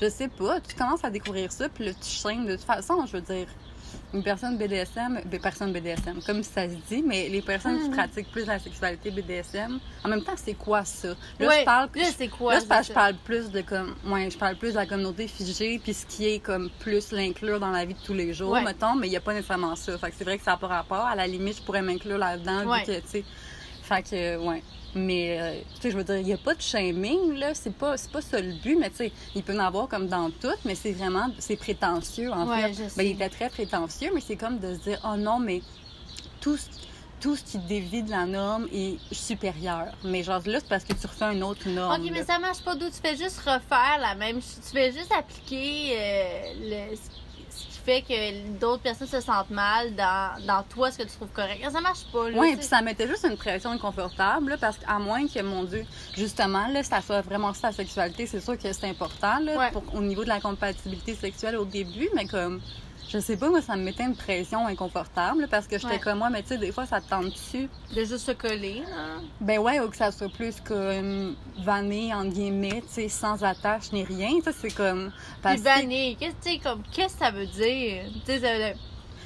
Je 0.01 0.09
sais 0.09 0.29
pas, 0.29 0.61
tu 0.61 0.75
commences 0.75 1.05
à 1.05 1.11
découvrir 1.11 1.51
ça, 1.51 1.69
puis 1.69 1.87
là, 1.87 1.93
tu 1.95 2.09
chaînes 2.09 2.47
de 2.47 2.57
toute 2.57 2.65
façon, 2.65 3.05
je 3.07 3.13
veux 3.13 3.23
dire. 3.23 3.47
Une 4.13 4.25
personne 4.25 4.59
BDSM, 4.59 5.21
ben, 5.25 5.41
personne 5.41 5.73
BDSM, 5.73 6.21
comme 6.27 6.43
ça 6.43 6.69
se 6.69 6.75
dit, 6.89 7.01
mais 7.07 7.29
les 7.29 7.43
personnes 7.43 7.79
qui 7.81 7.89
Mhm. 7.91 7.97
pratiquent 7.97 8.31
plus 8.33 8.45
la 8.45 8.59
sexualité 8.59 9.11
BDSM, 9.13 9.79
en 10.05 10.09
même 10.09 10.23
temps, 10.25 10.33
c'est 10.37 10.55
quoi 10.55 10.85
ça? 10.85 11.09
Là, 11.39 11.61
je 11.61 11.65
parle, 11.65 11.89
là, 11.95 12.05
c'est 12.17 12.27
quoi? 12.29 12.55
là, 12.55 12.83
je 12.83 12.93
parle 12.93 13.15
plus 13.25 13.51
de 13.53 13.61
comme, 13.61 13.95
ouais, 14.07 14.29
je 14.29 14.37
parle 14.37 14.57
plus 14.57 14.71
de 14.71 14.77
la 14.79 14.87
communauté 14.87 15.29
figée, 15.29 15.79
puis 15.83 15.95
ce 15.95 16.07
qui 16.07 16.27
est 16.27 16.39
comme 16.41 16.71
plus 16.81 17.13
l'inclure 17.13 17.61
dans 17.61 17.71
la 17.71 17.85
vie 17.85 17.95
de 17.95 18.01
tous 18.05 18.15
les 18.15 18.35
jours, 18.35 18.51
Ouais. 18.51 18.65
mettons, 18.65 18.97
mais 18.97 19.07
il 19.07 19.11
n'y 19.11 19.17
a 19.17 19.21
pas 19.21 19.33
nécessairement 19.33 19.77
ça. 19.77 19.97
Fait 19.97 20.11
que 20.11 20.17
c'est 20.19 20.25
vrai 20.25 20.39
que 20.39 20.45
ça 20.45 20.53
n'a 20.53 20.57
pas 20.57 20.67
rapport. 20.67 21.07
À 21.07 21.15
la 21.15 21.29
limite, 21.29 21.59
je 21.59 21.63
pourrais 21.63 21.83
m'inclure 21.83 22.19
là-dedans, 22.19 22.67
Ouais. 22.67 22.81
vu 22.81 22.87
que, 22.87 22.93
tu 23.01 23.07
sais. 23.07 23.25
Fait 23.91 24.03
que, 24.03 24.37
ouais. 24.39 24.63
Mais, 24.95 25.39
euh, 25.41 25.61
tu 25.77 25.83
sais, 25.83 25.91
je 25.91 25.97
veux 25.97 26.03
dire, 26.05 26.17
il 26.19 26.25
n'y 26.25 26.33
a 26.33 26.37
pas 26.37 26.55
de 26.55 26.61
shaming, 26.63 27.35
là. 27.35 27.55
C'est 27.55 27.75
pas, 27.75 27.97
c'est 27.97 28.11
pas 28.11 28.21
ça 28.21 28.41
le 28.41 28.53
but, 28.55 28.77
mais 28.79 28.91
tu 28.91 28.97
sais, 28.97 29.13
il 29.35 29.43
peut 29.43 29.55
en 29.55 29.59
avoir 29.65 29.87
comme 29.89 30.07
dans 30.09 30.31
tout, 30.31 30.49
mais 30.65 30.75
c'est 30.75 30.93
vraiment, 30.93 31.29
c'est 31.39 31.57
prétentieux, 31.57 32.31
en 32.33 32.49
Ouais, 32.49 32.73
fait. 32.73 32.89
Ben, 32.97 33.03
il 33.07 33.13
était 33.13 33.29
très 33.29 33.49
prétentieux, 33.51 34.11
mais 34.15 34.21
c'est 34.21 34.37
comme 34.37 34.59
de 34.59 34.75
se 34.75 34.81
dire, 34.81 35.01
oh 35.05 35.17
non, 35.17 35.39
mais 35.39 35.63
tout, 36.41 36.57
ce- 36.57 36.69
tout 37.21 37.37
ce 37.37 37.45
qui 37.45 37.59
dévie 37.59 38.03
de 38.03 38.11
la 38.11 38.27
norme 38.27 38.67
est 38.73 38.97
supérieur. 39.13 39.87
Mais 40.05 40.23
genre, 40.25 40.41
là, 40.47 40.59
c'est 40.61 40.69
parce 40.69 40.85
que 40.85 40.93
tu 40.95 41.07
refais 41.07 41.33
une 41.35 41.43
autre 41.45 41.69
norme. 41.69 42.03
Ok, 42.03 42.11
mais 42.13 42.25
ça 42.25 42.39
marche 42.39 42.63
pas 42.63 42.75
d'où? 42.75 42.87
Tu 42.87 42.97
fais 43.03 43.17
juste 43.17 43.39
refaire 43.39 43.99
la 44.01 44.15
même 44.17 44.41
Tu 44.41 44.71
fais 44.73 44.91
juste 44.93 45.13
appliquer 45.17 45.93
euh, 45.97 46.43
le, 46.91 46.97
fait 47.85 48.03
que 48.03 48.59
d'autres 48.59 48.83
personnes 48.83 49.09
se 49.09 49.21
sentent 49.21 49.51
mal 49.51 49.95
dans, 49.95 50.45
dans 50.47 50.63
toi, 50.65 50.91
ce 50.91 50.99
que 50.99 51.03
tu 51.05 51.11
trouves 51.11 51.29
correct? 51.35 51.63
Ça 51.71 51.81
marche 51.81 52.05
pas, 52.13 52.31
là. 52.31 52.39
Oui, 52.39 52.57
puis 52.57 52.65
ça 52.65 52.81
mettait 52.83 53.07
juste 53.09 53.27
une 53.29 53.37
pression 53.37 53.71
inconfortable, 53.71 54.51
là, 54.51 54.57
parce 54.59 54.79
qu'à 54.79 54.99
moins 54.99 55.27
que, 55.27 55.41
mon 55.43 55.65
Dieu, 55.65 55.85
justement, 56.17 56.67
là, 56.69 56.83
ça 56.83 57.01
soit 57.01 57.21
vraiment 57.23 57.53
ça, 57.55 57.69
la 57.69 57.73
sexualité, 57.75 58.27
c'est 58.27 58.41
sûr 58.41 58.59
que 58.59 58.73
c'est 58.73 58.89
important, 58.89 59.39
là, 59.41 59.57
Ouais. 59.59 59.71
pour, 59.73 59.83
au 59.95 60.01
niveau 60.01 60.23
de 60.25 60.29
la 60.29 60.41
compatibilité 60.41 61.15
sexuelle 61.15 61.57
au 61.57 61.65
début, 61.65 62.09
mais 62.15 62.27
comme, 62.27 62.61
je 63.13 63.19
sais 63.19 63.37
pas, 63.37 63.49
moi, 63.51 63.61
ça 63.61 63.75
me 63.77 63.83
mettait 63.83 64.05
une 64.05 64.15
pression 64.15 64.67
inconfortable, 64.67 65.49
parce 65.51 65.67
que 65.67 65.79
j'étais 65.79 65.95
Ouais. 65.95 65.99
comme 65.99 66.19
moi, 66.19 66.31
mais 66.31 66.43
tu 66.43 66.49
sais, 66.51 66.59
des 66.59 66.71
fois, 66.71 66.87
ça 66.87 67.01
te 67.01 67.09
tente 67.11 67.27
dessus. 67.27 67.69
De 67.95 68.05
juste 68.05 68.19
se 68.19 68.31
coller, 68.33 68.81
là. 68.89 69.21
Ben 69.41 69.59
ouais, 69.59 69.81
ou 69.81 69.89
que 69.89 69.97
ça 69.97 70.13
soit 70.13 70.29
plus 70.33 70.61
comme 70.61 71.35
vanné, 71.59 72.15
entre 72.15 72.31
guillemets, 72.33 72.83
tu 72.87 72.89
sais, 72.95 73.09
sans 73.09 73.43
attache 73.43 73.91
ni 73.93 74.05
rien, 74.05 74.31
ça, 74.45 74.53
c'est 74.53 74.71
comme. 74.71 75.11
Puis 75.11 75.41
parce 75.43 75.61
vanille, 75.61 76.17
qu'est-ce 76.17 76.37
tu 76.43 76.53
sais, 76.53 76.59
comme, 76.59 76.83
qu'est-ce 76.93 77.15
que 77.15 77.25
ça 77.25 77.31
veut 77.33 77.47
dire? 77.47 78.05
Tu 78.25 78.39
sais, 78.39 78.77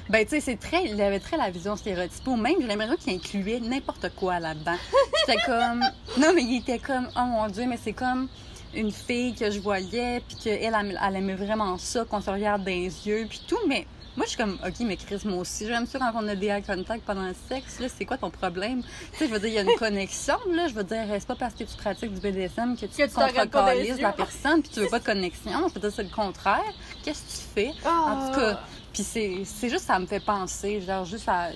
Ben, 0.09 0.23
tu 0.23 0.31
sais, 0.31 0.39
c'est 0.41 0.57
très. 0.57 0.85
Il 0.85 1.01
avait 1.01 1.19
très 1.19 1.37
la 1.37 1.49
vision 1.49 1.75
stéréotypée. 1.75 2.29
Ou 2.29 2.35
même, 2.35 2.55
j'ai 2.59 2.67
l'impression 2.67 2.95
qu'il 2.95 3.13
incluait 3.15 3.59
n'importe 3.59 4.09
quoi 4.15 4.39
là-dedans. 4.39 4.77
J'étais 5.27 5.39
comme. 5.45 5.79
Non, 6.19 6.31
mais 6.33 6.43
il 6.43 6.57
était 6.59 6.77
comme. 6.79 7.07
Oh 7.15 7.21
mon 7.25 7.47
Dieu, 7.47 7.65
mais 7.67 7.77
c'est 7.83 7.93
comme 7.93 8.27
une 8.75 8.91
fille 8.91 9.33
que 9.33 9.49
je 9.51 9.59
voyais, 9.59 10.21
puis 10.27 10.37
qu'elle, 10.37 10.73
elle, 10.73 10.99
elle 11.01 11.15
aimait 11.15 11.35
vraiment 11.35 11.77
ça, 11.77 12.05
qu'on 12.05 12.21
se 12.21 12.29
regarde 12.29 12.63
dans 12.63 12.71
les 12.71 13.07
yeux, 13.07 13.25
puis 13.29 13.41
tout. 13.47 13.59
Mais 13.67 13.85
moi, 14.15 14.25
je 14.25 14.29
suis 14.29 14.37
comme, 14.37 14.57
OK, 14.65 14.75
mais 14.81 14.95
Chris, 14.95 15.21
moi 15.25 15.39
aussi, 15.39 15.67
j'aime 15.67 15.85
ça 15.85 15.99
quand 15.99 16.11
on 16.15 16.27
a 16.27 16.35
des 16.35 16.47
eye 16.47 16.63
contact 16.63 17.03
pendant 17.05 17.27
le 17.27 17.35
sexe. 17.49 17.79
Là, 17.79 17.87
c'est 17.89 18.05
quoi 18.05 18.17
ton 18.17 18.29
problème? 18.29 18.81
Tu 19.11 19.17
sais, 19.17 19.27
je 19.27 19.33
veux 19.33 19.39
dire, 19.39 19.49
il 19.49 19.53
y 19.55 19.57
a 19.57 19.61
une 19.61 19.75
connexion, 19.77 20.37
là. 20.53 20.67
Je 20.67 20.73
veux 20.73 20.83
dire, 20.83 21.03
c'est 21.09 21.27
pas 21.27 21.35
parce 21.35 21.53
que 21.53 21.65
tu 21.65 21.75
pratiques 21.75 22.13
du 22.13 22.21
BDSM 22.21 22.75
que 22.75 22.85
tu, 22.85 22.87
Que 22.87 23.07
tu 23.09 24.01
la 24.01 24.13
personne, 24.13 24.61
puis 24.61 24.71
tu 24.73 24.79
veux 24.79 24.87
pas 24.89 24.99
de 24.99 25.05
connexion. 25.05 25.67
Je 25.67 25.73
veux 25.73 25.81
dire, 25.81 25.91
c'est 25.93 26.03
le 26.03 26.15
contraire. 26.15 26.73
Qu'est-ce 27.03 27.21
que 27.21 27.31
tu 27.31 27.53
fais? 27.53 27.87
En 27.87 28.31
tout 28.31 28.39
cas, 28.39 28.59
Puis 28.93 29.03
c'est 29.03 29.69
juste, 29.69 29.85
ça 29.85 29.99
me 29.99 30.05
fait 30.05 30.21
penser, 30.21 30.79
genre, 30.81 31.03
juste 31.03 31.27
à, 31.27 31.49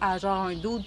à 0.00 0.18
genre 0.18 0.44
un 0.44 0.54
d'autre 0.54 0.84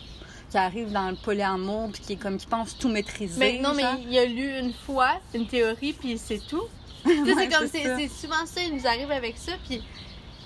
qui 0.50 0.58
arrive 0.58 0.92
dans 0.92 1.10
le 1.10 1.16
polyamour, 1.16 1.90
puis 1.92 2.02
qui 2.02 2.14
est 2.14 2.18
comme, 2.18 2.38
qui 2.38 2.48
pense 2.48 2.78
tout 2.78 2.90
maîtriser. 2.90 3.40
Mais 3.40 3.60
non, 3.60 3.74
mais 3.74 3.84
il 4.10 4.18
a 4.18 4.26
lu 4.26 4.60
une 4.60 4.74
fois 4.74 5.20
une 5.34 5.48
théorie, 5.48 5.94
puis 5.94 6.18
c'est 6.18 6.46
tout. 6.46 6.64
Ouais, 7.06 7.34
c'est 7.38 7.48
comme, 7.48 7.68
c'est 7.68 8.08
souvent 8.10 8.46
ça, 8.46 8.62
il 8.62 8.76
nous 8.76 8.86
arrive 8.86 9.12
avec 9.12 9.38
ça, 9.38 9.54
puis 9.66 9.82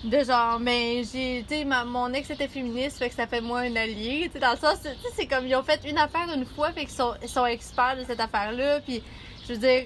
de 0.04 0.24
genre, 0.24 0.60
mais 0.60 1.04
j'ai, 1.12 1.44
tu 1.48 1.56
sais, 1.56 1.66
mon 1.66 2.14
ex 2.14 2.30
était 2.30 2.48
féministe, 2.48 2.98
fait 2.98 3.10
que 3.10 3.16
ça 3.16 3.26
fait 3.26 3.42
moi 3.42 3.62
un 3.62 3.76
allié, 3.76 4.26
tu 4.26 4.34
sais, 4.34 4.40
dans 4.40 4.52
le 4.52 4.58
sens, 4.58 4.80
tu 4.82 4.90
sais, 4.90 4.96
c'est 5.16 5.28
comme, 5.28 5.48
ils 5.48 5.56
ont 5.56 5.64
fait 5.64 5.80
une 5.88 5.98
affaire 5.98 6.28
une 6.36 6.46
fois, 6.46 6.72
fait 6.72 6.82
qu'ils 6.82 6.96
sont, 6.96 7.14
ils 7.24 7.30
sont 7.30 7.46
experts 7.46 7.98
de 7.98 8.04
cette 8.06 8.20
affaire-là, 8.20 8.82
puis 8.82 9.02
je 9.48 9.54
veux 9.54 9.60
dire, 9.60 9.86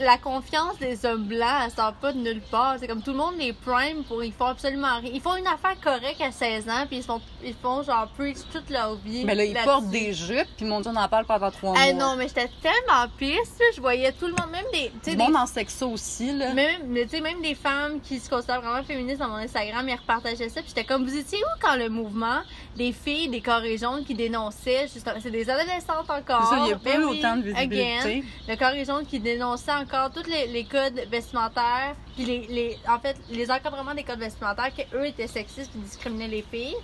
la 0.00 0.18
confiance 0.18 0.78
des 0.78 1.04
hommes 1.06 1.24
blancs, 1.24 1.48
elle 1.64 1.70
sort 1.70 1.92
pas 1.94 2.12
de 2.12 2.18
nulle 2.18 2.40
part. 2.50 2.76
C'est 2.78 2.86
comme 2.86 3.02
tout 3.02 3.12
le 3.12 3.16
monde 3.18 3.34
les 3.38 3.52
prime 3.52 4.04
pour 4.04 4.22
ils 4.22 4.32
font 4.32 4.46
absolument 4.46 4.98
rien. 5.00 5.10
Ils 5.14 5.20
font 5.20 5.36
une 5.36 5.46
affaire 5.46 5.76
correcte 5.82 6.20
à 6.20 6.30
16 6.30 6.68
ans, 6.68 6.86
puis 6.86 6.98
ils 6.98 7.02
font, 7.02 7.20
ils 7.44 7.54
font 7.54 7.82
genre 7.82 8.08
preach 8.16 8.38
toute 8.52 8.68
leur 8.70 8.94
vie. 8.96 9.24
Mais 9.24 9.34
là, 9.34 9.44
ils 9.44 9.54
portent 9.64 9.88
des 9.90 10.12
jupes, 10.12 10.48
puis 10.56 10.66
mon 10.66 10.80
Dieu, 10.80 10.90
on 10.94 10.96
en 10.96 11.08
parle 11.08 11.24
pendant 11.24 11.50
trois 11.50 11.74
Ah 11.76 11.92
mois. 11.92 12.06
non, 12.10 12.16
mais 12.16 12.28
j'étais 12.28 12.50
tellement 12.62 13.06
pisse, 13.18 13.58
je 13.74 13.80
voyais 13.80 14.12
tout 14.12 14.26
le 14.26 14.32
monde, 14.32 14.50
même 14.52 14.64
des. 14.72 14.90
Du 15.04 15.16
des- 15.16 15.22
monde 15.22 15.36
en 15.36 15.46
sexo 15.46 15.88
aussi, 15.88 16.32
là. 16.32 16.52
même, 16.52 16.82
mais 16.88 17.04
tu 17.04 17.10
sais, 17.16 17.20
même 17.20 17.40
des 17.40 17.54
femmes 17.54 18.00
qui 18.00 18.18
se 18.18 18.28
considèrent 18.28 18.60
vraiment 18.60 18.82
féministes 18.84 19.20
dans 19.20 19.28
mon 19.28 19.36
Instagram, 19.36 19.88
ils 19.88 19.94
repartageaient 19.94 20.48
ça. 20.48 20.60
Puis 20.60 20.68
j'étais 20.74 20.84
comme, 20.84 21.04
vous 21.06 21.16
étiez 21.16 21.38
où 21.38 21.60
quand 21.60 21.76
le 21.76 21.88
mouvement 21.88 22.40
des 22.76 22.92
filles 22.92 23.28
des 23.28 23.40
carrés 23.40 23.78
jaunes 23.78 24.04
qui 24.04 24.14
dénonçaient, 24.14 24.88
justement, 24.92 25.16
c'est 25.22 25.30
des 25.30 25.48
adolescentes 25.48 26.10
encore. 26.10 26.42
C'est 26.50 26.56
ça, 26.56 26.58
il 26.60 26.64
n'y 26.64 26.72
a 26.72 26.76
pas 26.76 26.92
Ben 26.92 27.04
autant 27.04 27.36
de 27.36 27.42
visibilité. 27.42 28.08
again. 28.08 28.20
Le 28.48 28.56
carré 28.56 28.84
jaune 28.84 29.06
qui 29.06 29.18
dénonçait 29.18 29.72
encore 29.72 29.85
tous 30.14 30.28
les, 30.28 30.64
codes 30.64 31.00
vestimentaires, 31.10 31.96
puis 32.14 32.24
les, 32.24 32.46
les, 32.48 32.78
en 32.88 32.98
fait, 32.98 33.16
les 33.30 33.50
encadrements 33.50 33.94
des 33.94 34.04
codes 34.04 34.18
vestimentaires, 34.18 34.70
qu'eux 34.74 35.06
étaient 35.06 35.26
sexistes 35.26 35.70
puis 35.70 35.80
discriminaient 35.80 36.28
les 36.28 36.42
filles. 36.42 36.76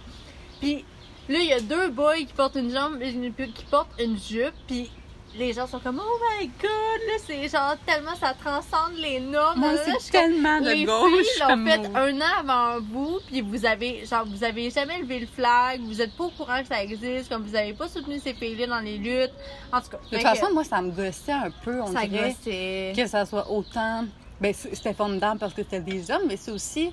Puis 0.61 0.85
là, 1.29 1.39
il 1.39 1.47
y 1.47 1.53
a 1.53 1.61
deux 1.61 1.91
boys 1.91 2.19
qui 2.19 2.33
portent 2.33 2.57
une 2.57 2.71
jambe, 2.71 2.99
qui 3.01 3.65
portent 3.71 4.01
une 4.01 4.19
jupe, 4.19 4.55
puis 4.67 4.91
les 5.39 5.53
gens 5.55 5.67
sont 5.67 5.79
comme, 5.79 6.01
oh 6.05 6.19
my 6.41 6.47
god, 6.47 6.69
là, 7.07 7.15
c'est 7.27 7.49
genre 7.49 7.75
tellement 7.87 8.15
ça 8.17 8.35
transcende 8.35 8.95
les 8.99 9.19
normes. 9.21 9.61
Moi, 9.61 9.73
Là, 9.73 9.79
je 9.87 9.93
c'est 9.93 10.01
suis 10.01 10.13
comme, 10.13 10.21
tellement 10.21 10.61
de 10.61 10.71
les 10.71 10.85
gauche. 10.85 11.11
filles 11.11 11.41
l'ont 11.49 11.65
fait 11.67 11.91
un 11.95 12.21
an 12.21 12.33
avant 12.41 12.81
vous, 12.81 13.19
puis 13.27 13.41
vous 13.41 13.65
avez, 13.65 14.05
genre, 14.05 14.27
vous 14.27 14.45
avez 14.45 14.71
jamais 14.71 14.99
levé 14.99 15.21
le 15.21 15.27
flag, 15.27 15.81
vous 15.81 16.01
êtes 16.03 16.15
pas 16.17 16.25
au 16.25 16.31
courant 16.31 16.61
que 16.61 16.69
ça 16.69 16.83
existe, 16.83 17.29
comme 17.31 17.45
vous 17.45 17.57
avez 17.57 17.73
pas 17.73 17.89
soutenu 17.89 18.19
ces 18.21 18.35
filles-là 18.35 18.67
dans 18.67 18.81
les 18.81 18.99
luttes. 18.99 19.33
En 19.73 19.81
tout 19.81 19.89
cas, 19.89 19.99
De 20.11 20.17
toute 20.17 20.23
façon, 20.27 20.53
moi, 20.53 20.65
ça 20.65 20.83
me 20.83 20.91
gossait 20.91 21.33
un 21.33 21.51
peu, 21.65 21.81
on 21.81 21.93
ça 21.93 22.07
dirait. 22.07 22.35
gossait. 22.37 22.93
que 22.95 23.07
ça 23.07 23.25
soit 23.25 23.51
autant. 23.51 24.05
Ben, 24.41 24.53
c'était 24.53 24.93
formidable 24.95 25.39
parce 25.41 25.55
que 25.55 25.63
c'était 25.63 25.81
des 25.81 26.11
hommes, 26.11 26.23
mais 26.27 26.37
c'est 26.37 26.51
aussi. 26.51 26.93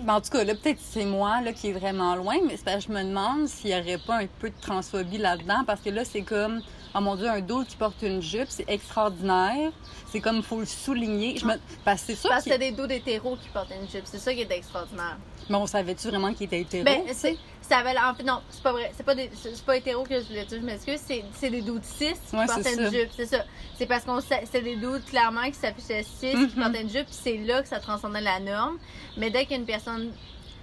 Ben, 0.00 0.14
en 0.14 0.20
tout 0.20 0.28
cas, 0.30 0.44
là, 0.44 0.54
peut-être 0.54 0.78
c'est 0.80 1.04
moi 1.06 1.40
là, 1.40 1.52
qui 1.52 1.68
est 1.70 1.72
vraiment 1.72 2.14
loin, 2.16 2.36
mais 2.46 2.56
c'est 2.56 2.64
parce 2.64 2.84
que 2.84 2.92
je 2.92 2.96
me 2.98 3.02
demande 3.02 3.48
s'il 3.48 3.70
n'y 3.70 3.80
aurait 3.80 3.98
pas 3.98 4.16
un 4.18 4.26
peu 4.40 4.50
de 4.50 4.54
transphobie 4.60 5.18
là-dedans, 5.18 5.62
parce 5.66 5.80
que 5.80 5.90
là, 5.90 6.04
c'est 6.04 6.20
comme, 6.22 6.60
oh 6.96 7.00
mon 7.00 7.16
Dieu, 7.16 7.28
un 7.28 7.40
dos 7.40 7.64
qui 7.64 7.76
porte 7.76 8.00
une 8.02 8.22
jupe, 8.22 8.48
c'est 8.48 8.68
extraordinaire. 8.68 9.72
C'est 10.10 10.20
comme, 10.20 10.36
il 10.36 10.42
faut 10.42 10.60
le 10.60 10.66
souligner. 10.66 11.36
Je 11.36 11.44
me... 11.46 11.54
Parce 11.84 12.00
que 12.02 12.06
c'est 12.08 12.14
sûr 12.14 12.30
Parce 12.30 12.44
que 12.44 12.50
qu'il- 12.50 12.52
c'est 12.54 12.70
des 12.70 12.72
dos 12.72 12.86
d'hétéros 12.86 13.36
qui 13.36 13.48
portent 13.48 13.70
une 13.70 13.88
jupe. 13.88 14.04
C'est 14.04 14.18
ça 14.18 14.32
qui 14.32 14.40
est 14.40 14.50
extraordinaire. 14.52 15.16
Mais 15.50 15.56
on 15.56 15.66
savait-tu 15.66 16.08
vraiment 16.08 16.32
qu'il 16.32 16.46
était 16.46 16.60
hétéro? 16.60 16.84
Ben, 16.84 17.02
tu 17.06 17.08
sais? 17.08 17.14
c'est, 17.14 17.68
ça 17.68 17.78
avait, 17.78 17.96
en 17.98 18.14
fait, 18.14 18.22
non, 18.22 18.40
c'est 18.50 18.62
pas 18.62 18.72
vrai. 18.72 18.92
C'est 18.96 19.02
pas, 19.04 19.14
des, 19.14 19.30
c'est 19.34 19.62
pas 19.64 19.76
hétéro 19.76 20.04
que 20.04 20.18
je 20.20 20.26
voulais 20.26 20.44
dire, 20.44 20.58
je 20.60 20.64
m'excuse. 20.66 21.00
C'est, 21.04 21.24
c'est 21.34 21.50
des 21.50 21.62
doutes 21.62 21.84
cis 21.84 22.12
qui 22.30 22.36
Ouais, 22.36 22.46
portent 22.46 22.66
une 22.66 22.90
jupe. 22.90 23.10
C'est 23.16 23.26
ça. 23.26 23.44
C'est 23.76 23.86
parce 23.86 24.04
qu'on 24.04 24.20
sait- 24.20 24.44
c'est 24.50 24.62
des 24.62 24.76
doutes 24.76 25.04
clairement 25.06 25.44
qui 25.44 25.54
s'affichaient 25.54 26.02
cis, 26.04 26.30
qui 26.30 26.36
Mhm. 26.36 26.62
portaient 26.62 26.82
une 26.82 26.90
jupe, 26.90 27.06
puis 27.06 27.18
c'est 27.22 27.36
là 27.38 27.62
que 27.62 27.68
ça 27.68 27.78
transcendait 27.80 28.20
la 28.22 28.40
norme. 28.40 28.78
Mais 29.16 29.30
dès 29.30 29.42
qu'il 29.42 29.52
y 29.52 29.54
a 29.54 29.58
une 29.58 29.66
personne, 29.66 30.12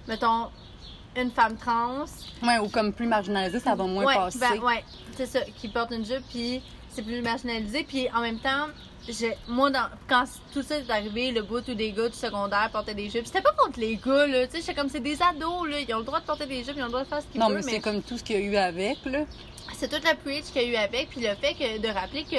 mettons, 0.08 0.48
une 1.16 1.30
femme 1.30 1.56
trans, 1.56 2.04
Ouais, 2.42 2.58
ou 2.58 2.68
comme 2.68 2.92
plus 2.92 3.06
marginalisé, 3.06 3.60
ça 3.60 3.74
va 3.74 3.84
moins 3.84 4.04
ouais, 4.04 4.14
passer. 4.14 4.38
ben, 4.38 4.58
ouais, 4.62 4.84
c'est 5.16 5.26
ça, 5.26 5.40
qui 5.56 5.68
porte 5.68 5.90
une 5.92 6.04
jupe, 6.04 6.24
puis 6.30 6.60
c'est 6.90 7.02
plus 7.02 7.20
marginalisé. 7.22 7.84
Puis 7.84 8.08
en 8.14 8.20
même 8.20 8.38
temps, 8.38 8.68
moi, 9.48 9.70
dans, 9.70 9.86
quand 10.08 10.24
tout 10.52 10.62
ça 10.62 10.78
est 10.78 10.90
arrivé, 10.90 11.30
le 11.30 11.42
bout 11.42 11.66
où 11.68 11.74
des 11.74 11.92
gars 11.92 12.08
du 12.08 12.16
secondaire 12.16 12.70
portaient 12.72 12.94
des 12.94 13.10
jupes, 13.10 13.26
c'était 13.26 13.42
pas 13.42 13.52
contre 13.52 13.78
les 13.80 13.96
gars, 13.96 14.26
là. 14.26 14.46
Tu 14.46 14.52
sais, 14.54 14.60
j'étais 14.60 14.74
comme, 14.74 14.88
c'est 14.88 15.00
des 15.00 15.20
ados, 15.22 15.68
là. 15.68 15.80
Ils 15.80 15.94
ont 15.94 15.98
le 15.98 16.04
droit 16.04 16.20
de 16.20 16.24
porter 16.26 16.46
des 16.46 16.64
jupes, 16.64 16.74
ils 16.76 16.82
ont 16.82 16.86
le 16.86 16.90
droit 16.92 17.02
de 17.04 17.08
faire 17.08 17.20
ce 17.22 17.26
qu'ils 17.26 17.40
Non, 17.40 17.48
veulent, 17.48 17.62
mais 17.64 17.72
c'est 17.72 17.80
comme 17.80 18.02
tout 18.02 18.16
ce 18.18 18.24
qu'il 18.24 18.36
y 18.36 18.38
a 18.38 18.42
eu 18.42 18.56
avec, 18.56 18.98
là. 19.04 19.20
c'est 19.74 19.88
toute 19.88 20.04
la 20.04 20.14
preach 20.14 20.44
qu'il 20.52 20.62
y 20.62 20.64
a 20.66 20.68
eu 20.68 20.76
avec, 20.76 21.10
puis 21.10 21.20
le 21.20 21.34
fait 21.36 21.54
que, 21.54 21.78
de 21.78 21.88
rappeler 21.88 22.24
que, 22.24 22.36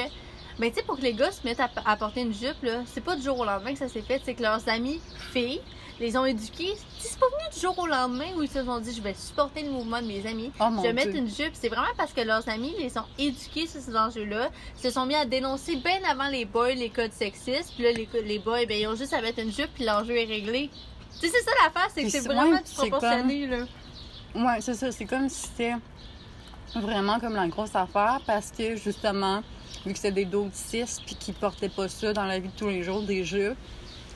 ben, 0.60 0.70
tu 0.70 0.78
sais, 0.78 0.84
pour 0.84 0.98
que 0.98 1.02
les 1.02 1.14
gars 1.14 1.32
se 1.32 1.46
mettent 1.46 1.60
à, 1.60 1.70
à 1.86 1.96
porter 1.98 2.22
une 2.22 2.34
jupe, 2.34 2.62
là, 2.64 2.82
c'est 2.86 3.02
pas 3.02 3.16
du 3.16 3.22
jour 3.22 3.40
au 3.40 3.46
lendemain 3.46 3.74
que 3.74 3.80
ça 3.80 3.90
s'est 3.90 4.02
fait, 4.02 4.22
c'est 4.24 4.34
que 4.36 4.42
leurs 4.42 4.68
amis 4.70 5.00
filles 5.32 5.62
les 6.00 6.18
ont 6.18 6.26
éduqués. 6.26 6.74
C'est 7.00 7.20
pas 7.20 7.28
venu 7.28 7.54
du 7.54 7.60
jour 7.60 7.78
au 7.80 7.88
lendemain 7.88 8.26
où 8.36 8.44
ils 8.44 8.50
se 8.50 8.64
sont 8.64 8.80
dit, 8.80 8.94
je 8.94 9.02
vais 9.02 9.14
supporter 9.14 9.64
le 9.64 9.72
mouvement 9.72 10.02
de 10.02 10.08
mes 10.08 10.26
amis. 10.28 10.52
Oh 10.60 10.66
je 10.78 10.82
vais 10.82 10.94
mettre 10.94 11.12
Dieu. 11.12 11.20
une 11.20 11.30
jupe. 11.30 11.52
C'est 11.54 11.70
vraiment 11.70 11.94
parce 11.98 12.14
que 12.14 12.22
leurs 12.22 12.48
amis 12.50 12.74
les 12.80 12.98
ont 12.98 13.06
éduqués 13.18 13.68
sur 13.68 13.80
ces 13.80 13.96
enjeux-là. 13.96 14.50
Ils 14.78 14.82
se 14.82 14.90
sont 14.90 15.06
mis 15.06 15.16
à 15.16 15.26
dénoncer 15.26 15.78
bien 15.78 16.00
avant 16.10 16.28
les 16.28 16.46
boys 16.46 16.74
les 16.74 16.90
codes 16.90 17.14
sexistes. 17.14 17.74
Puis 17.76 17.84
là, 17.84 17.92
les, 17.92 18.10
les 18.24 18.40
boys, 18.40 18.66
ben, 18.66 18.78
ils 18.78 18.88
ont 18.88 18.96
juste 18.96 19.14
à 19.14 19.22
mettre 19.22 19.40
une 19.40 19.52
jupe, 19.52 19.70
puis 19.74 19.86
l'enjeu 19.86 20.18
est 20.18 20.26
réglé. 20.26 20.70
Tu 21.20 21.28
sais, 21.28 21.34
c'est 21.34 21.44
ça 21.44 21.52
l'affaire, 21.64 21.90
c'est 21.94 22.04
que 22.04 22.10
c'est 22.10 22.20
vraiment 22.26 22.60
disproportionné, 22.60 23.48
là. 23.48 23.58
Ouais, 24.36 24.60
c'est 24.60 24.74
ça. 24.74 24.92
C'est 24.92 25.06
comme 25.06 25.30
si 25.30 25.48
c'était 25.48 25.76
vraiment 26.76 27.22
comme 27.22 27.36
la 27.36 27.48
grosse 27.48 27.74
affaire 27.74 28.20
parce 28.26 28.52
que 28.52 28.76
justement, 28.76 29.42
vu 29.86 29.94
que 29.94 30.00
c'est 30.00 30.12
des 30.12 30.28
autistes 30.34 31.02
puis 31.06 31.16
qu'ils 31.16 31.34
portaient 31.36 31.70
pas 31.70 31.88
ça 31.88 32.14
dans 32.14 32.26
la 32.26 32.40
vie 32.40 32.50
de 32.50 32.54
tous 32.58 32.68
les 32.70 32.84
jours, 32.84 33.02
des 33.02 33.24
jeux, 33.24 33.56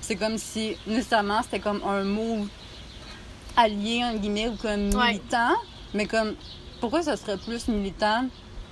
c'est 0.01 0.15
comme 0.15 0.38
si 0.38 0.75
nécessairement 0.88 1.41
c'était 1.43 1.60
comme 1.60 1.82
un 1.84 2.03
mot 2.03 2.47
allié, 3.55 4.03
en 4.03 4.15
guillemets, 4.15 4.47
ou 4.49 4.55
comme 4.55 4.89
Ouais. 4.93 5.08
militant. 5.13 5.53
Mais 5.93 6.05
comme, 6.05 6.36
pourquoi 6.79 7.03
ça 7.03 7.17
serait 7.17 7.38
plus 7.38 7.67
militant 7.67 8.25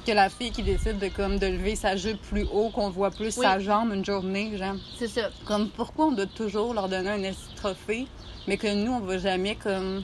que 0.05 0.11
la 0.13 0.29
fille 0.29 0.51
qui 0.51 0.63
décide 0.63 0.99
de 0.99 1.09
comme 1.09 1.37
de 1.37 1.47
lever 1.47 1.75
sa 1.75 1.97
jupe 1.97 2.21
plus 2.21 2.47
haut, 2.53 2.69
qu'on 2.69 2.89
voit 2.89 3.11
plus 3.11 3.35
Oui. 3.37 3.43
sa 3.43 3.59
jambe 3.59 3.91
une 3.93 4.05
journée, 4.05 4.57
genre? 4.57 4.75
C'est 4.97 5.09
ça. 5.09 5.29
Comme 5.45 5.69
pourquoi 5.69 6.05
on 6.05 6.11
doit 6.13 6.25
toujours 6.27 6.73
leur 6.73 6.87
donner 6.87 7.09
un 7.27 7.31
trophée, 7.55 8.07
mais 8.47 8.55
que 8.57 8.73
nous, 8.73 8.93
on 8.93 8.99
va 9.01 9.17
jamais 9.17 9.55
comme 9.55 10.03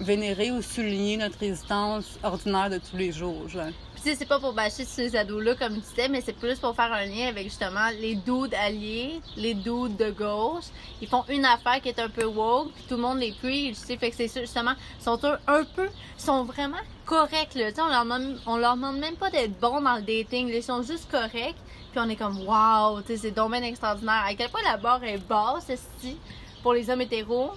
vénérer 0.00 0.50
ou 0.50 0.60
souligner 0.60 1.16
notre 1.16 1.38
résistance 1.38 2.18
ordinaire 2.22 2.68
de 2.70 2.78
tous 2.78 2.96
les 2.96 3.12
jours, 3.12 3.48
genre? 3.48 3.70
Puis 4.06 4.14
c'est 4.14 4.24
pas 4.24 4.38
pour 4.38 4.52
bâcher 4.52 4.84
ces 4.84 5.16
ados-là, 5.16 5.56
comme 5.56 5.74
tu 5.74 5.80
disais, 5.80 6.08
mais 6.08 6.20
c'est 6.20 6.32
plus 6.32 6.60
pour 6.60 6.76
faire 6.76 6.92
un 6.92 7.06
lien 7.06 7.26
avec 7.26 7.42
justement 7.48 7.88
les 8.00 8.14
dudes 8.14 8.54
alliés, 8.54 9.20
les 9.36 9.52
dudes 9.52 9.96
de 9.96 10.12
gauche. 10.12 10.66
Ils 11.02 11.08
font 11.08 11.24
une 11.28 11.44
affaire 11.44 11.80
qui 11.80 11.88
est 11.88 11.98
un 11.98 12.08
peu 12.08 12.24
woke, 12.24 12.72
puis 12.72 12.84
tout 12.88 12.94
le 12.94 13.02
monde 13.02 13.18
les 13.18 13.32
preach, 13.32 13.74
tu 13.74 13.84
sais, 13.84 13.96
fait 13.96 14.10
que 14.10 14.16
c'est 14.16 14.28
justement, 14.40 14.74
sont 15.00 15.18
un, 15.24 15.40
un 15.48 15.64
peu, 15.64 15.88
sont 16.16 16.44
vraiment 16.44 16.78
corrects, 17.04 17.50
on 17.56 17.88
leur 17.88 18.04
demande, 18.04 18.40
on 18.46 18.56
leur 18.58 18.76
demande 18.76 18.98
même 18.98 19.16
pas 19.16 19.28
d'être 19.28 19.58
bons 19.58 19.80
dans 19.80 19.96
le 19.96 20.02
dating, 20.02 20.50
ils 20.54 20.62
sont 20.62 20.82
juste 20.82 21.10
corrects, 21.10 21.58
puis 21.90 21.98
on 21.98 22.08
est 22.08 22.14
comme, 22.14 22.46
waouh, 22.46 23.00
tu 23.00 23.08
sais, 23.08 23.16
c'est 23.16 23.30
domaine 23.32 23.64
extraordinaire. 23.64 24.22
À 24.24 24.34
quel 24.36 24.50
point 24.50 24.62
la 24.62 24.76
barre 24.76 25.02
est 25.02 25.18
basse, 25.18 25.68
esti, 25.68 26.16
pour 26.62 26.74
les 26.74 26.88
hommes 26.90 27.00
hétéros, 27.00 27.50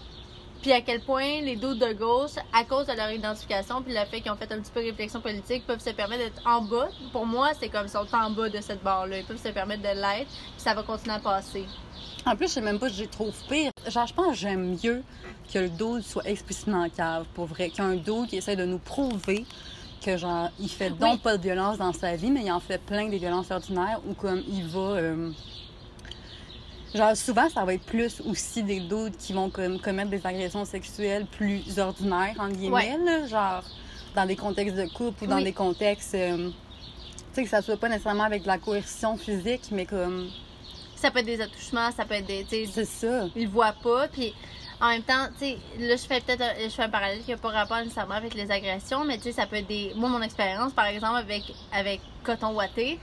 puis 0.62 0.72
à 0.74 0.82
quel 0.82 1.00
point 1.02 1.42
les 1.42 1.56
doutes 1.56 1.80
de 1.80 1.94
gauche, 1.94 2.32
à 2.54 2.64
cause 2.64 2.86
de 2.88 2.94
leur 2.94 3.12
identification, 3.12 3.82
puis 3.82 3.94
le 3.94 4.06
fait 4.06 4.22
qu'ils 4.22 4.32
ont 4.32 4.36
fait 4.36 4.52
un 4.52 4.60
petit 4.60 4.72
peu 4.72 4.82
réflexion 4.82 5.22
politique, 5.22 5.66
peuvent 5.66 5.80
se 5.80 5.92
permettre 5.92 6.24
d'être 6.24 6.42
en 6.46 6.62
bas. 6.62 6.90
Pour 7.12 7.26
moi, 7.26 7.50
c'est 7.60 7.70
comme 7.70 7.86
ils 7.86 7.90
sont 7.90 8.06
en 8.14 8.30
bas 8.32 8.50
de 8.50 8.60
cette 8.62 8.84
barre-là. 8.84 9.20
Ils 9.20 9.26
peuvent 9.26 9.42
se 9.42 9.50
permettre 9.50 9.82
de 9.82 9.88
l'être, 9.96 10.28
puis 10.30 10.58
ça 10.58 10.74
va 10.74 10.84
continuer 10.84 11.16
à 11.16 11.20
passer. 11.20 11.66
En 12.26 12.36
plus, 12.36 12.48
je 12.48 12.54
sais 12.56 12.62
même 12.62 12.80
pas 12.80 12.90
si 12.90 12.96
j'ai 12.96 13.08
trouve 13.08 13.34
pire. 13.48 13.72
Genre, 13.88 14.06
je 14.08 14.14
pense 14.14 14.28
que 14.32 14.34
j'aime 14.36 14.78
mieux 14.84 15.02
que 15.54 15.60
le 15.60 15.70
dos 15.70 16.02
soit 16.02 16.28
explicitement 16.28 16.88
cave, 16.90 17.26
pour 17.34 17.46
vrai. 17.46 17.70
Qu'un 17.70 17.96
dos 17.96 18.26
qui 18.26 18.36
essaie 18.38 18.56
de 18.58 18.66
nous 18.66 18.80
prouver 18.80 19.46
que, 20.06 20.18
genre, 20.18 20.50
il 20.60 20.70
fait 20.70 20.90
donc 20.92 21.14
Oui. 21.14 21.18
pas 21.20 21.38
de 21.38 21.42
violence 21.44 21.78
dans 21.78 21.94
sa 21.94 22.16
vie, 22.16 22.30
mais 22.32 22.44
il 22.44 22.52
en 22.52 22.60
fait 22.60 22.78
plein 22.78 23.08
des 23.08 23.18
violences 23.18 23.52
ordinaires, 23.52 24.00
ou 24.08 24.14
comme 24.14 24.44
il 24.50 24.66
va. 24.68 24.80
euh, 24.80 25.32
Genre, 26.96 27.16
souvent, 27.16 27.48
ça 27.50 27.64
va 27.66 27.74
être 27.76 27.86
plus 27.86 28.20
aussi 28.22 28.64
des 28.64 28.80
doutes 28.80 29.16
qui 29.18 29.34
vont 29.34 29.50
comme, 29.50 29.80
commettre 29.80 30.10
des 30.10 30.26
agressions 30.26 30.66
sexuelles 30.66 31.26
plus 31.26 31.78
ordinaires, 31.78 32.36
en 32.40 32.50
guillemets, 32.50 32.98
là, 33.06 33.28
genre 33.28 33.64
dans 34.16 34.26
des 34.26 34.36
contextes 34.36 34.76
de 34.76 34.88
couple 34.88 35.26
ou 35.26 35.28
dans 35.28 35.36
Oui. 35.38 35.44
des 35.44 35.54
contextes. 35.54 36.16
euh, 36.16 36.50
tu 36.50 37.36
sais, 37.36 37.44
que 37.44 37.50
ça 37.50 37.62
soit 37.62 37.78
pas 37.78 37.90
nécessairement 37.90 38.24
avec 38.24 38.42
de 38.42 38.48
la 38.48 38.58
coercition 38.58 39.16
physique, 39.18 39.70
mais 39.72 39.86
comme. 39.86 40.30
Ça 40.96 41.12
peut 41.12 41.20
être 41.20 41.28
des 41.28 41.40
attouchements, 41.40 41.92
ça 41.92 42.06
peut 42.06 42.16
être 42.16 42.26
des. 42.26 42.68
C'est 42.74 42.86
ça. 42.86 43.26
ils 43.36 43.44
le 43.46 43.50
voient 43.50 43.76
pas, 43.84 44.08
puis 44.08 44.34
en 44.82 44.90
même 44.90 45.04
temps, 45.04 45.28
tu 45.38 45.46
sais, 45.46 45.58
là, 45.78 45.96
je 45.96 46.02
fais 46.08 46.22
peut-être 46.22 46.42
un, 46.42 46.54
je 46.64 46.70
fais 46.70 46.84
un 46.84 46.90
parallèle 46.90 47.22
qui 47.22 47.30
n'a 47.32 47.38
pas 47.38 47.50
rapport 47.50 47.78
nécessairement 47.78 48.16
avec 48.16 48.34
les 48.34 48.50
agressions, 48.50 49.06
mais 49.06 49.18
tu 49.18 49.26
sais, 49.26 49.34
ça 49.34 49.46
peut 49.46 49.58
être 49.58 49.68
des. 49.68 49.94
Moi, 49.96 50.10
mon 50.10 50.22
expérience, 50.24 50.74
par 50.74 50.86
exemple, 50.88 51.18
avec, 51.18 51.44
avec 51.72 52.02
Coton 52.24 52.54
Watté, 52.56 53.00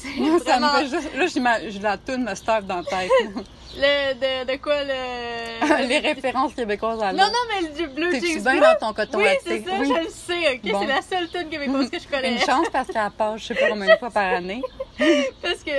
C'est 0.00 0.20
Moi, 0.20 0.38
ça 0.44 0.58
me 0.60 0.66
vraiment... 0.66 0.78
fait 0.78 0.88
juste. 0.88 1.14
Là, 1.14 1.60
j'ai 1.70 1.78
la 1.80 1.96
toune 1.98 2.24
me 2.24 2.34
start 2.34 2.66
dans 2.66 2.76
la 2.78 2.84
tête. 2.84 3.10
Le, 3.76 4.14
de, 4.14 4.52
de 4.52 4.56
quoi 4.62 4.84
le... 4.84 5.86
Les 5.88 5.98
références 5.98 6.54
québécoises 6.54 7.02
à 7.02 7.12
Non, 7.12 7.24
non, 7.24 7.32
mais 7.48 7.68
le 7.68 8.10
T'es-tu 8.12 8.34
Jeans 8.34 8.42
bien 8.44 8.52
Blue? 8.52 8.60
dans 8.60 8.86
ton 8.86 8.92
coton 8.92 9.18
Oui, 9.18 9.24
c'est 9.44 9.64
ça, 9.64 9.70
Oui. 9.80 9.88
je 9.92 10.04
le 10.04 10.08
sais, 10.10 10.54
ok? 10.54 10.70
Bon. 10.70 10.80
C'est 10.80 10.86
la 10.86 11.02
seule 11.02 11.28
tune 11.28 11.48
québécoise 11.50 11.90
que 11.90 11.98
je 11.98 12.06
connais. 12.06 12.32
Une 12.34 12.38
chance 12.38 12.68
parce 12.72 12.86
qu'elle 12.86 13.10
passe, 13.18 13.40
je 13.40 13.46
sais 13.46 13.54
pas 13.56 13.70
combien 13.70 13.92
de 13.92 13.98
fois 13.98 14.10
par 14.10 14.32
année. 14.32 14.62
Parce 15.42 15.64
que. 15.64 15.72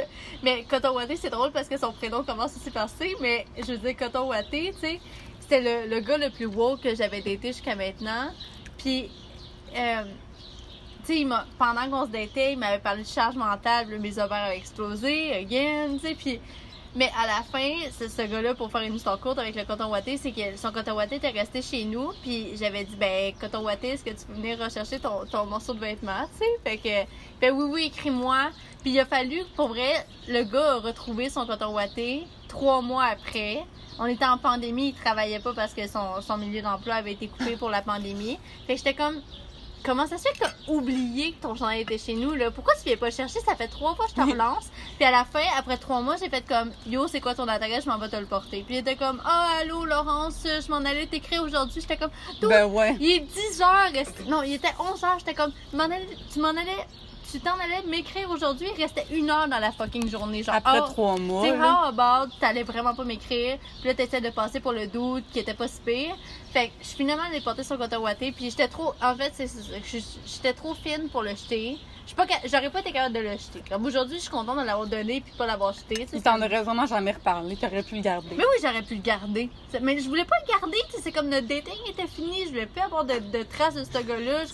Mais 0.44 0.66
Coton 0.70 0.94
Watté, 0.94 1.16
c'est 1.16 1.30
drôle 1.30 1.54
parce 1.54 1.70
que 1.70 1.78
son 1.78 1.94
prénom 1.94 2.22
commence 2.24 2.58
aussi 2.58 2.70
par 2.70 2.90
C, 2.90 3.16
mais 3.22 3.46
je 3.66 3.72
veux 3.72 3.78
dire, 3.78 3.96
Coton 3.96 4.28
Watté, 4.28 4.74
tu 4.74 4.80
sais, 4.90 5.00
c'était 5.40 5.62
le, 5.62 5.90
le 5.90 6.02
gars 6.02 6.18
le 6.18 6.30
plus 6.32 6.48
woke 6.48 6.82
que 6.82 6.94
j'avais 6.96 7.22
daté 7.22 7.40
jusqu'à 7.54 7.76
maintenant. 7.78 8.30
Puis, 8.78 9.10
euh, 9.78 10.04
pendant 11.58 11.90
qu'on 11.90 12.06
se 12.06 12.12
datait, 12.12 12.54
il 12.54 12.60
m'avait 12.60 12.80
parlé 12.80 13.04
de 13.04 13.08
charge 13.08 13.36
mentale, 13.36 13.88
mes 14.00 14.18
ovaires 14.20 14.46
avaient 14.46 14.58
explosé, 14.58 15.34
again, 15.34 15.94
tu 15.94 16.08
sais, 16.08 16.16
puis. 16.16 16.40
Mais 16.98 17.12
à 17.22 17.28
la 17.28 17.44
fin, 17.44 17.74
c'est 17.92 18.08
ce 18.08 18.22
gars-là, 18.22 18.56
pour 18.56 18.72
faire 18.72 18.84
une 18.84 18.96
histoire 18.96 19.20
courte 19.20 19.38
avec 19.38 19.54
le 19.54 19.66
coton 19.66 19.90
watté, 19.90 20.16
c'est 20.16 20.32
que 20.32 20.56
son 20.56 20.72
coton 20.72 20.94
watté 20.94 21.18
était 21.18 21.30
resté 21.30 21.62
chez 21.62 21.84
nous, 21.84 22.14
puis 22.22 22.56
j'avais 22.56 22.86
dit, 22.86 22.96
ben, 22.96 23.34
coton 23.38 23.64
watté, 23.66 23.90
est-ce 23.90 24.06
que 24.06 24.12
tu 24.12 24.26
peux 24.26 24.32
venir 24.32 24.58
rechercher 24.58 25.00
ton, 25.00 25.26
ton 25.30 25.46
morceau 25.46 25.74
de 25.74 25.80
vêtement, 25.82 26.26
tu 26.32 26.46
sais? 26.46 26.60
Fait 26.64 26.78
que, 26.78 27.10
ben 27.42 27.54
oui, 27.54 27.70
oui, 27.70 27.84
écris-moi. 27.88 28.50
Puis 28.82 28.92
il 28.92 29.00
a 29.02 29.06
fallu, 29.06 29.42
pour 29.58 29.68
vrai, 29.68 30.06
le 30.30 30.44
gars 30.44 30.76
a 30.76 30.80
retrouvé 30.80 31.30
son 31.30 31.46
coton 31.46 31.74
watté 31.74 32.28
trois 32.48 32.82
mois 32.82 33.04
après. 33.04 33.66
On 34.00 34.06
était 34.06 34.26
en 34.26 34.38
pandémie, 34.38 34.90
il 34.90 34.94
travaillait 34.94 35.40
pas 35.40 35.54
parce 35.54 35.74
que 35.74 35.88
son, 35.88 36.22
son 36.22 36.38
milieu 36.38 36.62
d'emploi 36.62 36.96
avait 36.96 37.12
été 37.12 37.28
coupé 37.28 37.58
pour 37.58 37.70
la 37.70 37.82
pandémie. 37.82 38.38
Fait 38.68 38.74
que 38.74 38.78
j'étais 38.78 38.94
comme, 38.94 39.22
comment 39.86 40.08
ça 40.08 40.18
se 40.18 40.24
fait 40.24 40.34
que 40.34 40.40
t'as 40.40 40.52
oublié 40.72 41.34
que 41.34 41.42
ton 41.42 41.56
chandail 41.56 41.82
était 41.82 41.98
chez 41.98 42.14
nous, 42.16 42.34
là? 42.34 42.52
Pourquoi 42.52 42.74
tu 42.76 42.82
viens 42.86 42.98
pas 42.98 43.12
chercher? 43.12 43.40
Ça 43.42 43.56
fait 43.56 43.68
trois 43.68 43.96
fois 43.96 44.06
que 44.06 44.12
je 44.12 44.16
te 44.16 44.22
relance. 44.22 44.70
Puis 44.98 45.06
à 45.06 45.12
la 45.12 45.24
fin, 45.26 45.44
après 45.58 45.78
trois 45.78 46.02
mois, 46.02 46.16
j'ai 46.18 46.30
fait 46.30 46.46
comme, 46.48 46.72
yo, 46.88 47.08
c'est 47.08 47.22
quoi 47.22 47.36
ton 47.36 47.48
adresse? 47.48 47.86
Je 47.86 47.90
m'en 47.90 47.98
vais 47.98 48.10
te 48.10 48.16
le 48.16 48.26
porter. 48.26 48.64
Puis 48.66 48.76
il 48.76 48.78
était 48.80 48.96
comme, 48.96 49.22
ah, 49.26 49.50
allô, 49.62 49.86
Laurence, 49.86 50.44
je 50.44 50.70
m'en 50.72 50.78
allais 50.78 51.06
t'écrire 51.06 51.44
aujourd'hui. 51.44 51.82
J'étais 51.82 51.98
comme, 51.98 52.12
Ben 52.42 52.66
ouais. 52.66 52.98
il 53.00 53.12
est 53.12 53.20
10 53.20 53.62
heures, 53.62 53.92
non, 54.28 54.42
il 54.44 54.54
était 54.54 54.74
11 54.80 55.04
heures, 55.04 55.20
j'étais 55.20 55.34
comme, 55.34 55.52
tu 55.72 55.76
m'en 55.78 56.50
allais, 56.50 56.88
tu 57.36 57.42
t'en 57.42 57.56
allais 57.60 57.84
m'écrire 57.90 58.30
aujourd'hui, 58.30 58.68
il 58.74 58.82
restait 58.82 59.06
une 59.12 59.30
heure 59.30 59.50
dans 59.50 59.60
la 59.60 59.74
fucking 59.74 60.10
journée, 60.10 60.42
genre, 60.42 60.56
Après 60.56 60.80
ah, 60.82 60.88
trois 60.90 61.18
mois. 61.18 61.44
tu 61.44 61.50
sais, 61.50 61.58
how 61.58 61.88
about, 61.88 62.32
t'allais 62.40 62.64
vraiment 62.64 62.96
pas 62.96 63.04
m'écrire, 63.04 63.58
puis 63.80 63.90
là, 63.90 63.94
t'essaies 63.94 64.22
de 64.22 64.30
passer 64.30 64.62
pour 64.62 64.72
le 64.72 64.88
doute 64.88 65.26
qui 65.34 65.40
était 65.40 65.54
pas 65.54 65.68
si 65.68 65.82
pire. 65.82 66.16
Fait 66.54 66.68
que, 66.68 66.74
je 66.82 66.88
suis 66.88 66.98
finalement 66.98 67.24
allée 67.24 67.42
porter 67.42 67.64
sur 67.64 67.78
coton 67.78 67.98
watté, 67.98 68.32
puis 68.32 68.50
j'étais 68.50 68.70
trop, 68.70 68.94
en 69.04 69.16
fait, 69.16 69.34
j'étais 70.26 70.54
trop 70.54 70.74
fine 70.76 71.10
pour 71.12 71.24
le 71.24 71.32
jeter. 71.32 71.78
J'aurais 72.46 72.70
pas 72.70 72.80
été 72.82 72.92
capable 72.92 73.16
de 73.16 73.20
le 73.20 73.32
jeter. 73.32 73.64
Comme 73.70 73.86
aujourd'hui, 73.86 74.18
je 74.18 74.22
suis 74.24 74.30
contente 74.32 74.60
de 74.60 74.64
l'avoir 74.66 74.88
donné, 74.88 75.22
puis 75.22 75.34
pas 75.38 75.46
l'avoir 75.46 75.74
jeté, 75.74 76.06
tu 76.06 76.22
t'en 76.22 76.38
aurait 76.42 76.62
vraiment 76.64 76.86
jamais 76.86 77.12
reparlé. 77.12 77.56
T'aurais 77.56 77.84
pu 77.84 77.96
le 77.96 78.02
garder. 78.02 78.28
mais 78.32 78.44
oui, 78.44 78.58
j'aurais 78.62 78.82
pu 78.84 78.96
le 78.96 79.02
garder. 79.02 79.50
Mais 79.82 79.98
je 80.00 80.08
voulais 80.08 80.26
pas 80.26 80.36
le 80.46 80.52
garder, 80.52 80.78
c'est 81.02 81.12
comme 81.12 81.30
notre 81.30 81.48
dating 81.48 81.74
était 81.90 82.08
fini, 82.08 82.44
je 82.46 82.50
voulais 82.50 82.66
plus 82.68 82.82
avoir 82.82 83.06
de, 83.06 83.14
de 83.20 83.44
traces 83.44 83.74
de 83.76 83.84
ce 83.84 83.92
gars-là. 84.04 84.46
Je 84.46 84.50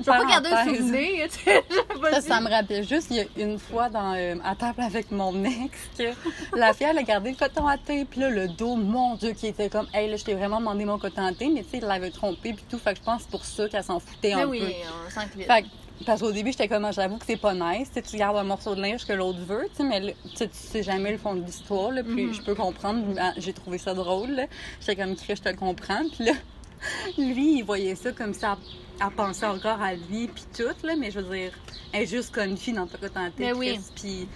je 0.00 0.04
pas 0.04 0.24
garder 0.24 0.50
un 0.50 0.64
souvenir, 0.64 1.26
Ça, 2.12 2.20
ça 2.20 2.40
me 2.40 2.48
rappelle 2.50 2.86
juste, 2.86 3.08
il 3.10 3.16
y 3.16 3.20
a 3.20 3.24
une 3.36 3.58
fois 3.58 3.88
dans, 3.88 4.14
euh, 4.14 4.36
à 4.44 4.54
table 4.54 4.80
avec 4.82 5.10
mon 5.10 5.44
ex, 5.44 5.72
que 5.98 6.12
la 6.56 6.72
fille, 6.72 6.86
elle 6.90 6.98
a 6.98 7.02
gardé 7.02 7.30
le 7.30 7.36
coton 7.36 7.66
à 7.66 7.76
thé, 7.78 8.04
puis 8.04 8.20
là, 8.20 8.30
le 8.30 8.48
dos, 8.48 8.76
mon 8.76 9.14
Dieu, 9.16 9.32
qui 9.32 9.46
était 9.48 9.68
comme, 9.68 9.86
hey, 9.94 10.08
là, 10.10 10.16
je 10.16 10.24
t'ai 10.24 10.34
vraiment 10.34 10.58
demandé 10.58 10.84
mon 10.84 10.98
coton 10.98 11.24
à 11.24 11.32
thé, 11.32 11.48
mais 11.48 11.62
tu 11.62 11.70
sais, 11.70 11.78
il 11.78 11.84
l'avait 11.84 12.10
trompé, 12.10 12.52
puis 12.52 12.64
tout, 12.70 12.78
fait 12.78 12.92
que 12.92 12.98
je 12.98 13.04
pense 13.04 13.24
pour 13.24 13.44
ça 13.44 13.68
qu'elle 13.68 13.84
s'en 13.84 14.00
foutait 14.00 14.34
Mais 14.34 14.42
un 14.42 14.48
oui, 14.48 14.60
peu. 14.60 14.66
on 15.16 15.20
Fait 15.40 15.62
que- 15.62 15.68
parce 16.06 16.20
qu'au 16.20 16.32
début, 16.32 16.50
j'étais 16.52 16.68
comme, 16.68 16.84
Ah, 16.84 16.92
j'avoue 16.92 17.18
que 17.18 17.26
c'est 17.26 17.36
pas 17.36 17.54
nice, 17.54 17.90
tu 18.08 18.16
gardes 18.16 18.36
un 18.36 18.44
morceau 18.44 18.74
de 18.74 18.80
linge 18.80 19.04
que 19.06 19.12
l'autre 19.12 19.40
veut, 19.40 19.66
tu 19.70 19.76
sais, 19.76 19.84
mais 19.84 20.14
tu 20.36 20.48
sais, 20.52 20.82
jamais 20.82 21.12
le 21.12 21.18
fond 21.18 21.34
de 21.34 21.44
l'histoire, 21.44 21.92
puis 21.92 22.26
Mhm. 22.26 22.34
je 22.34 22.42
peux 22.42 22.54
comprendre, 22.54 23.04
Ah, 23.18 23.32
j'ai 23.36 23.52
trouvé 23.52 23.78
ça 23.78 23.94
drôle. 23.94 24.46
J'étais 24.80 24.96
comme, 24.96 25.14
Chris, 25.16 25.36
je 25.36 25.42
te 25.42 25.48
le 25.48 25.56
comprends, 25.56 26.02
puis 26.12 26.24
là, 26.26 26.32
lui, 27.18 27.58
il 27.58 27.62
voyait 27.64 27.94
ça 27.94 28.12
comme 28.12 28.34
ça, 28.34 28.56
à 29.00 29.10
penser 29.10 29.46
encore 29.46 29.80
à 29.80 29.94
lui, 29.94 30.28
puis 30.28 30.44
tout, 30.56 30.86
là, 30.86 30.94
mais 30.96 31.10
je 31.10 31.20
veux 31.20 31.34
dire, 31.36 31.52
elle 31.92 32.02
est 32.02 32.06
juste 32.06 32.34
comme 32.34 32.50
une 32.50 32.56
fille 32.56 32.74
dans 32.74 32.86
ta 32.86 32.98
oui. 33.54 33.78
puis... 33.94 34.28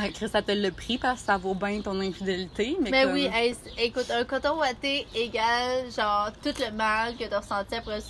Ouais, 0.00 0.10
Chris, 0.12 0.28
ça 0.28 0.40
te 0.42 0.52
le 0.52 0.70
prix 0.70 0.98
parce 0.98 1.20
que 1.20 1.26
ça 1.26 1.36
vaut 1.36 1.54
bien 1.54 1.80
ton 1.80 1.98
infidélité, 2.00 2.76
mais, 2.80 2.90
Mais 2.90 3.02
comme- 3.04 3.12
oui, 3.12 3.28
hey, 3.32 3.54
écoute, 3.78 4.10
un 4.10 4.24
coton 4.24 4.58
watté 4.58 5.06
égale, 5.14 5.90
genre, 5.94 6.30
tout 6.42 6.54
le 6.58 6.70
mal 6.72 7.16
que 7.16 7.24
t'as 7.24 7.40
ressenti 7.40 7.74
après, 7.74 8.00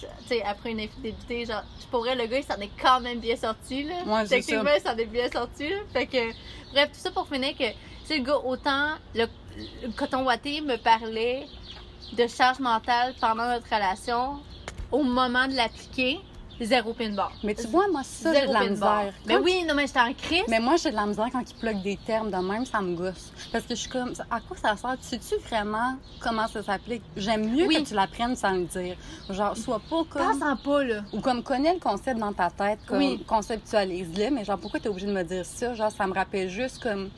après 0.47 0.71
une 0.71 0.81
infidélité. 0.81 1.47
Genre, 1.47 1.63
je 1.81 1.87
pourrais, 1.87 2.15
le 2.15 2.27
gars, 2.27 2.39
il 2.39 2.45
s'en 2.45 2.61
est 2.61 2.71
quand 2.81 3.01
même 3.01 3.19
bien 3.19 3.37
sorti, 3.37 3.85
là. 3.85 3.95
Ouais, 4.07 4.27
c'est 4.27 4.37
Techniquement, 4.41 4.71
il 4.77 4.83
s'en 4.83 4.97
est 4.97 5.07
bien 5.07 5.31
sorti, 5.31 5.69
là. 5.69 5.77
Fait 5.93 6.07
que, 6.07 6.33
bref, 6.73 6.91
tout 6.93 7.01
ça 7.01 7.11
pour 7.11 7.27
finir 7.29 7.53
que, 7.57 7.69
tu 7.71 7.75
sais, 8.05 8.19
le 8.19 8.25
gars, 8.25 8.39
autant, 8.39 8.91
le, 9.15 9.27
le 9.83 9.89
coton 9.97 10.25
watté 10.25 10.61
me 10.61 10.77
parlait 10.77 11.47
de 12.13 12.27
charge 12.27 12.59
mentale 12.61 13.15
pendant 13.21 13.47
notre 13.49 13.67
relation, 13.67 14.39
au 14.93 15.03
moment 15.03 15.47
de 15.49 15.55
l'appliquer, 15.55 16.21
zéro 16.67 16.93
pinball. 16.93 17.29
Mais 17.43 17.55
tu 17.55 17.67
vois, 17.67 17.87
moi, 17.91 18.03
ça, 18.05 18.33
j'ai 18.35 18.47
de 18.47 18.53
la 18.53 18.69
misère. 18.69 19.13
Mais 19.27 19.35
Quand 19.35 19.43
oui, 19.43 19.65
non, 19.67 19.75
mais 19.75 19.87
j'étais 19.87 20.01
en 20.01 20.13
crise. 20.13 20.43
Mais 20.49 20.61
moi, 20.61 20.77
j'ai 20.77 20.91
de 20.91 20.97
la 20.97 21.07
misère 21.07 21.27
quand 21.33 21.43
ils 21.49 21.55
pluguent 21.55 21.83
des 21.83 21.97
termes 22.07 22.31
de 22.31 22.37
même, 22.37 22.65
ça 22.67 22.81
me 22.81 22.95
gosse. 22.95 23.33
Parce 23.53 23.65
que 23.65 23.75
je 23.75 23.81
suis 23.81 23.91
comme, 23.91 24.13
à 24.31 24.41
quoi 24.41 24.57
ça 24.57 24.77
sert? 24.77 24.97
Sais-tu 25.01 25.37
vraiment 25.49 25.97
comment 26.21 26.47
ça 26.49 26.63
s'applique? 26.63 27.03
J'aime 27.17 27.49
mieux 27.51 27.67
Oui. 27.67 27.83
que 27.83 27.89
tu 27.89 27.95
l'apprennes 27.95 28.37
sans 28.37 28.53
le 28.53 28.65
dire. 28.65 28.97
Genre, 29.29 29.57
sois 29.57 29.81
pas 29.89 30.03
comme. 30.09 30.23
Pense-en 30.39 30.57
pas, 30.57 30.85
là. 30.85 31.03
Ou 31.13 31.21
comme 31.21 31.43
connais 31.43 31.75
le 31.75 31.81
concept 31.81 32.19
dans 32.19 32.33
ta 32.33 32.51
tête, 32.51 32.79
comme 32.87 32.99
Oui. 32.99 33.25
conceptualise-le, 33.27 34.31
mais 34.31 34.45
genre, 34.45 34.59
pourquoi 34.59 34.81
t'es 34.81 34.89
obligé 34.89 35.07
de 35.07 35.13
me 35.13 35.23
dire 35.23 35.45
ça? 35.45 35.75
Genre, 35.75 35.91
ça 35.91 36.07
me 36.07 36.15
rappelle 36.15 36.49
juste 36.49 36.83
comme. 36.83 37.11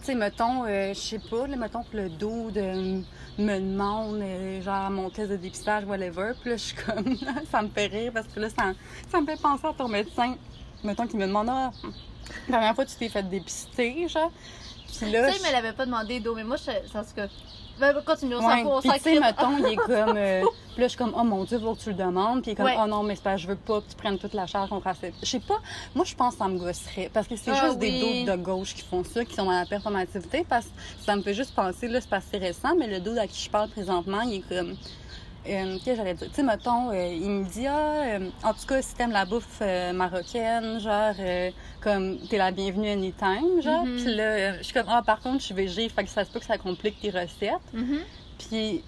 Tu 0.00 0.06
sais, 0.06 0.14
mettons, 0.14 0.64
euh, 0.66 0.94
je 0.94 0.98
sais 0.98 1.18
pas, 1.18 1.46
là, 1.46 1.56
mettons 1.56 1.82
que 1.82 1.96
le 1.96 2.08
dos 2.08 2.50
de 2.50 3.02
me 3.38 3.58
demande, 3.58 4.20
euh, 4.22 4.62
genre, 4.62 4.90
mon 4.90 5.10
test 5.10 5.30
de 5.30 5.36
dépistage, 5.36 5.84
whatever. 5.84 6.32
Puis 6.40 6.50
là, 6.50 6.56
je 6.56 6.62
suis 6.62 6.76
comme, 6.76 7.16
ça 7.50 7.60
me 7.62 7.68
fait 7.68 7.86
rire 7.86 8.12
parce 8.14 8.26
que 8.28 8.40
là, 8.40 8.48
ça, 8.48 8.72
ça 9.10 9.20
me 9.20 9.26
fait 9.26 9.40
penser 9.40 9.66
à 9.66 9.74
ton 9.74 9.88
médecin. 9.88 10.36
Mettons 10.82 11.06
qu'il 11.06 11.18
me 11.18 11.26
demande, 11.26 11.48
ah, 11.50 11.70
la 12.48 12.58
dernière 12.58 12.74
fois, 12.74 12.86
tu 12.86 12.96
t'es 12.96 13.08
fait 13.08 13.22
dépister, 13.22 14.08
genre. 14.08 14.32
Puis 14.86 15.10
là, 15.10 15.26
Tu 15.28 15.34
sais, 15.34 15.40
il 15.42 15.46
me 15.46 15.52
l'avait 15.52 15.72
pas 15.74 15.84
demandé 15.84 16.18
d'eau, 16.20 16.34
mais 16.34 16.44
moi, 16.44 16.56
je, 16.56 16.88
ça 16.90 17.04
se 17.04 17.14
que. 17.14 17.22
Ben, 17.80 17.94
continue, 18.04 18.34
on 18.36 18.40
s'en 18.42 18.48
Ouais, 18.48 18.62
fout, 18.62 18.70
on 18.74 18.80
puis 18.80 18.90
s'en 18.90 18.96
tu 18.96 19.02
sais, 19.02 19.20
mettons, 19.20 19.58
il 19.58 19.72
est 19.72 19.76
comme. 19.76 20.16
euh, 20.16 20.42
là, 20.76 20.84
je 20.84 20.86
suis 20.88 20.98
comme, 20.98 21.14
oh 21.16 21.24
mon 21.24 21.44
Dieu, 21.44 21.58
faut 21.58 21.74
que 21.74 21.80
tu 21.80 21.88
le 21.90 21.94
demandes. 21.96 22.42
Puis 22.42 22.50
il 22.50 22.52
est 22.52 22.56
comme, 22.56 22.66
Ouais. 22.66 22.76
oh 22.82 22.86
non, 22.86 23.02
mais 23.02 23.16
c'est 23.16 23.22
pas, 23.24 23.36
je 23.36 23.46
veux 23.46 23.56
pas 23.56 23.80
que 23.80 23.88
tu 23.90 23.96
prennes 23.96 24.18
toute 24.18 24.34
la 24.34 24.46
charge 24.46 24.68
contraceptive. 24.68 25.18
Je 25.22 25.26
sais 25.28 25.40
pas, 25.40 25.58
moi, 25.94 26.04
je 26.04 26.14
pense 26.14 26.34
que 26.34 26.38
ça 26.38 26.48
me 26.48 26.58
gosserait. 26.58 27.10
Parce 27.12 27.26
que 27.26 27.36
c'est 27.36 27.50
Ah 27.50 27.66
juste 27.66 27.78
oui. 27.80 27.90
des 27.90 28.24
dos 28.26 28.32
de 28.32 28.36
gauche 28.42 28.74
qui 28.74 28.82
font 28.82 29.02
ça, 29.04 29.24
qui 29.24 29.34
sont 29.34 29.44
dans 29.44 29.50
la 29.58 29.66
performativité. 29.66 30.44
Parce 30.48 30.66
que 30.66 30.72
ça 31.04 31.16
me 31.16 31.22
fait 31.22 31.34
juste 31.34 31.54
penser, 31.54 31.88
là, 31.88 32.00
c'est 32.00 32.08
que 32.10 32.16
c'est 32.30 32.38
récent, 32.38 32.74
mais 32.78 32.86
le 32.86 33.00
dos 33.00 33.16
à 33.18 33.26
qui 33.26 33.42
je 33.42 33.50
parle 33.50 33.68
présentement, 33.70 34.20
il 34.22 34.36
est 34.36 34.48
comme. 34.48 34.76
Euh, 35.48 35.74
Qu'est-ce 35.76 35.84
que 35.84 35.96
j'allais 35.96 36.14
dire? 36.14 36.28
Tu 36.28 36.34
sais, 36.34 36.42
mettons, 36.42 36.90
euh, 36.90 37.06
il 37.06 37.30
me 37.30 37.44
dit, 37.44 37.66
ah, 37.66 38.02
euh, 38.04 38.28
en 38.42 38.52
tout 38.52 38.66
cas, 38.66 38.82
si 38.82 38.94
t'aimes 38.94 39.12
la 39.12 39.24
bouffe 39.24 39.58
euh, 39.62 39.92
marocaine, 39.92 40.78
genre, 40.80 41.14
euh, 41.18 41.50
comme, 41.80 42.18
t'es 42.28 42.36
la 42.36 42.50
bienvenue 42.50 42.90
anytime, 42.90 43.62
genre. 43.62 43.84
Mhm. 43.86 43.96
Puis 43.96 44.14
là, 44.14 44.58
je 44.58 44.62
suis 44.64 44.74
comme, 44.74 44.88
ah, 44.88 45.02
par 45.04 45.20
contre, 45.20 45.38
je 45.40 45.46
suis 45.46 45.54
végé, 45.54 45.88
fait 45.88 46.04
que 46.04 46.10
ça 46.10 46.24
se 46.24 46.30
peut 46.30 46.40
que 46.40 46.44
ça 46.46 46.58
complique 46.58 47.00
tes 47.00 47.10
recettes. 47.10 47.54
Mhm. 47.72 48.00
Puis 48.38 48.82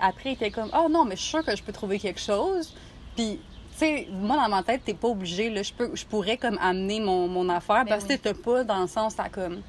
après, 0.00 0.30
il 0.30 0.32
était 0.32 0.50
comme, 0.50 0.70
oh 0.76 0.88
non, 0.90 1.04
mais 1.04 1.16
je 1.16 1.20
suis 1.22 1.30
sûre 1.30 1.44
que 1.44 1.56
je 1.56 1.62
peux 1.62 1.72
trouver 1.72 1.98
quelque 1.98 2.20
chose. 2.20 2.72
Puis, 3.14 3.40
tu 3.72 3.78
sais, 3.78 4.08
moi, 4.10 4.36
dans 4.36 4.48
ma 4.48 4.62
tête, 4.62 4.82
t'es 4.84 4.94
pas 4.94 5.08
obligé, 5.08 5.50
là. 5.50 5.62
Je, 5.62 5.72
peux, 5.72 5.90
je 5.94 6.04
pourrais, 6.06 6.36
comme, 6.36 6.58
amener 6.62 7.00
mon, 7.00 7.26
mon 7.28 7.48
affaire 7.48 7.84
Ben 7.84 7.90
parce 7.90 8.04
que 8.04 8.12
oui. 8.14 8.18
t'es 8.18 8.32
pas 8.34 8.64
dans 8.64 8.80
le 8.80 8.86
sens 8.86 9.18
à, 9.18 9.28
comme, 9.28 9.60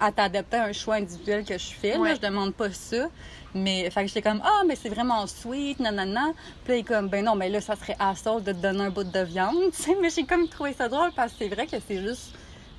à 0.00 0.10
t'adapter 0.10 0.56
à 0.56 0.64
un 0.64 0.72
choix 0.72 0.94
individuel 0.96 1.44
que 1.44 1.56
je 1.58 1.66
fais, 1.68 1.96
Ouais. 1.96 2.08
là. 2.10 2.14
Je 2.16 2.20
demande 2.20 2.54
pas 2.54 2.70
ça. 2.72 3.08
Mais, 3.54 3.90
fait 3.90 4.02
que 4.02 4.06
j'étais 4.08 4.22
comme, 4.22 4.40
ah, 4.44 4.62
mais 4.66 4.76
c'est 4.76 4.88
vraiment 4.88 5.26
sweet, 5.26 5.80
nanana. 5.80 6.32
Puis 6.64 6.72
là, 6.72 6.76
il 6.76 6.80
est 6.80 6.84
comme, 6.84 7.08
ben 7.08 7.24
non, 7.24 7.34
mais 7.34 7.48
là, 7.48 7.60
ça 7.60 7.74
serait 7.76 7.96
assaut 7.98 8.40
de 8.40 8.52
te 8.52 8.56
donner 8.58 8.84
un 8.84 8.90
bout 8.90 9.04
de 9.04 9.20
viande, 9.20 9.56
tu 9.76 9.82
sais. 9.82 9.96
Mais 10.00 10.08
j'ai 10.10 10.24
comme 10.24 10.48
trouvé 10.48 10.72
ça 10.72 10.88
drôle 10.88 11.10
parce 11.14 11.32
que 11.32 11.38
c'est 11.40 11.48
vrai 11.48 11.66
que 11.66 11.76
c'est 11.86 12.00
juste 12.00 12.32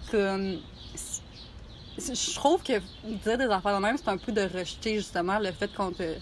comme. 0.09 0.59
Je 1.97 2.35
trouve 2.35 2.63
que 2.63 2.79
dire 3.03 3.37
des 3.37 3.45
affaires 3.45 3.75
de 3.77 3.81
même, 3.81 3.97
c'est 3.97 4.09
un 4.09 4.17
peu 4.17 4.31
de 4.31 4.41
rejeter 4.41 4.95
justement 4.95 5.37
le 5.39 5.51
fait 5.51 5.71
qu'on 5.73 5.91
te 5.91 6.15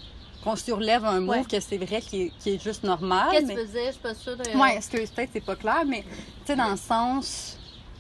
qu'on 0.44 0.56
surlève 0.56 1.04
un 1.06 1.20
mot 1.20 1.34
Ouais. 1.34 1.44
que 1.44 1.60
c'est 1.60 1.78
vrai 1.78 2.02
qui 2.02 2.24
est, 2.24 2.32
qui 2.40 2.52
est 2.52 2.64
juste 2.64 2.84
normal. 2.84 3.28
Qu'est-ce 3.32 3.42
que 3.44 3.48
mais... 3.48 3.54
tu 3.56 3.60
veux 3.60 3.68
dire? 3.68 3.86
Je 3.88 3.92
suis 3.92 4.00
pas 4.02 4.16
sûre 4.16 4.38
de. 4.38 4.58
Ouais, 4.58 4.78
excuse, 4.78 5.10
peut-être 5.12 5.30
c'est 5.34 5.46
pas 5.46 5.56
clair, 5.58 5.84
mais 5.86 6.02
tu 6.02 6.08
sais, 6.48 6.56
dans 6.56 6.70
le 6.70 6.78
sens, 6.78 7.58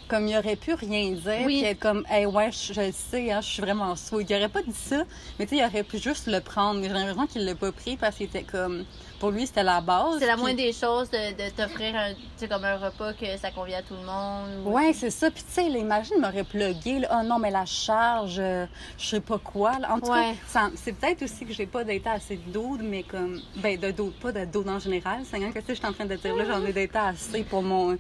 comme 0.10 0.28
il 0.28 0.36
aurait 0.38 0.56
pu 0.58 0.74
rien 0.74 1.12
dire, 1.12 1.46
Oui. 1.46 1.60
puis 1.62 1.64
être 1.64 1.80
comme, 1.80 2.04
hey, 2.10 2.26
ouais, 2.26 2.52
je, 2.52 2.74
je 2.74 2.82
le 2.82 2.92
sais, 2.92 3.32
hein, 3.32 3.40
je 3.42 3.48
suis 3.48 3.62
vraiment 3.62 3.96
sweet. 3.96 4.30
Il 4.30 4.36
aurait 4.36 4.50
pas 4.50 4.62
dit 4.64 4.74
ça, 4.74 5.04
mais 5.38 5.46
tu 5.46 5.56
sais, 5.56 5.62
il 5.62 5.66
aurait 5.66 5.84
pu 5.84 5.98
juste 6.00 6.28
le 6.28 6.42
prendre. 6.42 6.82
Mais 6.82 6.88
j'ai 6.88 6.94
l'impression 6.94 7.28
qu'il 7.28 7.46
l'a 7.46 7.56
pas 7.56 7.72
pris 7.72 7.96
parce 7.96 8.18
qu'il 8.18 8.26
était 8.26 8.44
comme, 8.44 8.84
pour 9.20 9.32
lui, 9.32 9.46
c'était 9.48 9.64
la 9.64 9.82
base. 9.82 10.20
C'est 10.20 10.26
la 10.28 10.34
puis- 10.34 10.42
moindre 10.42 10.58
des 10.58 10.74
choses 10.74 11.10
de, 11.10 11.32
de 11.34 11.50
t'offrir 11.52 11.96
un, 11.96 12.14
tu 12.40 12.48
comme 12.48 12.64
un 12.64 12.78
repas 12.78 13.14
que 13.14 13.38
ça 13.38 13.52
convient 13.52 13.80
à 13.80 13.82
tout 13.82 13.94
le 13.96 14.06
monde. 14.06 14.66
ou- 14.66 14.72
Ouais, 14.72 14.94
c'est 14.94 15.10
ça. 15.10 15.30
Puis 15.30 15.44
tu 15.44 15.52
sais, 15.54 15.66
imagine, 15.66 16.16
il 16.18 16.22
m'aurait 16.22 16.44
plugué, 16.44 17.00
là, 17.00 17.20
oh 17.20 17.24
non, 17.26 17.38
mais 17.40 17.52
la 17.52 17.66
charge, 17.66 18.38
euh, 18.40 18.66
je 18.98 19.06
sais 19.06 19.20
pas 19.20 19.38
quoi. 19.38 19.78
là. 19.80 19.92
En 19.94 20.00
tout 20.00 20.12
Ouais. 20.12 20.34
cas, 20.54 20.70
c'est 20.76 20.94
peut-être 20.94 21.22
aussi 21.24 21.46
que 21.46 21.54
j'ai 21.54 21.66
pas 21.66 21.84
d'état 21.84 22.14
assez 22.14 22.38
de 22.38 22.52
dos, 22.52 22.78
mais 22.82 23.04
comme, 23.04 23.42
ben, 23.58 23.78
de 23.80 23.92
pas 23.92 24.32
de 24.32 24.46
dos 24.46 24.66
en 24.68 24.80
général. 24.80 25.20
C'est 25.30 25.38
rien 25.38 25.52
que 25.52 25.60
tu 25.60 25.66
sais, 25.66 25.76
je 25.76 25.80
suis 25.80 25.88
en 25.88 25.94
train 25.94 26.06
de 26.06 26.16
dire, 26.16 26.36
là, 26.36 26.46
j'en 26.46 26.66
ai 26.66 26.72
d'état 26.74 27.08
assez 27.08 27.44
pour 27.44 27.62
mon, 27.62 27.98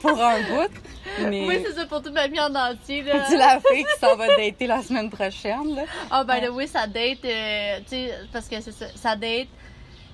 pour 0.00 0.22
un 0.22 0.40
bout. 0.40 0.72
Mais 1.28 1.46
Oui, 1.46 1.58
c'est 1.64 1.72
ça 1.74 1.86
pour 1.86 2.02
toute 2.02 2.12
ma 2.12 2.26
vie 2.28 2.40
en 2.40 2.54
entier. 2.54 3.02
Là. 3.02 3.24
c'est 3.28 3.36
la 3.36 3.58
fille 3.60 3.84
qui 3.84 4.00
s'en 4.00 4.16
va 4.16 4.28
dater 4.36 4.66
la 4.66 4.82
semaine 4.82 5.10
prochaine, 5.10 5.74
là. 5.74 5.82
Ah, 6.10 6.24
ben 6.24 6.48
oui, 6.52 6.68
ça 6.68 6.86
date, 6.86 7.24
euh, 7.24 7.78
tu 7.80 7.88
sais, 7.96 8.14
parce 8.32 8.48
que 8.48 8.60
c'est 8.60 8.72
ça, 8.72 8.86
ça 8.94 9.16
date. 9.16 9.48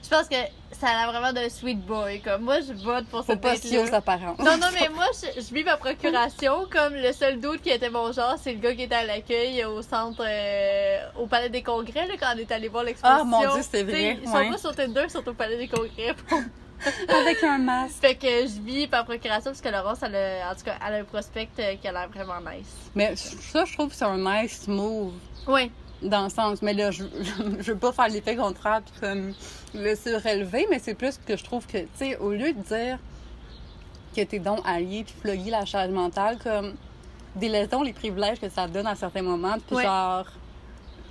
Je 0.03 0.09
pense 0.09 0.28
que 0.28 0.36
ça 0.72 0.86
a 0.88 1.11
vraiment 1.11 1.32
d'un 1.32 1.49
sweet 1.49 1.80
boy. 1.84 2.20
Comme 2.20 2.42
moi, 2.42 2.61
je 2.61 2.72
vote 2.72 3.07
pour 3.09 3.20
Faut 3.24 3.32
cette 3.32 3.40
pas 3.40 3.53
date 3.53 3.62
se 3.62 3.68
fier 3.68 3.78
aux 3.82 3.94
apparences. 3.94 4.38
Non, 4.38 4.57
non, 4.57 4.68
mais 4.72 4.88
moi, 4.94 5.07
je, 5.12 5.40
je 5.40 5.55
vis 5.55 5.64
ma 5.64 5.76
procuration 5.76 6.66
comme 6.70 6.94
le 6.94 7.12
seul 7.12 7.40
doute 7.40 7.61
qui 7.62 7.70
était 7.70 7.90
mon 7.90 8.12
genre, 8.12 8.36
c'est 8.42 8.53
le 8.53 8.59
gars 8.61 8.74
qui 8.74 8.82
était 8.82 8.94
à 8.94 9.05
l'accueil 9.05 9.64
au 9.64 9.82
centre, 9.82 10.24
euh, 10.26 10.99
au 11.18 11.26
Palais 11.26 11.49
des 11.51 11.62
Congrès, 11.62 12.07
là, 12.07 12.14
quand 12.18 12.28
on 12.34 12.38
est 12.38 12.51
allé 12.53 12.68
voir 12.68 12.84
l'exposition. 12.84 13.20
Ah, 13.22 13.24
mon 13.24 13.40
Dieu, 13.40 13.62
c'est 13.70 13.82
vrai, 13.82 14.18
Ils 14.22 14.28
sont 14.28 14.34
ouais. 14.36 14.51
pas 14.51 14.59
sur 14.59 14.74
Tinder, 14.74 15.03
ils 15.05 15.11
sont 15.11 15.28
au 15.28 15.34
Palais 15.34 15.57
des 15.59 15.68
Congrès. 15.68 16.14
Avec 17.09 17.42
un 17.42 17.59
masque. 17.59 17.96
fait 18.01 18.14
que 18.14 18.28
je 18.28 18.61
vis 18.64 18.86
par 18.86 19.05
procuration 19.05 19.51
parce 19.51 19.61
que 19.61 19.68
Laurence, 19.68 19.99
elle 20.03 20.14
a, 20.14 20.53
en 20.53 20.55
tout 20.55 20.62
cas, 20.64 20.76
elle 20.86 20.94
a 20.94 20.96
un 20.99 21.05
prospect 21.05 21.49
euh, 21.59 21.74
qui 21.74 21.88
a 21.88 21.92
l'air 21.92 22.09
vraiment 22.09 22.38
nice. 22.38 22.68
Mais 22.94 23.16
ça, 23.16 23.64
je 23.64 23.72
trouve 23.74 23.88
que 23.88 23.96
c'est 23.96 24.05
un 24.05 24.16
nice 24.16 24.68
move. 24.68 25.12
Ouais. 25.49 25.72
Dans 26.03 26.22
le 26.24 26.28
sens, 26.30 26.62
mais 26.62 26.74
là, 26.74 26.90
je, 26.92 27.05
je, 27.61 27.72
veux 27.72 27.78
pas 27.78 27.92
faire 27.92 28.09
l'effet 28.09 28.36
contraire 28.36 28.82
puis 28.82 29.01
comme 29.01 29.34
le 29.74 29.94
surélever, 29.96 30.66
mais 30.70 30.78
c'est 30.78 30.94
plus 30.94 31.18
que 31.26 31.36
je 31.36 31.42
trouve 31.42 31.66
que, 31.66 31.78
tu 31.78 31.88
sais, 31.96 32.16
au 32.18 32.30
lieu 32.30 32.53
de 32.53 32.62
dire 32.62 32.99
que 34.14 34.22
t'es 34.22 34.38
donc 34.38 34.61
allié 34.64 35.05
puis 35.05 35.14
flogger 35.20 35.51
la 35.51 35.64
charge 35.64 35.90
mentale, 35.90 36.38
comme 36.42 36.74
délaissons 37.34 37.82
les 37.82 37.92
privilèges 37.92 38.38
que 38.40 38.49
ça 38.49 38.66
te 38.68 38.72
donne 38.72 38.86
à 38.86 38.94
certains 38.94 39.22
moments, 39.22 39.57
puis 39.66 39.76
Ouais. 39.76 39.82
genre, 39.84 40.26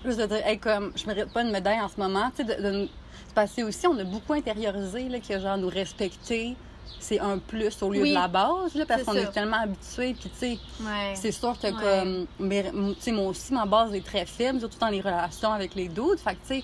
juste 0.06 0.20
de 0.20 0.26
dire, 0.26 0.46
hey, 0.48 0.58
comme, 0.58 0.94
je 0.96 1.06
mérite 1.06 1.34
pas 1.34 1.42
une 1.42 1.52
médaille 1.52 1.82
en 1.82 1.90
ce 1.90 2.00
moment, 2.00 2.30
tu 2.36 2.46
sais, 2.46 2.56
de, 2.56 2.62
de- 2.62 2.90
c'est 3.28 3.36
parce 3.36 3.52
que 3.54 3.64
aussi, 3.64 3.88
on 3.88 3.98
a 4.00 4.04
beaucoup 4.06 4.34
intériorisé, 4.34 5.10
là, 5.10 5.20
que 5.20 5.38
genre, 5.40 5.58
nous 5.58 5.70
respecter, 5.70 6.56
c'est 7.00 7.20
un 7.20 7.38
plus 7.38 7.82
au 7.82 7.92
lieu 7.92 8.02
Oui. 8.02 8.10
de 8.10 8.16
la 8.16 8.28
base, 8.28 8.76
là, 8.76 8.86
parce 8.86 9.04
qu'on 9.04 9.14
est 9.14 9.32
tellement 9.32 9.62
habitués, 9.62 10.14
puis 10.20 10.30
tu 10.30 10.38
sais, 10.38 10.58
Ouais. 10.82 11.14
c'est 11.16 11.32
sûr 11.32 11.58
que 11.60 11.68
Ouais. 11.68 11.74
comme 11.74 12.28
mais, 12.40 12.64
tu 12.72 12.96
sais 13.02 13.12
moi 13.12 13.26
aussi 13.28 13.54
ma 13.54 13.66
base 13.66 13.94
est 13.94 14.06
très 14.06 14.26
faible 14.26 14.60
surtout 14.60 14.80
dans 14.80 14.88
les 14.90 15.02
relations 15.02 15.52
avec 15.52 15.76
les 15.76 15.88
doutes 15.90 16.20
fait 16.20 16.36
que 16.36 16.48
tu 16.48 16.62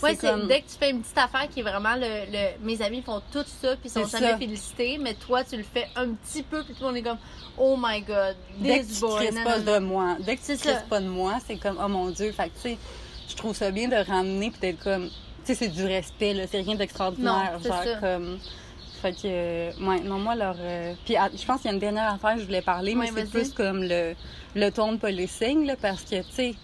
sais 0.00 0.16
comme 0.16 0.48
dès 0.48 0.62
que 0.62 0.66
tu 0.68 0.76
fais 0.80 0.90
une 0.90 1.00
petite 1.02 1.16
affaire 1.18 1.48
qui 1.48 1.60
est 1.60 1.62
vraiment 1.62 1.94
le. 1.94 2.30
le- 2.32 2.64
mes 2.66 2.82
amis 2.82 3.02
font 3.02 3.22
tout 3.32 3.44
ça, 3.60 3.76
puis 3.76 3.84
ils 3.84 3.90
sont 3.90 4.04
jamais 4.06 4.32
ça. 4.32 4.36
félicités, 4.38 4.98
mais 4.98 5.14
toi, 5.14 5.44
tu 5.44 5.56
le 5.56 5.62
fais 5.62 5.86
un 5.94 6.08
petit 6.10 6.42
peu, 6.42 6.64
puis 6.64 6.74
tout 6.74 6.80
le 6.80 6.86
monde 6.88 6.96
est 6.96 7.02
comme, 7.02 7.18
oh 7.56 7.76
my 7.80 8.00
god, 8.02 8.34
dès 8.58 8.80
que 8.80 8.84
this 8.84 8.94
tu 8.98 9.00
boy. 9.06 9.28
te 9.28 9.34
non, 9.34 9.44
pas 9.44 9.58
de 9.60 9.78
moi 9.78 10.16
dès 10.20 10.36
que 10.36 10.44
tu 10.44 10.56
crisses 10.58 10.84
pas 10.90 11.00
de 11.00 11.06
moi 11.08 11.34
c'est 11.46 11.56
comme 11.56 11.78
oh 11.82 11.86
mon 11.88 12.10
dieu 12.10 12.32
fait 12.32 12.48
que 12.48 12.54
tu 12.56 12.60
sais 12.62 12.78
je 13.28 13.34
trouve 13.36 13.54
ça 13.56 13.70
bien 13.70 13.86
de 13.88 13.94
ramener 13.96 14.50
puis 14.50 14.60
d'être 14.60 14.82
comme 14.82 15.06
tu 15.08 15.12
sais 15.44 15.54
c'est 15.54 15.68
du 15.68 15.84
respect 15.84 16.34
là 16.34 16.46
c'est 16.50 16.60
rien 16.62 16.74
d'extraordinaire 16.74 17.52
Non, 17.54 17.58
c'est 17.62 17.68
genre 17.68 17.82
ça. 17.84 17.94
comme 18.00 18.38
fait 19.00 19.12
que 19.12 19.18
euh, 19.24 19.70
ouais 19.80 20.00
non 20.00 20.18
moi 20.18 20.34
leur 20.34 20.56
euh, 20.58 20.94
puis 21.04 21.16
ah, 21.16 21.28
je 21.34 21.44
pense 21.44 21.60
qu'il 21.60 21.70
y 21.70 21.70
a 21.70 21.74
une 21.74 21.80
dernière 21.80 22.12
affaire 22.12 22.34
que 22.34 22.40
je 22.40 22.46
voulais 22.46 22.62
parler 22.62 22.94
mais 22.94 23.10
c'est 23.14 23.30
plus 23.30 23.52
comme 23.52 23.82
le 23.82 24.14
le 24.54 24.70
ton 24.70 24.92
de 24.92 24.98
policing 24.98 25.66
là 25.66 25.76
parce 25.80 26.02
que 26.02 26.22
tu 26.22 26.32
sais 26.32 26.54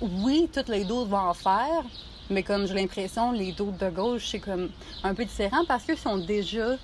oui, 0.00 0.48
toutes 0.52 0.68
les 0.68 0.84
doutes 0.84 1.08
vont 1.08 1.18
en 1.18 1.34
faire, 1.34 1.84
mais 2.30 2.42
comme 2.42 2.66
j'ai 2.66 2.74
l'impression, 2.74 3.32
les 3.32 3.52
doutes 3.52 3.78
de 3.78 3.90
gauche, 3.90 4.28
c'est 4.30 4.40
comme 4.40 4.70
un 5.02 5.14
peu 5.14 5.24
différent 5.24 5.64
parce 5.66 5.84
qu'ils 5.84 5.98
sont 5.98 6.18
déjà 6.18 6.76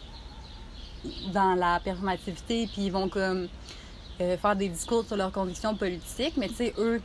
dans 1.33 1.55
la 1.55 1.81
performativité, 1.81 2.69
puis 2.73 2.87
ils 2.87 2.93
vont 2.93 3.09
comme 3.09 3.49
euh, 4.21 4.37
faire 4.37 4.57
des 4.57 4.69
discours 4.69 5.05
sur 5.05 5.17
leurs 5.17 5.33
convictions 5.33 5.75
politiques, 5.75 6.35
mais 6.37 6.49
tu 6.49 6.57
sais, 6.57 6.75
eux, 6.79 7.01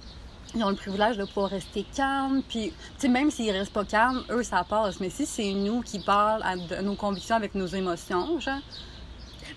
ils 0.55 0.63
ont 0.63 0.69
le 0.69 0.75
privilège 0.75 1.17
de 1.17 1.25
pouvoir 1.25 1.49
rester 1.49 1.85
calmes, 1.95 2.41
puis 2.47 2.69
tu 2.71 3.01
sais, 3.01 3.07
même 3.07 3.31
s'ils 3.31 3.51
restent 3.51 3.73
pas 3.73 3.85
calmes, 3.85 4.23
eux, 4.29 4.43
ça 4.43 4.63
passe. 4.67 4.99
Mais 4.99 5.09
si 5.09 5.25
c'est 5.25 5.51
nous 5.53 5.81
qui 5.81 5.99
parlent 5.99 6.43
à- 6.43 6.55
de 6.57 6.81
nos 6.81 6.95
convictions 6.95 7.35
avec 7.35 7.55
nos 7.55 7.67
émotions, 7.67 8.39
genre, 8.39 8.59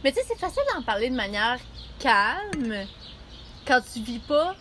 Mais 0.03 0.13
tu 0.13 0.19
sais, 0.19 0.25
c'est 0.29 0.39
facile 0.39 0.63
d'en 0.75 0.83
parler 0.83 1.09
de 1.11 1.15
manière 1.17 1.59
calme 1.99 2.75
quand 3.67 3.81
tu 3.93 4.01
vis 4.01 4.19
pas 4.19 4.55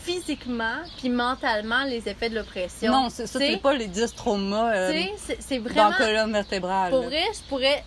physiquement 0.00 0.78
puis 0.98 1.08
mentalement 1.08 1.84
les 1.84 2.08
effets 2.08 2.28
de 2.28 2.34
l'oppression. 2.34 2.90
non, 2.92 3.08
ça, 3.08 3.26
c'est 3.26 3.56
pas 3.58 3.72
les 3.72 3.86
10 3.86 4.14
traumas 4.14 4.74
euh, 4.74 4.92
Tu 4.92 4.98
sais, 4.98 5.12
c'est- 5.16 5.36
c'est 5.40 5.58
dans 5.58 5.70
vraiment. 5.70 5.90
la 5.90 5.96
colonne 5.96 6.32
vertébrale. 6.32 6.90
Pour 6.90 7.02
vrai, 7.04 7.22
je 7.34 7.40
pourrais. 7.48 7.84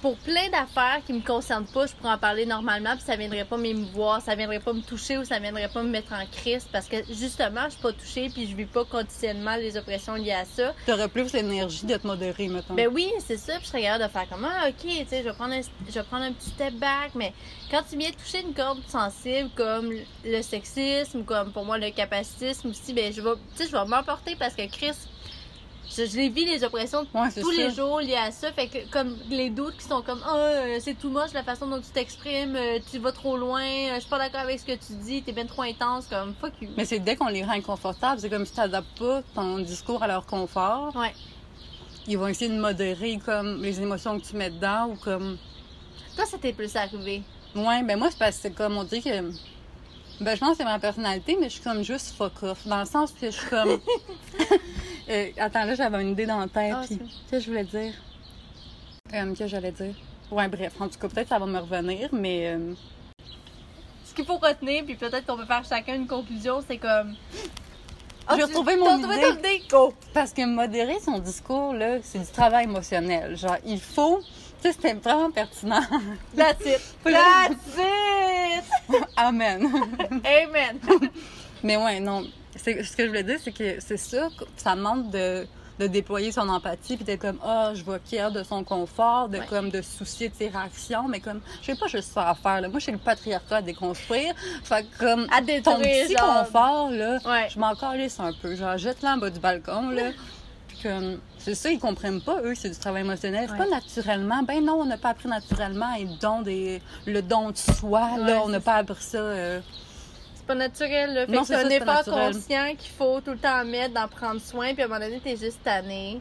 Pour 0.00 0.16
plein 0.18 0.48
d'affaires 0.50 1.00
qui 1.04 1.12
me 1.12 1.20
concernent 1.20 1.66
pas, 1.66 1.86
je 1.86 1.92
pourrais 1.92 2.12
en 2.12 2.18
parler 2.18 2.46
normalement, 2.46 2.94
puis 2.94 3.04
ça 3.04 3.16
viendrait 3.16 3.44
pas 3.44 3.56
m'émouvoir, 3.56 4.22
ça 4.22 4.36
viendrait 4.36 4.60
pas 4.60 4.72
me 4.72 4.80
toucher 4.80 5.18
ou 5.18 5.24
ça 5.24 5.40
viendrait 5.40 5.68
pas 5.68 5.82
me 5.82 5.88
mettre 5.88 6.12
en 6.12 6.24
crise 6.26 6.68
parce 6.70 6.86
que 6.86 6.98
justement, 7.08 7.64
je 7.64 7.70
suis 7.70 7.82
pas 7.82 7.92
touchée 7.92 8.30
puis 8.32 8.46
je 8.46 8.54
vis 8.54 8.66
pas 8.66 8.84
quotidiennement 8.84 9.56
les 9.56 9.76
oppressions 9.76 10.14
liées 10.14 10.32
à 10.32 10.44
ça. 10.44 10.72
T'aurais 10.86 11.08
plus 11.08 11.32
l'énergie 11.32 11.84
de 11.84 11.96
te 11.96 12.06
modérer, 12.06 12.46
mettons. 12.46 12.74
Ben 12.74 12.88
oui, 12.92 13.10
c'est 13.18 13.38
ça, 13.38 13.54
puis 13.56 13.64
je 13.64 13.68
serais 13.70 13.82
capable 13.82 14.04
de 14.04 14.10
faire 14.10 14.28
comme 14.28 14.44
ah, 14.44 14.68
ok, 14.68 14.76
tu 14.82 15.06
sais, 15.08 15.18
je 15.18 15.24
vais 15.24 15.32
prendre 15.32 15.54
un, 15.54 15.62
je 15.62 15.92
vais 15.92 16.02
prendre 16.04 16.24
un 16.24 16.32
petit 16.32 16.50
step 16.50 16.74
back, 16.74 17.10
mais 17.16 17.32
quand 17.68 17.82
tu 17.90 17.96
viens 17.96 18.10
toucher 18.12 18.42
une 18.42 18.54
corde 18.54 18.80
sensible 18.86 19.50
comme 19.56 19.92
le 20.24 20.42
sexisme, 20.42 21.24
comme 21.24 21.50
pour 21.50 21.64
moi 21.64 21.76
le 21.76 21.90
capacitisme 21.90 22.68
aussi, 22.70 22.92
ben 22.92 23.12
je 23.12 23.20
vais, 23.20 23.34
tu 23.56 23.64
sais, 23.64 23.66
je 23.66 23.72
vais 23.72 23.84
m'emporter 23.84 24.36
parce 24.36 24.54
que 24.54 24.64
Chris, 24.70 24.94
je, 25.96 26.04
je 26.06 26.16
les 26.16 26.28
vis 26.28 26.44
les 26.44 26.64
oppressions 26.64 27.06
Ouais, 27.14 27.30
tous 27.32 27.52
ça. 27.52 27.62
les 27.62 27.70
jours 27.74 28.00
liés 28.00 28.14
à 28.16 28.30
ça, 28.30 28.52
fait 28.52 28.68
que 28.68 28.78
comme 28.90 29.16
les 29.30 29.50
doutes 29.50 29.76
qui 29.76 29.84
sont 29.84 30.02
comme 30.02 30.20
ah 30.26 30.36
euh, 30.36 30.78
c'est 30.80 30.94
tout 30.98 31.08
moche 31.10 31.32
la 31.32 31.42
façon 31.42 31.66
dont 31.66 31.80
tu 31.80 31.90
t'exprimes, 31.90 32.56
euh, 32.56 32.78
tu 32.90 32.98
vas 32.98 33.12
trop 33.12 33.36
loin, 33.36 33.62
euh, 33.62 33.94
je 33.96 34.00
suis 34.00 34.08
pas 34.10 34.18
d'accord 34.18 34.40
avec 34.40 34.60
ce 34.60 34.64
que 34.66 34.72
tu 34.72 34.92
dis, 35.02 35.22
t'es 35.22 35.32
bien 35.32 35.46
trop 35.46 35.62
intense, 35.62 36.06
comme 36.06 36.34
fuck 36.40 36.52
you. 36.60 36.68
Mais 36.76 36.84
c'est 36.84 36.98
dès 36.98 37.16
qu'on 37.16 37.28
les 37.28 37.42
rend 37.44 37.52
inconfortables, 37.52 38.20
c'est 38.20 38.30
comme 38.30 38.44
si 38.46 38.52
tu 38.52 38.60
n'adaptes 38.60 38.98
pas 38.98 39.22
ton 39.34 39.58
discours 39.60 40.02
à 40.02 40.06
leur 40.08 40.26
confort. 40.26 40.94
Ouais. 40.96 41.14
Ils 42.06 42.16
vont 42.16 42.26
essayer 42.28 42.50
de 42.50 42.58
modérer 42.58 43.18
comme 43.24 43.62
les 43.62 43.80
émotions 43.80 44.18
que 44.18 44.24
tu 44.26 44.34
mets 44.36 44.50
dedans 44.50 44.88
ou 44.90 44.96
comme. 44.96 45.36
Toi, 46.16 46.24
ça 46.24 46.38
t'est 46.38 46.52
plus 46.54 46.74
arrivé? 46.74 47.22
Ouais, 47.54 47.82
ben 47.82 47.98
moi, 47.98 48.08
c'est 48.10 48.18
parce 48.18 48.36
que 48.36 48.42
c'est 48.42 48.50
comme 48.52 48.76
on 48.78 48.84
dit 48.84 49.02
que. 49.02 49.30
Ben, 50.20 50.34
je 50.34 50.40
pense 50.40 50.52
que 50.52 50.56
c'est 50.56 50.64
ma 50.64 50.78
personnalité, 50.78 51.36
mais 51.38 51.48
je 51.48 51.54
suis 51.54 51.62
comme 51.62 51.82
juste 51.82 52.14
fuck 52.16 52.42
off. 52.42 52.66
Dans 52.66 52.80
le 52.80 52.86
sens 52.86 53.12
que 53.12 53.26
je 53.30 53.36
suis 53.36 53.48
comme. 53.48 53.78
Euh, 55.10 55.28
attends, 55.38 55.64
là, 55.64 55.74
j'avais 55.74 56.02
une 56.02 56.10
idée 56.10 56.26
dans 56.26 56.38
la 56.38 56.48
tête. 56.48 56.74
Ah, 56.76 56.82
puis 56.86 56.98
Qu'est-ce 56.98 57.30
que 57.30 57.40
je 57.40 57.46
voulais 57.50 57.64
dire? 57.64 57.92
Euh, 59.14 59.34
que 59.34 59.46
j'allais 59.46 59.72
dire? 59.72 59.94
Ouais, 60.30 60.48
bref. 60.48 60.74
En 60.80 60.88
tout 60.88 60.98
cas, 60.98 61.08
peut-être 61.08 61.24
que 61.24 61.28
ça 61.30 61.38
va 61.38 61.46
me 61.46 61.58
revenir, 61.58 62.08
mais. 62.12 62.48
euh, 62.48 62.74
Ce 64.04 64.14
qu'il 64.14 64.26
faut 64.26 64.36
retenir, 64.36 64.84
puis 64.84 64.96
peut-être 64.96 65.24
qu'on 65.26 65.36
peut 65.36 65.46
faire 65.46 65.64
chacun 65.66 65.94
une 65.94 66.06
conclusion, 66.06 66.62
c'est 66.66 66.76
comme. 66.78 67.14
Ah, 68.26 68.34
J'ai 68.36 68.42
retrouvé 68.44 68.76
mon 68.76 68.98
idée. 68.98 69.22
ton 69.22 69.38
idée? 69.38 69.62
Parce 70.12 70.34
que 70.34 70.44
modérer 70.44 70.98
son 71.02 71.18
discours, 71.18 71.72
là, 71.72 71.96
c'est 72.02 72.18
du 72.18 72.26
travail 72.30 72.64
émotionnel. 72.64 73.36
Genre, 73.38 73.56
il 73.64 73.80
faut. 73.80 74.20
Tu 74.60 74.68
sais, 74.68 74.72
c'était 74.72 74.92
vraiment 74.94 75.30
pertinent. 75.30 75.80
That's 76.36 76.60
it! 76.66 76.80
Amen. 79.16 79.70
Amen! 80.24 80.78
Mais 81.62 81.76
ouais, 81.78 82.00
non. 82.00 82.24
Ce 82.58 82.96
que 82.96 83.02
je 83.04 83.06
voulais 83.08 83.22
dire, 83.22 83.38
c'est 83.42 83.52
que 83.52 83.80
c'est 83.80 83.96
ça, 83.96 84.28
que 84.38 84.44
ça 84.56 84.74
demande 84.74 85.10
de, 85.10 85.46
de 85.78 85.86
déployer 85.86 86.32
son 86.32 86.48
empathie, 86.48 86.96
puis 86.96 87.04
d'être 87.04 87.20
comme, 87.20 87.38
ah, 87.44 87.70
je 87.74 87.84
vois 87.84 87.98
Pierre 88.00 88.32
de 88.32 88.42
son 88.42 88.64
confort, 88.64 89.28
de 89.28 89.38
Ouais. 89.38 89.46
comme 89.48 89.70
de 89.70 89.80
soucier 89.80 90.28
de 90.28 90.34
ses 90.34 90.48
réactions, 90.48 91.06
mais 91.08 91.20
comme, 91.20 91.40
je 91.62 91.66
sais 91.66 91.78
pas 91.78 91.86
juste 91.86 92.12
ça 92.12 92.30
à 92.30 92.34
faire, 92.34 92.60
là. 92.60 92.68
Moi, 92.68 92.80
j'ai 92.80 92.90
le 92.92 92.98
patriarcat 92.98 93.56
à 93.58 93.62
déconstruire. 93.62 94.34
Fait 94.64 94.82
que 94.84 94.98
comme, 94.98 95.26
À 95.32 95.38
ton 95.38 95.44
détruire, 95.46 96.06
petit 96.06 96.16
genre. 96.16 96.44
confort, 96.44 96.90
là, 96.90 97.18
Ouais. 97.24 97.48
je 97.48 97.58
m'en 97.60 97.74
calisse 97.76 98.18
un 98.18 98.32
peu. 98.32 98.56
Genre, 98.56 98.76
jette-le 98.76 99.08
en 99.08 99.16
bas 99.18 99.30
du 99.30 99.38
balcon, 99.38 99.90
là. 99.90 100.10
Puis 100.66 100.78
comme, 100.82 101.18
c'est 101.38 101.54
ça, 101.54 101.70
ils 101.70 101.78
comprennent 101.78 102.20
pas, 102.20 102.40
eux, 102.42 102.54
c'est 102.56 102.70
du 102.70 102.76
travail 102.78 103.02
émotionnel. 103.02 103.44
C'est 103.46 103.52
Ouais. 103.52 103.58
pas 103.58 103.70
naturellement. 103.70 104.42
Ben 104.42 104.62
non, 104.64 104.80
on 104.80 104.84
n'a 104.84 104.98
pas 104.98 105.10
appris 105.10 105.28
naturellement 105.28 105.94
et 105.94 106.04
le 106.04 106.18
don, 106.20 106.42
des, 106.42 106.82
le 107.06 107.22
don 107.22 107.50
de 107.52 107.56
soi, 107.56 108.18
là, 108.18 108.42
on 108.44 108.48
n'a 108.48 108.58
pas 108.60 108.74
appris 108.74 109.02
ça. 109.02 109.18
euh, 109.18 109.60
pas 110.48 110.54
naturel, 110.56 111.14
là. 111.14 111.26
Fait 111.26 111.32
Non, 111.32 111.42
que 111.42 111.46
c'est 111.46 111.54
un 111.54 111.68
effort 111.68 112.04
conscient 112.04 112.74
qu'il 112.76 112.90
faut 112.90 113.20
tout 113.20 113.30
le 113.32 113.38
temps 113.38 113.64
mettre, 113.64 113.94
d'en 113.94 114.08
prendre 114.08 114.40
soin, 114.40 114.72
puis 114.74 114.82
à 114.82 114.86
un 114.86 114.88
moment 114.88 115.00
donné, 115.00 115.20
t'es 115.20 115.36
juste 115.36 115.62
tanné. 115.62 116.20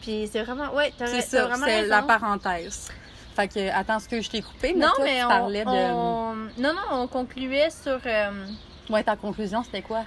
Puis 0.00 0.28
c'est 0.32 0.42
vraiment. 0.42 0.72
Ouais, 0.74 0.92
t'as 0.98 1.06
C'est 1.06 1.20
ça, 1.22 1.44
vraiment 1.46 1.66
c'est 1.66 1.80
raison. 1.82 1.90
la 1.90 2.02
parenthèse. 2.02 2.88
Fait 3.36 3.46
que, 3.48 3.70
attends, 3.72 4.00
ce 4.00 4.08
que 4.08 4.20
je 4.20 4.28
t'ai 4.30 4.42
coupé, 4.42 4.72
mais 4.74 4.84
Non, 4.84 4.92
toi, 4.96 5.04
mais 5.04 5.18
tu 5.20 5.24
on, 5.24 5.28
parlais 5.28 5.64
de... 5.64 5.68
on- 5.70 6.34
Non, 6.58 6.72
non, 6.74 6.82
on 6.92 7.06
concluait 7.06 7.70
sur. 7.70 8.00
euh, 8.04 8.46
Ouais, 8.90 9.04
ta 9.04 9.14
conclusion, 9.16 9.62
c'était 9.62 9.82
quoi? 9.82 10.04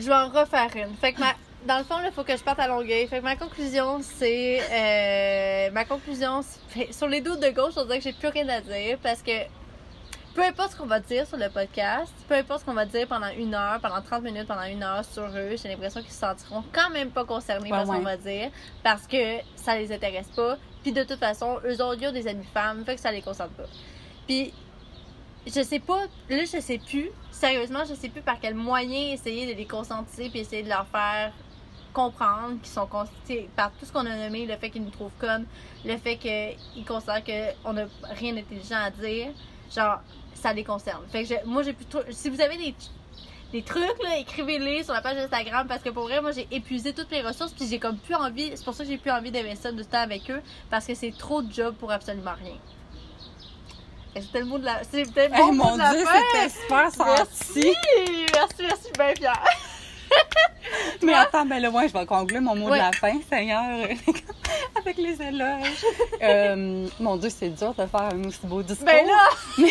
Je 0.00 0.06
vais 0.06 0.14
en 0.14 0.28
refaire 0.28 0.68
une. 0.76 0.94
Fait 0.96 1.12
que 1.12 1.20
ma... 1.20 1.32
Dans 1.66 1.78
le 1.78 1.84
fond, 1.84 1.96
il 2.04 2.12
faut 2.12 2.22
que 2.24 2.36
je 2.36 2.42
parte 2.42 2.60
à 2.60 2.68
Longueuil. 2.68 3.06
Fait 3.08 3.18
que 3.18 3.24
ma 3.24 3.36
conclusion, 3.36 4.00
c'est... 4.02 4.60
euh, 4.70 5.70
Ma 5.72 5.84
conclusion, 5.84 6.42
c'est- 6.72 6.92
sur 6.92 7.08
les 7.08 7.20
doutes 7.20 7.40
de 7.40 7.48
gauche, 7.50 7.72
on 7.76 7.84
dirait 7.84 7.98
que 7.98 8.04
j'ai 8.04 8.12
plus 8.12 8.28
rien 8.28 8.48
à 8.48 8.60
dire 8.60 8.98
parce 9.02 9.22
que 9.22 9.32
peu 10.36 10.44
importe 10.44 10.72
ce 10.72 10.76
qu'on 10.76 10.86
va 10.86 11.00
dire 11.00 11.26
sur 11.26 11.38
le 11.38 11.48
podcast, 11.48 12.12
peu 12.28 12.34
importe 12.34 12.60
ce 12.60 12.66
qu'on 12.66 12.74
va 12.74 12.84
dire 12.84 13.08
pendant 13.08 13.30
une 13.30 13.54
heure, 13.54 13.80
pendant 13.80 14.02
30 14.02 14.22
minutes, 14.22 14.46
pendant 14.46 14.64
une 14.64 14.82
heure 14.82 15.02
sur 15.02 15.24
eux, 15.24 15.56
j'ai 15.56 15.70
l'impression 15.70 16.02
qu'ils 16.02 16.12
se 16.12 16.18
sentiront 16.18 16.62
quand 16.74 16.90
même 16.90 17.10
pas 17.10 17.24
concernés 17.24 17.70
Ouais, 17.72 17.78
par 17.78 17.86
ce 17.86 17.92
qu'on 17.92 18.02
va 18.02 18.18
dire 18.18 18.50
parce 18.82 19.06
que 19.06 19.38
ça 19.56 19.78
les 19.78 19.90
intéresse 19.90 20.28
pas. 20.36 20.58
Puis 20.82 20.92
de 20.92 21.04
toute 21.04 21.18
façon, 21.18 21.58
eux 21.64 21.82
autres, 21.82 22.02
ils 22.02 22.08
ont 22.08 22.12
des 22.12 22.28
amis 22.28 22.44
femmes, 22.52 22.84
fait 22.84 22.96
que 22.96 23.00
ça 23.00 23.10
les 23.10 23.22
concerne 23.22 23.48
pas. 23.52 23.64
Puis 24.26 24.52
je 25.46 25.62
sais 25.62 25.78
pas, 25.78 26.02
là 26.28 26.44
je 26.44 26.60
sais 26.60 26.78
plus, 26.86 27.08
sérieusement, 27.30 27.84
je 27.88 27.94
sais 27.94 28.10
plus 28.10 28.20
par 28.20 28.38
quel 28.38 28.54
moyen 28.54 29.14
essayer 29.14 29.50
de 29.50 29.56
les 29.56 29.66
conscientiser 29.66 30.28
puis 30.28 30.40
essayer 30.40 30.62
de 30.62 30.68
leur 30.68 30.86
faire 30.88 31.32
comprendre 31.94 32.60
qu'ils 32.60 32.74
sont 32.74 32.86
constitués 32.86 33.48
par 33.56 33.72
tout 33.72 33.86
ce 33.86 33.92
qu'on 33.92 34.04
a 34.04 34.14
nommé, 34.14 34.44
le 34.44 34.56
fait 34.58 34.68
qu'ils 34.68 34.84
nous 34.84 34.90
trouvent 34.90 35.16
connes, 35.18 35.46
le 35.82 35.96
fait 35.96 36.18
qu'ils 36.18 36.84
considèrent 36.84 37.24
qu'on 37.24 37.72
n'a 37.72 37.86
rien 38.10 38.34
d'intelligent 38.34 38.76
à 38.76 38.90
dire, 38.90 39.28
genre, 39.74 40.00
ça 40.34 40.52
les 40.52 40.64
concerne. 40.64 41.02
Fait 41.10 41.24
que 41.24 41.28
je- 41.34 41.46
moi, 41.48 41.62
j'ai 41.62 41.72
plutôt. 41.72 42.00
Si 42.10 42.28
vous 42.30 42.40
avez 42.40 42.56
des, 42.56 42.74
des 43.52 43.62
trucs, 43.62 44.02
là, 44.02 44.18
écrivez-les 44.18 44.84
sur 44.84 44.92
la 44.92 45.00
page 45.00 45.16
Instagram 45.18 45.66
parce 45.66 45.82
que 45.82 45.90
pour 45.90 46.04
vrai, 46.04 46.20
moi, 46.20 46.32
j'ai 46.32 46.46
épuisé 46.50 46.92
toutes 46.92 47.10
mes 47.10 47.22
ressources 47.22 47.52
puis 47.52 47.66
j'ai 47.68 47.78
comme 47.78 47.96
plus 47.98 48.14
envie. 48.14 48.52
C'est 48.54 48.64
pour 48.64 48.74
ça 48.74 48.84
que 48.84 48.90
j'ai 48.90 48.98
plus 48.98 49.10
envie 49.10 49.30
d'investir 49.30 49.72
du 49.72 49.84
temps 49.84 50.00
avec 50.02 50.30
eux 50.30 50.42
parce 50.70 50.86
que 50.86 50.94
c'est 50.94 51.16
trop 51.16 51.42
de 51.42 51.52
job 51.52 51.74
pour 51.76 51.90
absolument 51.92 52.34
rien. 52.42 52.56
C'était 54.18 54.40
le 54.40 54.46
mot 54.46 54.58
de 54.58 54.64
la. 54.64 54.82
C'est 54.84 55.02
peut-être 55.12 55.34
Hey, 55.34 55.40
mon 55.42 55.52
mot 55.52 55.64
mon 55.64 55.72
de 55.74 55.78
la 55.78 55.90
Dieu, 55.94 56.04
c'était 56.32 56.48
super 56.48 56.90
senti. 56.90 57.10
Merci, 57.60 57.74
merci, 58.32 58.62
merci, 58.62 58.62
je 58.62 58.84
suis 58.84 58.92
bien 58.96 59.14
fière. 59.14 59.44
Mais 61.02 61.14
attends, 61.14 61.44
ben 61.46 61.60
là, 61.60 61.70
moi, 61.70 61.86
je 61.86 61.92
vais 61.92 62.06
conclure 62.06 62.40
mon 62.40 62.56
mot 62.56 62.68
Ouais. 62.70 62.78
de 62.78 62.82
la 62.84 62.92
fin, 62.92 63.12
Seigneur, 63.30 63.62
avec 64.76 64.96
les 64.96 65.20
éloges. 65.22 65.84
Euh, 66.22 66.88
mon 66.98 67.16
Dieu, 67.16 67.30
c'est 67.30 67.50
dur 67.50 67.74
de 67.74 67.86
faire 67.86 68.02
un 68.12 68.24
aussi 68.24 68.40
beau 68.44 68.62
discours. 68.62 68.86
Ben 68.86 69.06
là, 69.06 69.28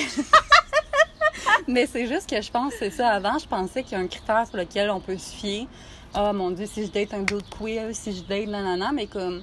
Mais 1.68 1.88
c'est 1.88 2.08
juste 2.08 2.30
que 2.30 2.42
je 2.42 2.52
pense, 2.52 2.74
c'est 2.78 2.92
ça. 2.92 3.10
Avant, 3.10 3.38
je 3.40 3.48
pensais 3.48 3.84
qu'il 3.84 3.94
y 3.94 3.96
a 3.96 4.04
un 4.04 4.08
critère 4.08 4.46
sur 4.48 4.58
lequel 4.58 4.90
on 4.90 5.00
peut 5.00 5.18
se 5.18 5.34
fier. 5.36 5.68
Ah, 6.14 6.32
mon 6.32 6.52
Dieu, 6.52 6.66
si 6.66 6.86
je 6.86 6.92
date 6.92 7.14
un 7.14 7.22
d'autre 7.24 7.48
queer, 7.60 7.90
si 7.94 8.16
je 8.16 8.22
date 8.22 8.48
nanana, 8.48 8.92
mais 8.94 9.08
comme, 9.08 9.42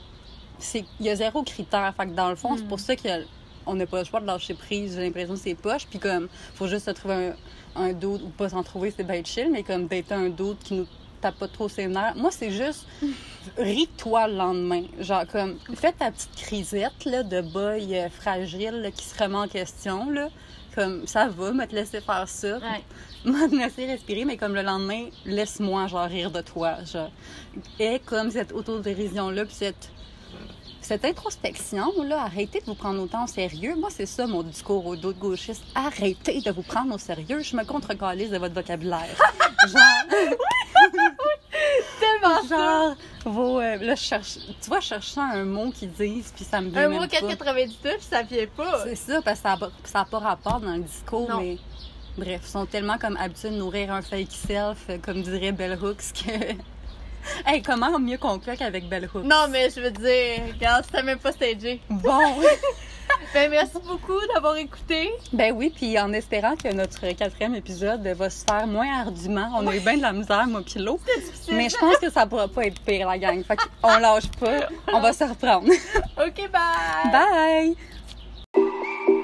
c'est, 0.59 0.85
il 1.01 1.07
y 1.07 1.11
a 1.11 1.17
zéro 1.17 1.43
critère. 1.43 1.93
Fait 1.97 2.07
que 2.07 2.13
dans 2.13 2.31
le 2.31 2.37
fond, 2.37 2.57
c'est 2.57 2.67
pour 2.67 2.81
ça 2.81 2.95
qu'on 2.97 3.75
n'a 3.75 3.87
pas 3.87 3.99
le 3.99 4.05
choix 4.05 4.21
de 4.21 4.27
lâcher 4.27 4.55
prise. 4.55 4.95
J'ai 4.95 5.03
l'impression 5.03 5.35
que 5.35 5.41
c'est 5.41 5.55
poche. 5.55 5.87
Puis 5.89 5.99
comme, 5.99 6.29
faut 6.55 6.69
juste 6.69 6.87
se 6.87 6.91
trouver 6.93 7.15
un, 7.15 7.33
un 7.77 7.93
d'autre 7.93 8.25
ou 8.25 8.29
pas 8.29 8.49
s'en 8.51 8.63
trouver, 8.63 8.93
c'est 8.95 9.07
bien 9.07 9.23
chill. 9.25 9.51
Mais 9.51 9.63
comme, 9.63 9.87
d'être 9.87 10.13
un 10.13 10.29
d'autre 10.29 10.61
qui 10.63 10.75
nous 10.75 10.87
tape 11.23 11.37
pas 11.37 11.49
trop 11.49 11.69
ses 11.69 11.87
nerfs. 11.87 12.15
Moi, 12.17 12.31
c'est 12.31 12.51
juste, 12.51 12.87
ris-toi 13.57 14.29
le 14.29 14.37
lendemain. 14.37 14.83
Genre, 14.99 15.27
comme, 15.27 15.57
fais 15.75 15.93
ta 15.93 16.11
petite 16.11 16.35
crisette, 16.37 17.05
là, 17.07 17.23
de 17.23 17.41
boy 17.41 17.97
euh, 17.97 18.11
fragile, 18.11 18.83
là, 18.83 18.91
qui 18.91 19.05
se 19.05 19.23
remet 19.23 19.37
en 19.37 19.49
question, 19.49 20.11
là. 20.11 20.29
Comme, 20.75 21.07
ça 21.07 21.29
va, 21.29 21.53
me 21.53 21.67
te 21.67 21.75
laisser 21.75 22.01
faire 22.01 22.27
ça. 22.29 22.59
Ouais. 22.59 22.83
Me 23.25 23.49
te 23.49 23.55
laisser 23.55 23.87
respirer, 23.87 24.25
mais 24.25 24.37
comme 24.37 24.55
le 24.55 24.63
lendemain, 24.63 25.07
laisse-moi, 25.25 25.87
genre, 25.87 26.09
rire 26.09 26.31
de 26.31 26.41
toi, 26.41 26.83
genre. 26.85 27.11
Et 27.79 28.01
comme 28.01 28.31
cette 28.31 28.53
autodérision-là, 28.53 29.45
puis 29.45 29.55
cette, 29.55 29.91
cette 30.83 31.05
introspection, 31.05 31.93
là, 32.03 32.23
arrêtez 32.23 32.61
de 32.61 32.67
vous 32.67 32.75
prendre 32.75 33.01
autant 33.03 33.25
au 33.25 33.27
sérieux. 33.27 33.75
Moi, 33.77 33.89
c'est 33.91 34.07
ça, 34.07 34.27
mon 34.27 34.43
discours 34.43 34.85
aux 34.87 34.97
d'autres 34.97 35.19
gauchistes. 35.19 35.65
Arrêtez 35.75 36.41
de 36.41 36.51
vous 36.51 36.63
prendre 36.63 36.95
au 36.95 36.99
sérieux. 36.99 37.41
Je 37.41 37.57
me 37.57 37.65
contre-calise 37.65 38.31
de 38.31 38.39
votre 38.39 38.55
vocabulaire. 38.55 39.07
genre, 39.69 40.97
tellement 42.01 42.49
genre, 42.49 42.97
vos, 43.25 43.61
euh, 43.61 43.77
là, 43.77 43.95
je 43.95 44.03
cherche, 44.03 44.39
tu 44.61 44.69
vois, 44.69 44.81
je 44.81 44.87
cherchais 44.89 45.21
un 45.21 45.45
mot 45.45 45.71
qui 45.71 45.87
dise, 45.87 46.33
puis 46.35 46.45
ça 46.45 46.61
me 46.61 46.71
vient 46.71 46.85
Un 46.85 46.89
même 46.89 47.01
mot 47.01 47.07
pas. 47.07 47.17
4,99 47.17 47.77
puis 47.81 47.93
ça 48.01 48.23
vient 48.23 48.47
pas. 48.57 48.85
C'est 48.85 48.97
ça, 48.97 49.23
parce 49.23 49.41
que 49.41 49.89
ça 49.89 49.99
n'a 50.01 50.05
pas 50.05 50.19
rapport 50.19 50.61
dans 50.61 50.75
le 50.75 50.83
discours, 50.83 51.29
Non. 51.29 51.41
mais 51.41 51.59
bref, 52.19 52.41
ils 52.45 52.49
sont 52.51 52.67
tellement 52.67 52.99
comme 52.99 53.17
habitués 53.17 53.51
de 53.51 53.57
nourrir 53.57 53.93
un 53.93 54.03
fake 54.03 54.31
self, 54.33 54.79
euh, 54.91 54.99
comme 54.99 55.23
dirait 55.23 55.53
Bell 55.53 55.79
Hooks, 55.81 56.13
que. 56.13 56.55
hey, 57.47 57.63
comment 57.63 57.99
mieux 57.99 58.19
conclure 58.19 58.57
qu'avec 58.57 58.89
Bell 58.89 59.09
Hooks? 59.13 59.25
Non, 59.25 59.47
mais 59.51 59.71
je 59.71 59.81
veux 59.81 59.91
dire, 59.91 60.55
regarde, 60.55 60.85
c'était 60.85 61.03
même 61.03 61.19
pas 61.19 61.33
stagé. 61.33 61.81
Bon! 61.89 62.21
Ben, 63.35 63.51
merci 63.51 63.79
beaucoup 63.87 64.19
d'avoir 64.35 64.57
écouté. 64.57 65.11
ben 65.33 65.55
oui, 65.55 65.73
puis 65.75 65.99
en 65.99 66.13
espérant 66.13 66.55
que 66.57 66.73
notre 66.73 67.09
quatrième 67.15 67.55
épisode 67.55 68.07
va 68.07 68.31
se 68.31 68.45
faire 68.45 68.67
moins 68.67 69.01
ardument. 69.01 69.51
On 69.55 69.67
a 69.67 69.75
eu 69.77 69.81
bien 69.81 69.97
de 69.97 70.03
la 70.03 70.13
misère, 70.13 70.47
moi, 70.47 70.61
puis 70.65 70.81
l'autre. 70.81 71.05
Mais 71.51 71.69
je 71.69 71.77
pense 71.77 71.97
que 71.97 72.11
ça 72.11 72.27
pourra 72.27 72.49
pas 72.49 72.67
être 72.67 72.81
pire, 72.81 73.09
la 73.09 73.19
gang. 73.19 73.43
Fait 73.45 73.57
qu'on 73.81 73.99
lâche 73.99 74.29
pas. 74.39 74.69
On 74.93 75.01
va 75.01 75.13
se 75.13 75.25
reprendre. 75.25 75.69
Ok, 76.19 76.51
bye! 76.51 77.77
Bye! 78.55 79.22